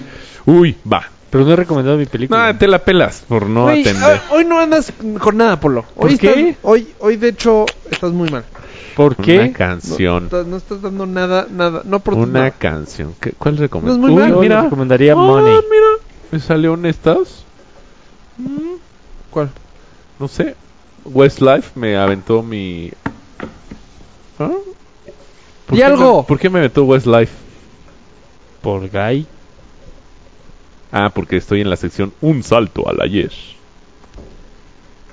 [0.46, 1.04] Uy, va.
[1.30, 2.52] Pero no he recomendado mi película.
[2.52, 3.96] No, te la pelas por no atender.
[4.02, 5.84] ah, hoy no andas con nada, Polo.
[5.96, 6.48] Hoy ¿Por qué?
[6.50, 8.44] estás- hoy, hoy, de hecho, estás muy mal.
[8.96, 9.46] ¿Por Una qué?
[9.48, 10.24] No, canción.
[10.24, 11.82] estás- no estás dando nada, nada.
[11.84, 12.50] No por Una nada.
[12.52, 13.14] canción.
[13.20, 13.96] ¿Qué- ¿Cuál No recomiendas?
[13.96, 14.40] es muy Uy, mal.
[14.40, 14.62] Mira.
[14.62, 15.54] recomendaría Ah, Money.
[15.70, 15.86] mira.
[16.32, 17.44] Me salió estas.
[19.30, 19.50] ¿Cuál?
[20.18, 20.54] No sé.
[21.04, 22.90] Westlife me aventó mi.
[24.38, 24.50] ¿Ah?
[25.68, 26.22] ¿Por ¡Di qué algo!
[26.22, 27.32] me- ¿Por qué me aventó Westlife?
[28.62, 29.26] Por Guy.
[30.90, 33.30] Ah, porque estoy en la sección Un salto al ayer.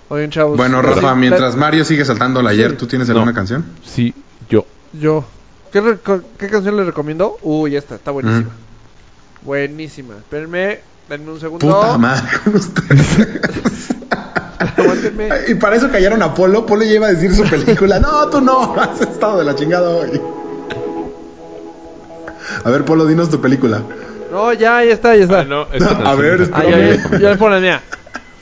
[0.10, 0.56] Oigan, chavos.
[0.58, 2.78] Bueno, sí, Rafa, mientras Mario sigue saltando al ayer, Sí.
[2.78, 3.16] ¿tú tienes No.
[3.16, 3.66] alguna canción?
[3.84, 4.14] Sí,
[4.50, 4.66] yo.
[4.94, 5.26] Yo.
[5.72, 7.38] ¿Qué, reco- ¿Qué canción le recomiendo?
[7.42, 8.50] Uy, ya está, está buenísima.
[9.42, 10.16] Buenísima.
[10.18, 10.80] Espérenme,
[11.10, 11.66] denme un segundo.
[11.68, 13.28] Puta madre con ustedes.
[15.50, 16.66] Y para eso callaron a Polo.
[16.66, 18.00] Polo ya iba a decir su película.
[18.00, 18.74] No, tú no.
[18.80, 20.22] Has estado de la chingada hoy.
[22.64, 23.82] A ver, Polo, dinos tu película.
[24.32, 25.40] No, ya, ya está, ya está.
[25.42, 25.68] Ah, no,
[26.06, 27.82] A ver, es- Ah, ya, ya, ya le ponen, mira.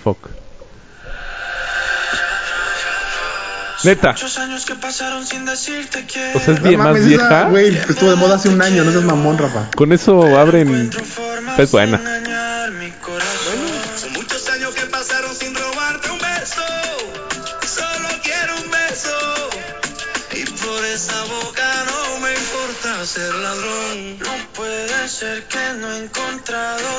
[0.03, 0.29] Fuck.
[3.83, 4.11] Neta.
[4.13, 7.43] Muchos años que pasaron sin decirte que O sea, es No bien más vieja.
[7.49, 8.83] güey, estuvo de moda hace un año.
[8.85, 9.67] No seas mamón, Rafa.
[9.75, 10.89] Con eso abren.
[11.57, 11.99] Es buena.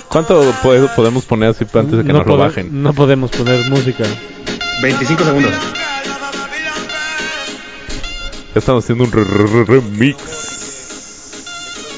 [0.09, 2.83] ¿Cuánto po- podemos poner así antes de que no, nos pode- rebajen?
[2.83, 4.05] no podemos poner música.
[4.83, 5.53] 25 segundos.
[8.55, 10.17] Ya estamos haciendo un re- re- re- remix.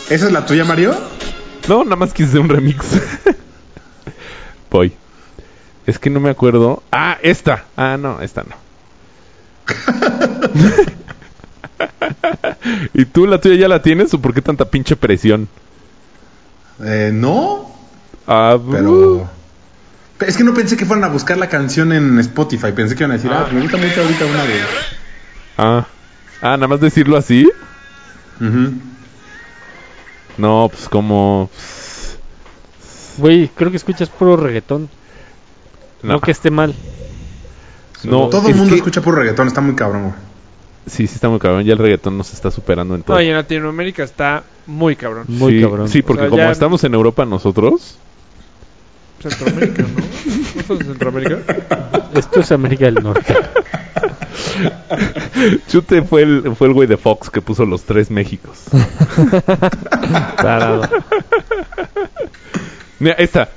[0.09, 0.95] ¿Esa es la tuya, Mario?
[1.69, 2.87] No, nada más quise hacer un remix.
[4.71, 4.93] Voy.
[5.87, 6.83] Es que no me acuerdo.
[6.93, 7.65] Ah, esta.
[7.77, 8.57] Ah, no, esta no.
[12.95, 15.49] ¿Y tú la tuya ya la tienes o por qué tanta pinche presión?
[16.85, 17.71] Eh, no.
[18.27, 19.29] Ah, Pero.
[20.21, 22.73] Es que no pensé que fueran a buscar la canción en Spotify.
[22.73, 24.61] Pensé que iban a decir, ah, me gusta mucho ahorita una de.
[25.59, 25.87] ah.
[26.43, 27.49] Ah, nada más decirlo así.
[30.39, 31.49] No, pues como...
[33.19, 34.91] Güey, creo que escuchas puro reggaetón.
[36.03, 36.75] No, No, que esté mal.
[38.05, 40.03] no, Todo el es mundo que- escucha puro reggaetón, está muy cabrón.
[40.03, 40.15] güey.
[40.87, 41.65] Sí, sí está muy cabrón.
[41.65, 43.17] Ya el reggaetón nos está superando en todo.
[43.17, 45.25] Oye, en Latinoamérica está muy cabrón.
[45.29, 45.89] Muy sí, cabrón.
[45.89, 47.99] Sí, porque O sea, como ya- estamos en Europa nosotros...
[49.21, 49.89] Centroamérica, ¿no?
[50.69, 51.39] ¿No en Centroamérica?
[52.15, 53.35] Esto es América del Norte.
[55.69, 58.59] Chute fue el, fue el güey de Fox que puso los tres Méxicos.
[60.37, 60.89] Tarado.
[63.01, 63.49] Mira, esta.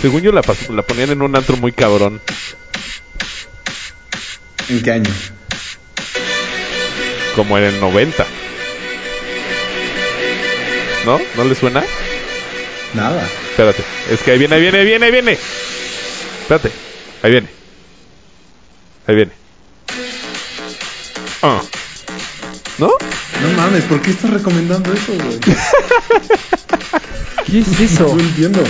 [0.00, 2.20] Según yo la, la ponían en un antro muy cabrón.
[4.70, 5.10] ¿En qué año?
[7.34, 8.24] Como en el 90.
[11.04, 11.20] ¿No?
[11.36, 11.82] ¿No le suena?
[12.94, 13.28] Nada.
[13.50, 13.82] Espérate.
[14.10, 15.38] Es que ahí viene, ahí viene, ahí viene, ahí viene.
[16.42, 16.70] Espérate.
[17.22, 17.48] Ahí viene.
[19.08, 19.32] Ahí viene.
[21.42, 21.60] Ah.
[22.78, 22.92] ¿No?
[23.42, 25.40] No mames, ¿por qué estás recomendando eso, güey?
[27.46, 28.14] ¿Qué es eso?
[28.14, 28.62] No entiendo.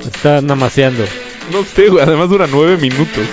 [0.00, 1.04] Está namaseando.
[1.52, 2.02] No sé, güey.
[2.04, 3.24] Además dura nueve minutos.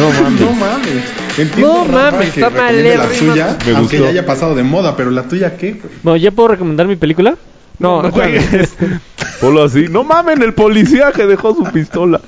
[0.00, 0.40] No mames.
[0.40, 1.04] No mames.
[1.38, 3.32] Entiendo, No mames, que está recomiende la malérrima.
[3.32, 4.04] suya, Me aunque gustó.
[4.04, 5.72] ya haya pasado de moda, pero la tuya, ¿qué?
[5.72, 5.92] güey?
[6.02, 7.36] Bueno, ¿ya puedo recomendar mi película?
[7.78, 8.74] No, No juegues.
[9.40, 9.86] Ponlo así.
[9.88, 12.20] No mamen, el policía que dejó su pistola.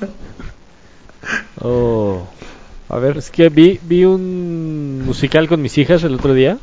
[1.61, 2.27] Oh.
[2.89, 6.57] A ver, es que vi, vi un musical con mis hijas el otro día.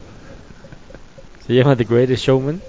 [1.49, 2.61] Se llama The Greatest Showman.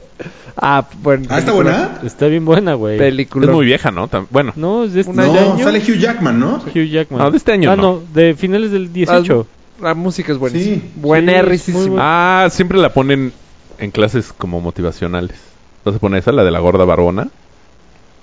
[0.58, 1.28] Ah, bueno.
[1.30, 2.00] Ah, ¿está buena?
[2.04, 2.98] Está bien buena, güey.
[2.98, 3.46] Película.
[3.46, 4.10] Es muy vieja, ¿no?
[4.10, 4.52] Tam- Bueno.
[4.56, 5.60] No, es de este No, año.
[5.64, 6.56] sale Hugh Jackman, ¿no?
[6.66, 7.20] Hugh Jackman.
[7.22, 7.82] No, de este año Ah, no.
[7.82, 9.46] no, de finales del 18.
[9.82, 10.76] La música es buenísima.
[10.78, 10.92] Sí.
[10.96, 11.96] Buena, Sí, buena.
[12.00, 13.32] Ah, siempre la ponen
[13.78, 15.38] en clases como motivacionales.
[15.86, 17.30] ¿No se pone esa, la de la gorda barbona?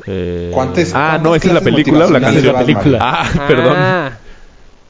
[0.06, 0.92] Eh, ¿Cuántas?
[0.94, 2.44] Ah, no, esa es la película o la canción.
[2.44, 2.98] La llevas, película.
[2.98, 3.32] Mario?
[3.40, 3.74] Ah, perdón.
[3.76, 4.10] Ah.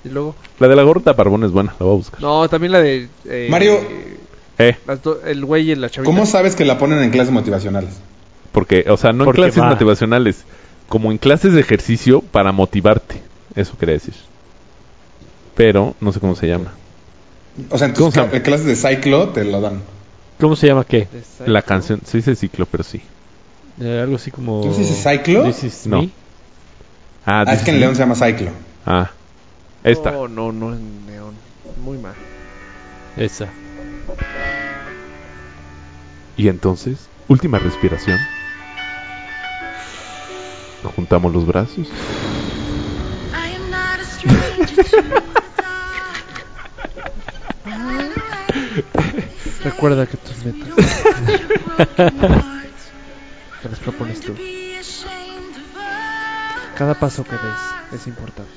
[0.05, 0.35] Y luego.
[0.59, 2.21] La de la gorda barbona es buena, la voy a buscar.
[2.21, 3.09] No, también la de.
[3.27, 3.79] eh, Mario.
[4.59, 4.77] Eh,
[5.27, 6.11] el güey y la chavita.
[6.11, 7.91] ¿Cómo sabes que la ponen en clases motivacionales?
[8.53, 9.69] porque, o sea, no en Porque clases va.
[9.69, 10.45] motivacionales,
[10.89, 13.21] como en clases de ejercicio para motivarte.
[13.55, 14.15] Eso quería decir.
[15.55, 16.73] Pero, no sé cómo se llama.
[17.71, 17.93] O sea, en
[18.43, 19.83] clases de cyclo te lo dan.
[20.41, 21.07] ¿Cómo se llama qué?
[21.47, 23.03] La canción, se dice ciclo, pero sí.
[23.81, 24.65] Eh, algo así como...
[24.65, 25.45] ¿No se dice cyclo?
[25.45, 26.01] This is No.
[26.03, 26.11] me.
[27.27, 28.51] Ah, Ah, es que en León se llama cyclo.
[28.87, 29.11] Ah,
[29.85, 30.13] esta.
[30.13, 31.35] No, no, no en neón.
[31.85, 32.15] Muy mal.
[33.19, 33.49] Esa.
[36.37, 38.18] Y entonces, última respiración.
[40.95, 41.89] Juntamos los brazos.
[43.32, 45.20] I am not a stranger to the
[45.57, 46.16] dark.
[49.64, 50.68] Recuerda que tus metas
[53.62, 54.34] te las propones tú.
[56.76, 58.53] Cada paso que des es importante.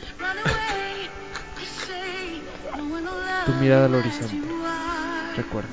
[3.46, 4.42] Tu mirada al horizonte.
[5.36, 5.70] Recuerda,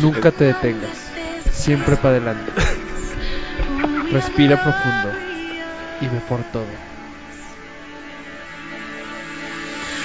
[0.00, 1.10] nunca te detengas.
[1.50, 2.52] Siempre para adelante.
[4.12, 5.12] Respira profundo
[6.00, 6.66] y ve por todo.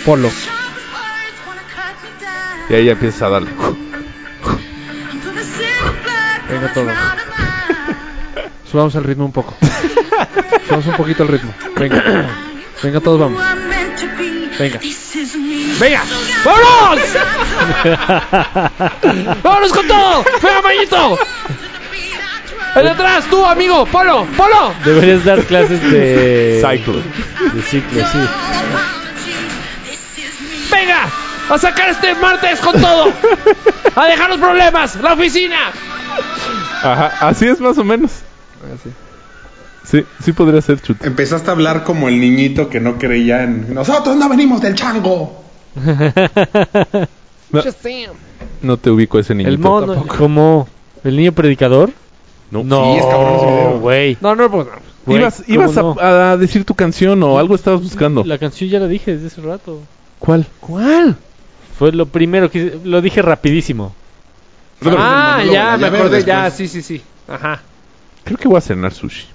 [0.06, 0.30] Polo.
[2.70, 3.50] Y ahí ya empiezas a darle.
[6.50, 6.89] Venga todo.
[8.72, 9.56] Subamos el ritmo un poco.
[10.66, 11.54] Subamos un poquito el ritmo.
[11.76, 12.28] Venga.
[12.84, 13.41] Venga, todos vamos.
[14.60, 14.80] Venga.
[15.80, 16.03] ¡Venga!
[16.43, 16.99] ¡Vámonos!
[19.43, 20.24] ¡Vámonos con todo!
[20.41, 21.20] ¡Venga, Mayito!
[22.76, 23.86] ¡El de atrás, tú, amigo!
[23.86, 24.26] ¡Polo!
[24.36, 24.74] ¡Polo!
[24.84, 26.64] Deberías dar clases de...
[26.64, 27.01] Cyclo.
[27.53, 28.20] De ciclo, sí.
[30.72, 31.08] ¡Venga!
[31.49, 33.14] ¡A sacar este martes con todo!
[33.95, 34.95] ¡A dejar los problemas!
[34.97, 35.72] ¡La oficina!
[36.84, 38.12] Ajá, así es más o menos.
[39.89, 41.07] Sí, sí podría ser chute.
[41.07, 43.73] Empezaste a hablar como el niñito que no creía en...
[43.73, 45.43] Nosotros no venimos del chango.
[47.49, 47.61] No,
[48.61, 49.49] no te ubico ese niñito.
[49.53, 50.67] El mono, como
[51.05, 51.91] el niño predicador.
[52.51, 52.61] No.
[52.61, 53.79] No, Sí, es cabrón ese video.
[53.79, 54.17] güey.
[54.19, 54.73] No, no, pues no.
[55.05, 55.95] Güey, ibas ¿cómo ibas a, no?
[55.97, 58.25] a decir tu canción o algo estabas buscando.
[58.25, 59.79] La canción ya la dije desde hace rato.
[60.19, 60.45] ¿Cuál?
[60.59, 61.15] ¿Cuál?
[61.79, 63.93] Fue lo primero que lo dije rapidísimo.
[64.83, 67.01] Ah, monólogo, ya, me acordé, ya, sí, sí, sí.
[67.27, 67.61] Ajá.
[68.25, 69.25] Creo que voy a cenar sushi.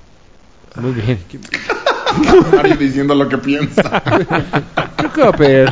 [0.77, 1.19] Muy bien.
[2.55, 4.03] Mario diciendo lo que piensa.
[4.97, 5.69] Creo que va a pedir.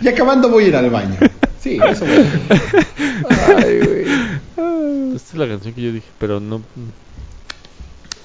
[0.00, 1.16] y acabando voy a ir al baño.
[1.60, 2.86] Sí, eso voy a hacer.
[3.56, 5.14] Ay, güey.
[5.16, 6.62] Esta es la canción que yo dije, pero no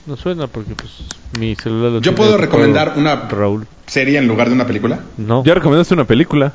[0.05, 0.91] no suena porque pues
[1.37, 3.67] mi celular lo Yo tiene puedo recomendar una Raúl.
[3.87, 4.99] serie en lugar de una película.
[5.17, 5.43] No.
[5.43, 6.53] Ya recomendaste una película.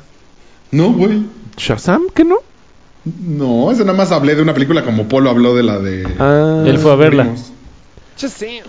[0.71, 1.23] No, güey.
[1.57, 2.01] ¿Shazam?
[2.15, 2.37] ¿Qué no?
[3.05, 6.07] No, eso nada más hablé de una película como Polo habló de la de...
[6.19, 7.23] Ah, Él fue a verla.
[7.25, 7.51] Primos.
[8.17, 8.63] Shazam.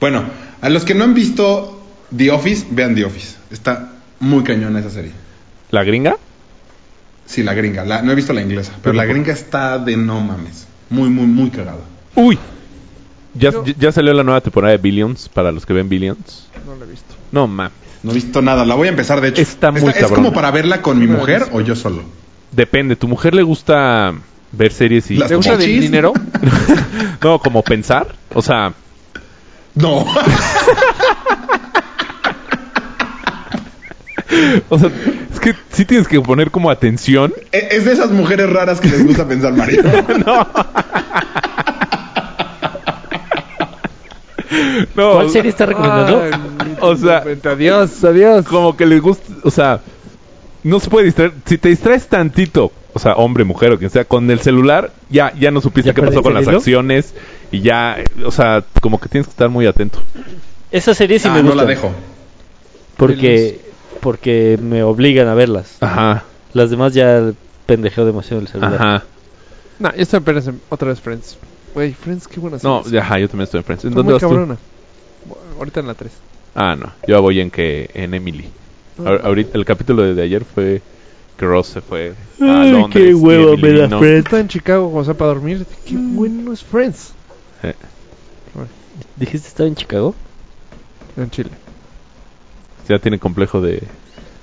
[0.00, 0.24] Bueno,
[0.60, 1.80] a los que no han visto
[2.16, 3.36] The Office, vean The Office.
[3.50, 5.12] Está muy cañona esa serie.
[5.70, 6.16] ¿La gringa?
[7.26, 7.84] Sí, la gringa.
[7.84, 10.66] La- no he visto la inglesa, pero la gringa está de no mames.
[10.90, 11.80] Muy, muy, muy cagada.
[12.14, 12.38] Uy.
[13.34, 16.48] Ya, ya- ya salió la nueva temporada de Billions para los que ven Billions.
[16.66, 17.14] No lo he visto.
[17.30, 17.72] No mames.
[18.02, 18.64] No he visto nada.
[18.64, 19.42] La voy a empezar, de hecho.
[19.42, 20.14] Está muy ¿Es cabrona.
[20.14, 22.02] como para verla con mi mujer o yo solo?
[22.52, 22.96] Depende.
[22.96, 24.14] ¿Tu mujer le gusta
[24.52, 25.18] ver series y...
[25.18, 25.82] ¿Te gusta chichis?
[25.82, 26.12] dinero?
[27.22, 28.14] no, como pensar?
[28.34, 28.72] O sea,
[29.74, 30.04] No.
[34.68, 34.90] o sea,
[35.32, 37.32] es que sí tienes que poner como atención.
[37.52, 39.82] E- es de esas mujeres raras que les gusta pensar, Mario.
[44.94, 46.22] No, ¿Cuál serie está recomendando?
[46.22, 46.30] Ay,
[46.80, 48.46] O sea, adiós, adiós.
[48.46, 49.80] como que le gusta, o sea,
[50.64, 51.34] no se puede distraer.
[51.44, 55.32] Si te distraes tantito, o sea, hombre, mujer o quien sea, con el celular, ya,
[55.38, 57.14] ya no supiste ¿Ya qué pasó con las acciones
[57.52, 60.00] y ya, o sea, como que tienes que estar muy atento.
[60.70, 61.62] Esa serie sí ah, me no gusta.
[61.62, 61.92] la dejo.
[62.96, 63.60] Porque,
[64.00, 65.76] porque me obligan a verlas.
[65.80, 67.32] Ajá, Las demás ya
[67.66, 68.74] pendejeo demasiado el celular.
[68.74, 69.04] ajá.
[69.80, 71.38] Ya está apenas en- otra vez Friends.
[71.74, 72.98] Güey, Friends, qué buena No, serie.
[72.98, 73.84] ya, ajá, yo también estoy en Friends.
[73.84, 74.56] ¿En Está dónde muy vas cabrona.
[75.58, 76.12] Ahorita en la 3.
[76.54, 78.48] Ah, no, yo voy en que en Emily.
[79.04, 80.82] Ahorita el capítulo de, de ayer fue
[81.38, 82.92] que Ross se fue a Ay, Londres.
[82.92, 83.98] qué Emily me da.
[83.98, 84.24] Friends.
[84.26, 85.64] Está en Chicago, o sea, para dormir.
[85.86, 87.12] Qué bueno es Friends.
[87.62, 87.74] Eh,
[89.16, 90.14] ¿Dijiste estaba en Chicago?
[91.16, 91.50] En Chile.
[92.88, 93.82] ya tiene complejo de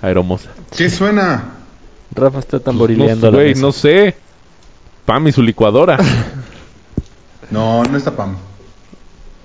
[0.01, 0.49] aeromosa.
[0.75, 1.51] ¿Qué suena?
[2.13, 3.61] Rafa está No, tamborileando güey, mesa.
[3.61, 4.15] no sé.
[5.05, 5.97] Pam y su licuadora.
[7.51, 8.35] No, no está Pam.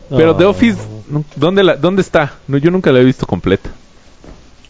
[0.09, 0.37] Pero No.
[0.39, 0.79] The Office,
[1.11, 2.33] no, ¿dónde, la, ¿dónde está?
[2.49, 3.69] No, yo nunca la he visto completa.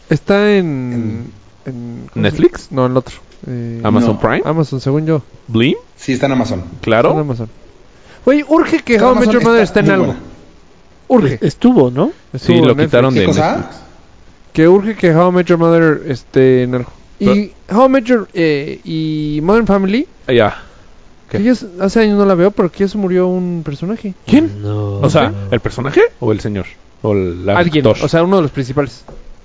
[0.09, 1.31] Está en.
[1.65, 2.71] En ¿cómo se- ¿Netflix?
[2.71, 3.15] No, en el otro.
[3.47, 4.19] Eh, ¿Amazon No.
[4.19, 4.41] Prime?
[4.45, 5.21] Amazon, según yo.
[5.47, 5.75] ¿Blim?
[5.95, 6.59] Sí, está en Amazon.
[6.59, 7.17] Está en ¿Claro?
[7.17, 7.49] Amazon.
[8.25, 10.05] Güey, urge que How I Met Your Mother esté en algo.
[10.07, 10.19] buena.
[11.07, 11.39] Urge.
[11.41, 12.07] Estuvo, ¿no?
[12.07, 12.85] Sí, Estuvo lo en Netflix.
[12.87, 13.55] quitaron ¿Qué de cosa?
[13.57, 13.75] Netflix.
[14.53, 16.91] Que urge que How I Met Your Mother esté en algo.
[17.19, 18.27] Y How I Met Your...
[18.33, 20.63] eh, y Modern Family, Ah, Ya.
[21.29, 21.37] ¿Qué?
[21.39, 24.13] que ya es- hace años no la veo, pero que ya se murió un personaje.
[24.27, 24.61] ¿Quién?
[24.61, 24.95] No.
[24.99, 26.65] O sea, ¿el personaje o el señor?
[27.01, 27.57] ¿O el actor?
[27.57, 29.03] Alguien, o sea, uno de los principales.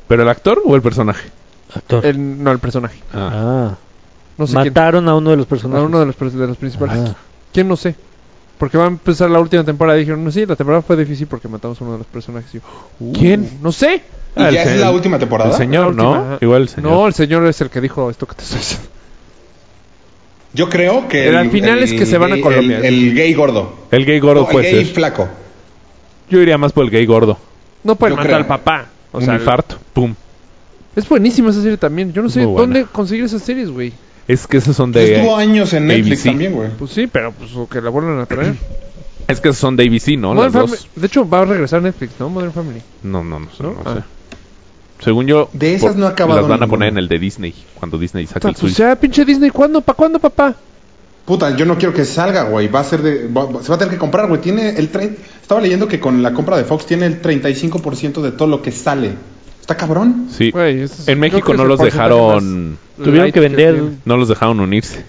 [0.09, 1.29] ¿Pero el actor o el personaje?
[1.75, 2.05] Actor.
[2.07, 2.99] El, no, el personaje.
[3.13, 3.31] Ah.
[3.73, 3.77] Ah.
[4.39, 4.65] No sé quién.
[4.69, 5.87] Mataron a uno de los A personajes.
[5.87, 6.97] uno de los, pers- de los principales.
[7.11, 7.15] Ah.
[7.53, 7.69] ¿Quién?
[7.69, 7.95] No sé.
[8.59, 11.27] Porque va a empezar la última temporada y dijeron, no, sí, la temporada fue difícil
[11.27, 12.55] porque matamos a uno de los personajes.
[12.55, 12.63] Y yo,
[13.01, 13.59] "Uh, ¿Quién?
[13.63, 13.97] No sé.
[14.37, 15.51] ¿Y Ah, el ya es la última temporada?
[15.51, 16.39] El señor, ¿no?
[16.41, 16.91] Igual el señor.
[16.91, 18.89] No, el señor es el que dijo esto que te estoy diciendo.
[20.55, 21.25] Yo creo que...
[21.25, 22.79] Pero al final es que se van a Colombia.
[22.79, 23.75] El, el gay gordo.
[23.91, 24.95] El gay gordo No, el puede gay ser.
[24.95, 25.29] flaco.
[26.31, 27.37] Yo iría más por el gay gordo.
[27.85, 28.87] No pueden matar al papá.
[29.13, 29.77] O Un sea, infarto.
[29.93, 30.15] Pum.
[30.97, 32.13] Es buenísima esa serie también.
[32.13, 33.93] Yo no sé dónde conseguir esas series, güey.
[34.27, 35.17] Es que esos son Pues de...
[35.17, 36.31] estuvo años en Netflix ABC.
[36.33, 36.71] también, güey.
[36.77, 38.55] Pues sí, pero pues o que la vuelvan a traer.
[39.29, 40.35] Es que esos son de ABC, ¿no?
[40.35, 40.89] Modern Las dos.
[40.95, 42.29] De hecho, va a regresar Netflix, ¿no?
[42.29, 42.81] Modern Family.
[43.03, 43.63] No, no, no sé.
[43.65, 43.73] ¿No?
[43.73, 43.95] no Ah.
[43.97, 45.05] sé.
[45.05, 45.51] Según yo...
[45.53, 46.71] De esas no ha acabado Las van a ninguna.
[46.79, 47.53] poner en el de Disney.
[47.75, 48.89] Cuando Disney saque Puta, el pues suyo.
[48.89, 49.81] ya, pinche Disney, ¿cuándo?
[49.81, 50.55] ¿Para cuándo, papá?
[51.25, 52.69] Puta, yo no quiero que salga, güey.
[52.69, 53.27] Va a ser de...
[53.27, 54.41] va- va- se va a tener que comprar, güey.
[54.41, 54.93] Tiene el...
[54.93, 58.63] trein- Estaba leyendo que con la compra de Fox tiene el 35% de todo lo
[58.63, 59.11] que sale.
[59.67, 60.29] ¿Está cabrón?
[60.31, 60.53] Sí.
[60.53, 62.79] Güey, ese es- En México no los dejaron...
[63.03, 63.83] Tuvieron que vender.
[64.05, 65.05] No los dejaron unirse.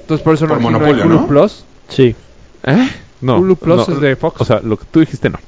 [0.00, 1.26] Entonces, por eso Por no monopolio, Hulu ¿no?
[1.26, 1.64] Plus.
[1.88, 2.14] Sí.
[2.64, 2.88] ¿Eh?
[3.22, 3.38] No.
[3.38, 3.94] Hulu Plus no.
[3.94, 4.42] es de Fox.
[4.42, 5.38] O sea, lo que tú dijiste no.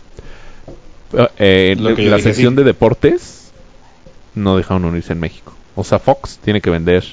[1.12, 2.56] Eh, eh, Lo que yo la sección sí.
[2.56, 3.52] de deportes
[4.34, 5.52] no dejaron unirse en México.
[5.74, 7.04] O sea, Fox tiene que vender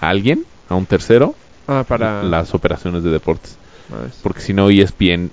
[0.00, 1.34] a alguien, a un tercero,
[1.66, 2.22] ah, para...
[2.22, 3.56] las operaciones de deportes.
[3.92, 5.32] Ah, Porque si no, ESPN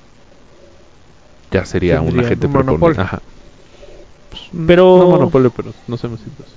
[1.51, 2.95] ya sería un agente un monopolio.
[2.95, 3.34] preponderante.
[4.41, 4.57] Ajá.
[4.67, 4.97] Pero.
[4.97, 6.07] No monopolio, pero no sé.
[6.07, 6.49] si- pues,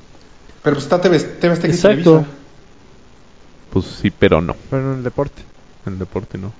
[0.62, 2.03] Pero pues está TV, TV Azteca y Exacto.
[2.03, 2.26] Televisa.
[3.72, 4.55] Pues sí, pero no.
[4.70, 5.43] Pero en el deporte.
[5.87, 6.53] En el deporte no.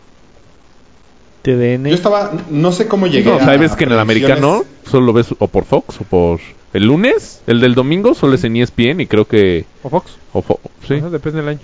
[1.43, 1.89] TDN.
[1.89, 2.33] Yo estaba...
[2.51, 3.45] No sé cómo llegué No, a...
[3.45, 6.41] sabes que en el americano solo lo ves o por Fox o por
[6.75, 10.13] el lunes, el del domingo solo es en ESPN y creo que ¿O Fox?
[10.33, 11.61] o Fo- sí, Ajá, depende del año.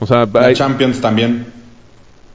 [0.00, 1.46] o sea, La hay- Champions también.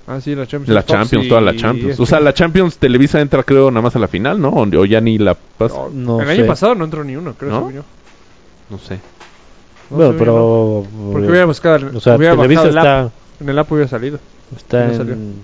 [0.08, 0.74] Ah, sí, la Champions.
[0.74, 2.00] la Fox Champions, y- toda la Champions.
[2.00, 4.50] O sea, la Champions Televisa entra creo nada más a la final, ¿no?
[4.50, 5.76] O, o ya ni la pasa.
[5.76, 6.34] No, No el sé.
[6.34, 7.52] año pasado no entró ni uno, creo.
[7.52, 7.72] ¿No?
[8.70, 9.00] No sé.
[9.90, 10.86] No, bueno, pero.
[11.12, 11.90] Porque hubiera buscado...
[11.96, 13.02] O sea, hubiera Televisa está.
[13.02, 13.12] app.
[13.42, 14.20] En el app hubiera salido.
[14.56, 15.14] Está No salió.
[15.14, 15.36] en.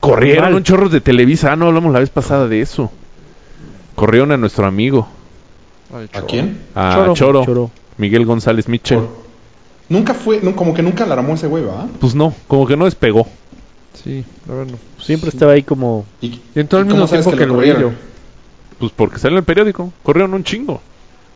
[0.00, 0.54] Corrieron Mal.
[0.54, 2.90] un chorro de Televisa, ah, no hablamos la vez pasada de eso.
[3.94, 5.06] Corrieron a nuestro amigo,
[5.94, 6.58] Ay, ¿A quién?
[6.74, 7.14] a Choro.
[7.14, 7.70] Choro, Choro.
[7.98, 8.98] Miguel González Mitchell.
[9.00, 9.30] Por-
[9.90, 10.40] Nunca fue...
[10.40, 11.86] no, como que nunca la armó ese güey, ¿va?
[12.00, 13.26] Pues no, como que no despegó.
[13.94, 15.02] Sí, la verdad no.
[15.04, 16.06] Siempre estaba ahí como.
[16.20, 17.92] Y, Y entró al ¿y cómo mismo tiempo que, lo el.
[18.78, 19.92] Pues porque sale en el periódico.
[20.02, 20.80] Corrieron un chingo.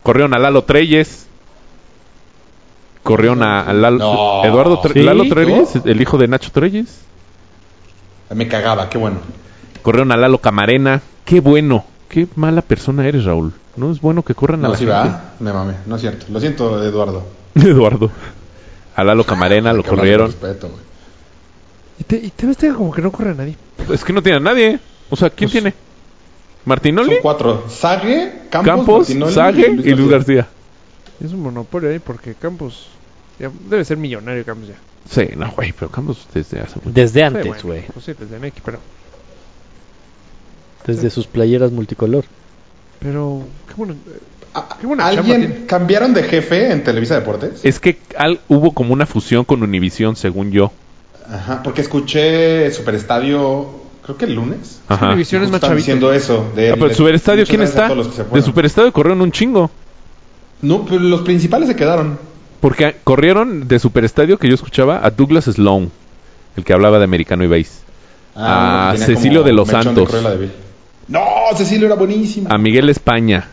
[0.03, 1.27] Corrieron a Lalo Treyes.
[3.03, 4.45] Corrieron a, a Lalo- No.
[4.45, 5.03] Eduardo Tre- ¿Sí?
[5.03, 5.83] Lalo Treyes, ¿Tú?
[5.85, 7.01] el hijo de Nacho Treyes.
[8.35, 9.19] Me cagaba, qué bueno.
[9.83, 11.03] Corrieron a Lalo Camarena.
[11.25, 11.85] Qué bueno.
[12.09, 13.53] Qué mala persona eres, Raúl.
[13.77, 14.93] No es bueno que corran a No, la sí gente.
[14.95, 15.33] va.
[15.41, 15.75] Me mame.
[15.87, 16.27] No es cierto.
[16.31, 17.25] Lo siento, Eduardo.
[17.55, 18.11] Eduardo.
[18.97, 20.33] A Lalo Camarena lo que corrieron.
[20.33, 20.81] con respeto, güey.
[21.99, 23.57] Y te, y te ves como que no corre a nadie.
[23.93, 24.79] Es que no tiene a nadie.
[25.11, 25.75] O sea, ¿quién Pues- tiene?
[26.65, 27.11] ¿Martinoli?
[27.13, 27.65] Son cuatro.
[27.69, 30.49] Sague, Campos, Campos, Sague y Luis García.
[31.23, 32.89] Es un monopolio ahí porque Campos...
[33.39, 34.75] ya debe ser millonario Campos ya.
[35.11, 36.91] Sí, no, güey, pero Campos desde hace mucho.
[36.93, 37.83] Desde Sí, antes, bueno, güey.
[37.93, 38.79] Pues sí, desde Nike, pero...
[40.87, 42.25] Desde sus playeras multicolor.
[43.01, 43.43] Pero...
[43.69, 43.95] Qué bueno...
[44.55, 47.61] Ah, Qué buena chamba ¿Alguien cambiaron de jefe en Televisa Deportes?
[47.65, 50.71] Es que al- hubo como una fusión con Univision, según yo.
[51.31, 53.69] Ajá, porque escuché Superestadio,
[54.05, 54.81] creo que el lunes.
[54.89, 55.09] Ajá.
[55.09, 55.77] Univision es más chavito.
[55.77, 56.51] diciendo eso.
[56.55, 57.89] De, Ah, pero Superestadio, ¿quién está?
[57.95, 58.43] De.
[58.43, 59.71] Superestadio corrieron un chingo.
[60.63, 62.19] No, pero los principales se quedaron.
[62.61, 65.91] Porque corrieron de Superestadio que yo escuchaba a Douglas Sloan,
[66.57, 67.73] el que hablaba de Americano y Base.
[68.37, 70.11] Ah, a Cecilio de los Santos.
[70.11, 70.51] De.
[71.09, 71.21] No,
[71.57, 72.49] Cecilio era buenísimo.
[72.51, 73.49] A Miguel España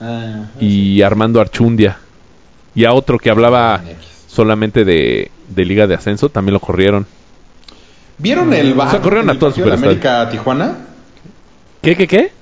[0.00, 1.98] Ah, y Armando Archundia.
[2.74, 3.82] Y a otro que hablaba
[4.26, 7.06] solamente de, de Liga de Ascenso, también lo corrieron.
[8.18, 9.74] ¿Vieron el bar O sea, corrieron en a.
[9.74, 10.76] América Tijuana?
[11.80, 12.32] ¿Qué, qué, qué?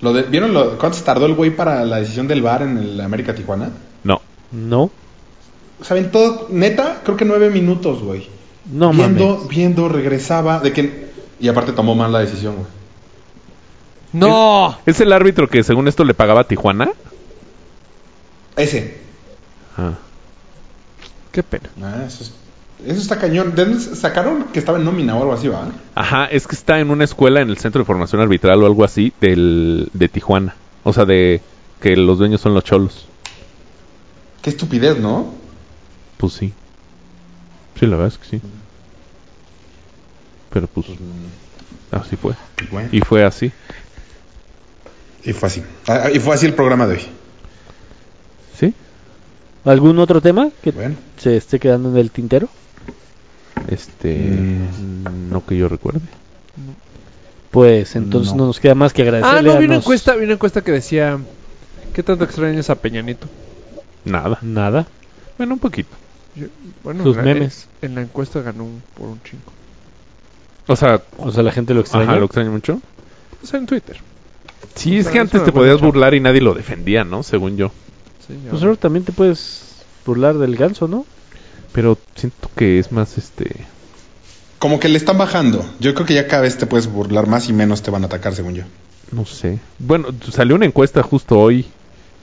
[0.00, 2.78] Lo de, ¿Vieron lo, cuánto se tardó el güey para la decisión del bar en
[2.78, 3.70] el América Tijuana?
[4.04, 4.20] No.
[4.52, 4.90] No.
[5.82, 6.48] ¿Saben todo?
[6.50, 8.28] Neta, creo que nueve minutos, güey.
[8.70, 9.48] No viendo, mames.
[9.48, 10.58] viendo, regresaba.
[10.60, 12.66] De que, y aparte tomó mal la decisión, güey.
[14.12, 14.78] ¡No!
[14.86, 16.90] ¿Es el árbitro que según esto le pagaba a Tijuana?
[18.56, 18.98] Ese.
[19.76, 19.94] Ah.
[21.36, 21.68] Qué pena.
[21.82, 22.32] Ah, eso, es-
[22.86, 23.54] eso está cañón.
[23.54, 25.68] ¿De dónde sacaron que estaba en nómina o algo así, va?
[25.94, 28.84] Ajá, es que está en una escuela en el Centro de Formación Arbitral o algo
[28.84, 30.56] así del, de Tijuana.
[30.82, 31.42] O sea, de
[31.82, 33.06] que los dueños son los cholos.
[34.40, 35.34] Qué estupidez, ¿no?
[36.16, 36.54] Pues sí.
[37.78, 38.42] Sí, la verdad es que sí.
[40.48, 40.86] Pero pues
[41.92, 42.32] así fue.
[42.72, 42.88] Bueno.
[42.92, 43.52] Y fue así.
[45.22, 45.62] Y fue así.
[45.86, 47.02] Ah, y fue así el programa de hoy.
[49.66, 50.94] ¿Algún otro tema que Bueno.
[51.18, 52.48] se esté quedando en el tintero?
[53.68, 54.14] Este...
[54.16, 55.30] Mm.
[55.30, 56.00] No que yo recuerde.
[57.50, 58.46] Pues entonces no, No.
[58.46, 60.62] nos queda más que Ah, agradecerle no, a vi una nos- encuesta, vi una encuesta
[60.62, 61.18] que decía...
[61.92, 63.26] ¿Qué tanto extrañas a Peñanito?
[64.04, 64.38] Nada.
[64.42, 64.86] Nada.
[65.38, 65.88] Bueno, un poquito.
[66.34, 66.46] Yo-
[66.84, 67.68] bueno, Sus en la- memes.
[67.82, 69.42] En, la encuesta ganó un- por un chingo.
[70.68, 72.10] O sea, O sea, la gente lo extraña.
[72.10, 72.80] ajá, lo extraño mucho.
[73.42, 73.96] O sea, en Twitter.
[74.74, 77.22] Sí, es sea, que es antes te podías burlar y nadie lo defendía, ¿no?
[77.22, 77.70] Según yo.
[78.50, 81.06] Pues ahora también te puedes burlar del ganso, ¿no?
[81.72, 83.50] Pero siento que es más este...
[84.58, 85.64] Como que le están bajando.
[85.80, 88.06] Yo creo que ya cada vez te puedes burlar más y menos te van a
[88.06, 88.64] atacar, según yo.
[89.12, 89.58] No sé.
[89.78, 91.66] Bueno, salió una encuesta justo hoy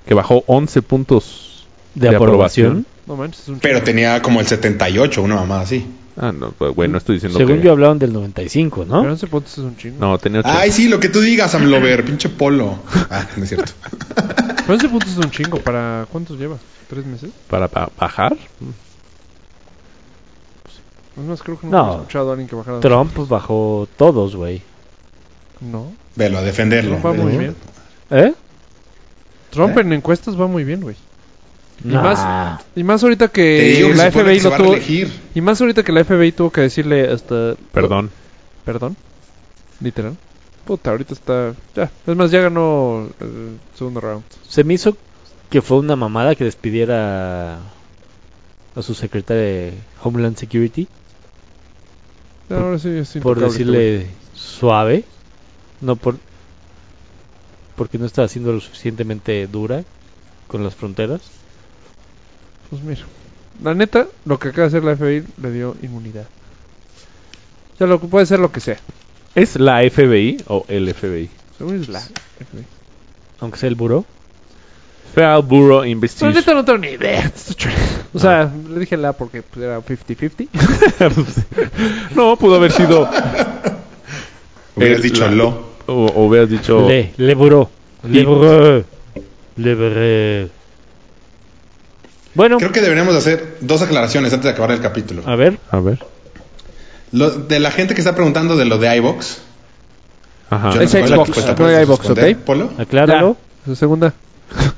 [0.06, 2.86] que bajó 11 puntos De, aprobación.
[3.06, 5.86] No manches, es un Pero tenía como el 78, una mamada así.
[6.16, 7.64] Ah, no, pues, bueno, estoy diciendo Según que...
[7.64, 9.02] yo hablaban del 95, ¿no?
[9.02, 9.98] Pero 11 puntos es un chingo.
[10.00, 10.60] No, tenía 80.
[10.60, 12.80] Ay, sí, lo que tú digas, Sam Lover, pinche polo.
[13.10, 13.72] Ah, no es cierto.
[14.66, 15.60] Pero 11 puntos es un chingo.
[15.60, 16.58] ¿Para cuántos lleva?
[16.90, 17.32] ¿Tres meses?
[17.50, 18.36] ¿Para pa- bajar?
[21.16, 21.86] Es más, creo que No.
[21.86, 22.80] no, he escuchado a alguien que bajara.
[22.80, 24.62] Trump bajó todos, güey.
[25.62, 25.94] No.
[26.16, 26.98] Velo, a defenderlo.
[26.98, 27.56] Trump va muy bien.
[28.10, 28.34] ¿Eh?
[29.52, 29.82] Trump ¿Eh?
[29.82, 30.96] en encuestas va muy bien, güey.
[31.84, 32.02] Y Nah.
[32.02, 34.58] más Y más ahorita Te que digo que la supone FBI que se lo a
[34.58, 34.68] tuvo.
[34.72, 35.12] reelegir.
[35.36, 37.56] Y más ahorita que la FBI tuvo que decirle hasta.
[37.72, 38.10] Perdón.
[38.66, 38.96] Perdón.
[39.82, 40.16] Literal.
[40.66, 41.54] Puta, ahorita está.
[41.76, 41.92] Ya.
[42.08, 44.24] Es más, ya ganó el segundo round.
[44.48, 44.96] Se me hizo
[45.50, 47.60] que fue una mamada que despidiera
[48.76, 50.88] a su secretaria de Homeland Security
[52.50, 55.04] Ya, ahora sí es por decirle suave,
[55.80, 56.18] no por
[57.76, 59.84] porque no estaba siendo lo suficientemente dura
[60.48, 61.22] con las fronteras.
[62.70, 63.02] Pues mira.
[63.64, 66.28] La neta, lo que acaba de hacer la FBI le dio inmunidad.
[67.80, 68.78] Ya lo que puede ser lo que sea.
[69.36, 71.30] ¿Es la FBI o el FBI?
[71.58, 72.64] Según es la FBI.
[73.40, 74.06] Aunque sea el buró.
[75.14, 76.34] Federal Bureau Investigation.
[76.34, 77.32] neta no tengo ni idea.
[78.16, 80.48] O sea, le dije la porque pues, era 50-50.
[82.16, 83.10] no, pudo haber sido...
[84.76, 85.48] Hubieras dicho la- lo.
[85.88, 86.88] O, o hubieras dicho...
[86.88, 87.72] Le, le buró.
[88.04, 88.84] Le buró.
[89.56, 90.50] Le buró.
[92.36, 95.24] Bueno, Creo que deberíamos hacer dos aclaraciones antes de acabar el capítulo.
[95.26, 95.98] a ver, A ver.
[97.14, 99.38] Lo, de la gente que está preguntando de lo de iVox.
[100.50, 100.72] Ajá.
[100.74, 102.44] yo Es Xbox, no responder, ¿ok?
[102.44, 102.74] Polo?
[102.78, 103.38] acláralo.
[103.66, 104.14] Su segunda.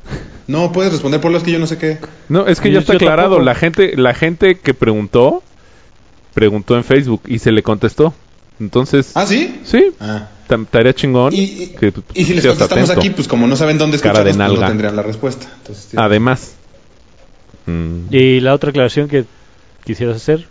[0.48, 1.98] No, puedes responder, Polo, es que yo no sé qué.
[2.30, 3.30] No, es que Yo- ya está yo aclarado.
[3.30, 3.46] tampoco.
[3.46, 5.42] La gente, la gente que preguntó,
[6.36, 8.14] preguntó en Facebook y se le contestó.
[8.60, 9.60] Entonces, ¿Ah, sí?
[9.64, 10.28] sí, Ah.
[10.48, 11.34] estaría chingón.
[11.34, 13.00] Y, y- que, pues, y si les contestamos atento.
[13.02, 15.48] aquí, pues como no saben dónde escucharnos, pues, no tendrían la respuesta.
[15.62, 15.98] Entonces, sí.
[16.00, 16.54] Además.
[17.66, 19.26] Mm, Y la otra aclaración que
[19.84, 20.48] quisieras hacer.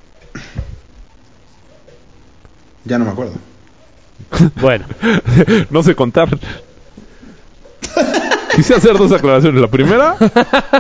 [2.84, 3.34] Ya no me acuerdo.
[4.60, 4.84] Bueno,
[5.70, 6.28] no sé contar.
[8.56, 9.60] Quise hacer dos aclaraciones.
[9.60, 10.16] La primera,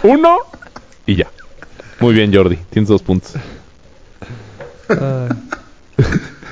[0.04, 0.38] uno
[1.06, 1.26] y ya.
[2.00, 2.56] Muy bien, Jordi.
[2.70, 3.32] Tienes dos puntos.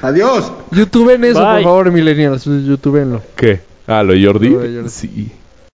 [0.02, 0.52] Adiós.
[0.72, 1.54] YouTube en eso, Bye.
[1.54, 2.44] por favor, millennials.
[2.44, 3.22] YouTube en lo.
[3.36, 3.60] ¿Qué?
[3.86, 4.48] Ah, lo de Jordi.
[4.48, 4.88] Lo de Jordi.
[4.88, 5.32] Sí.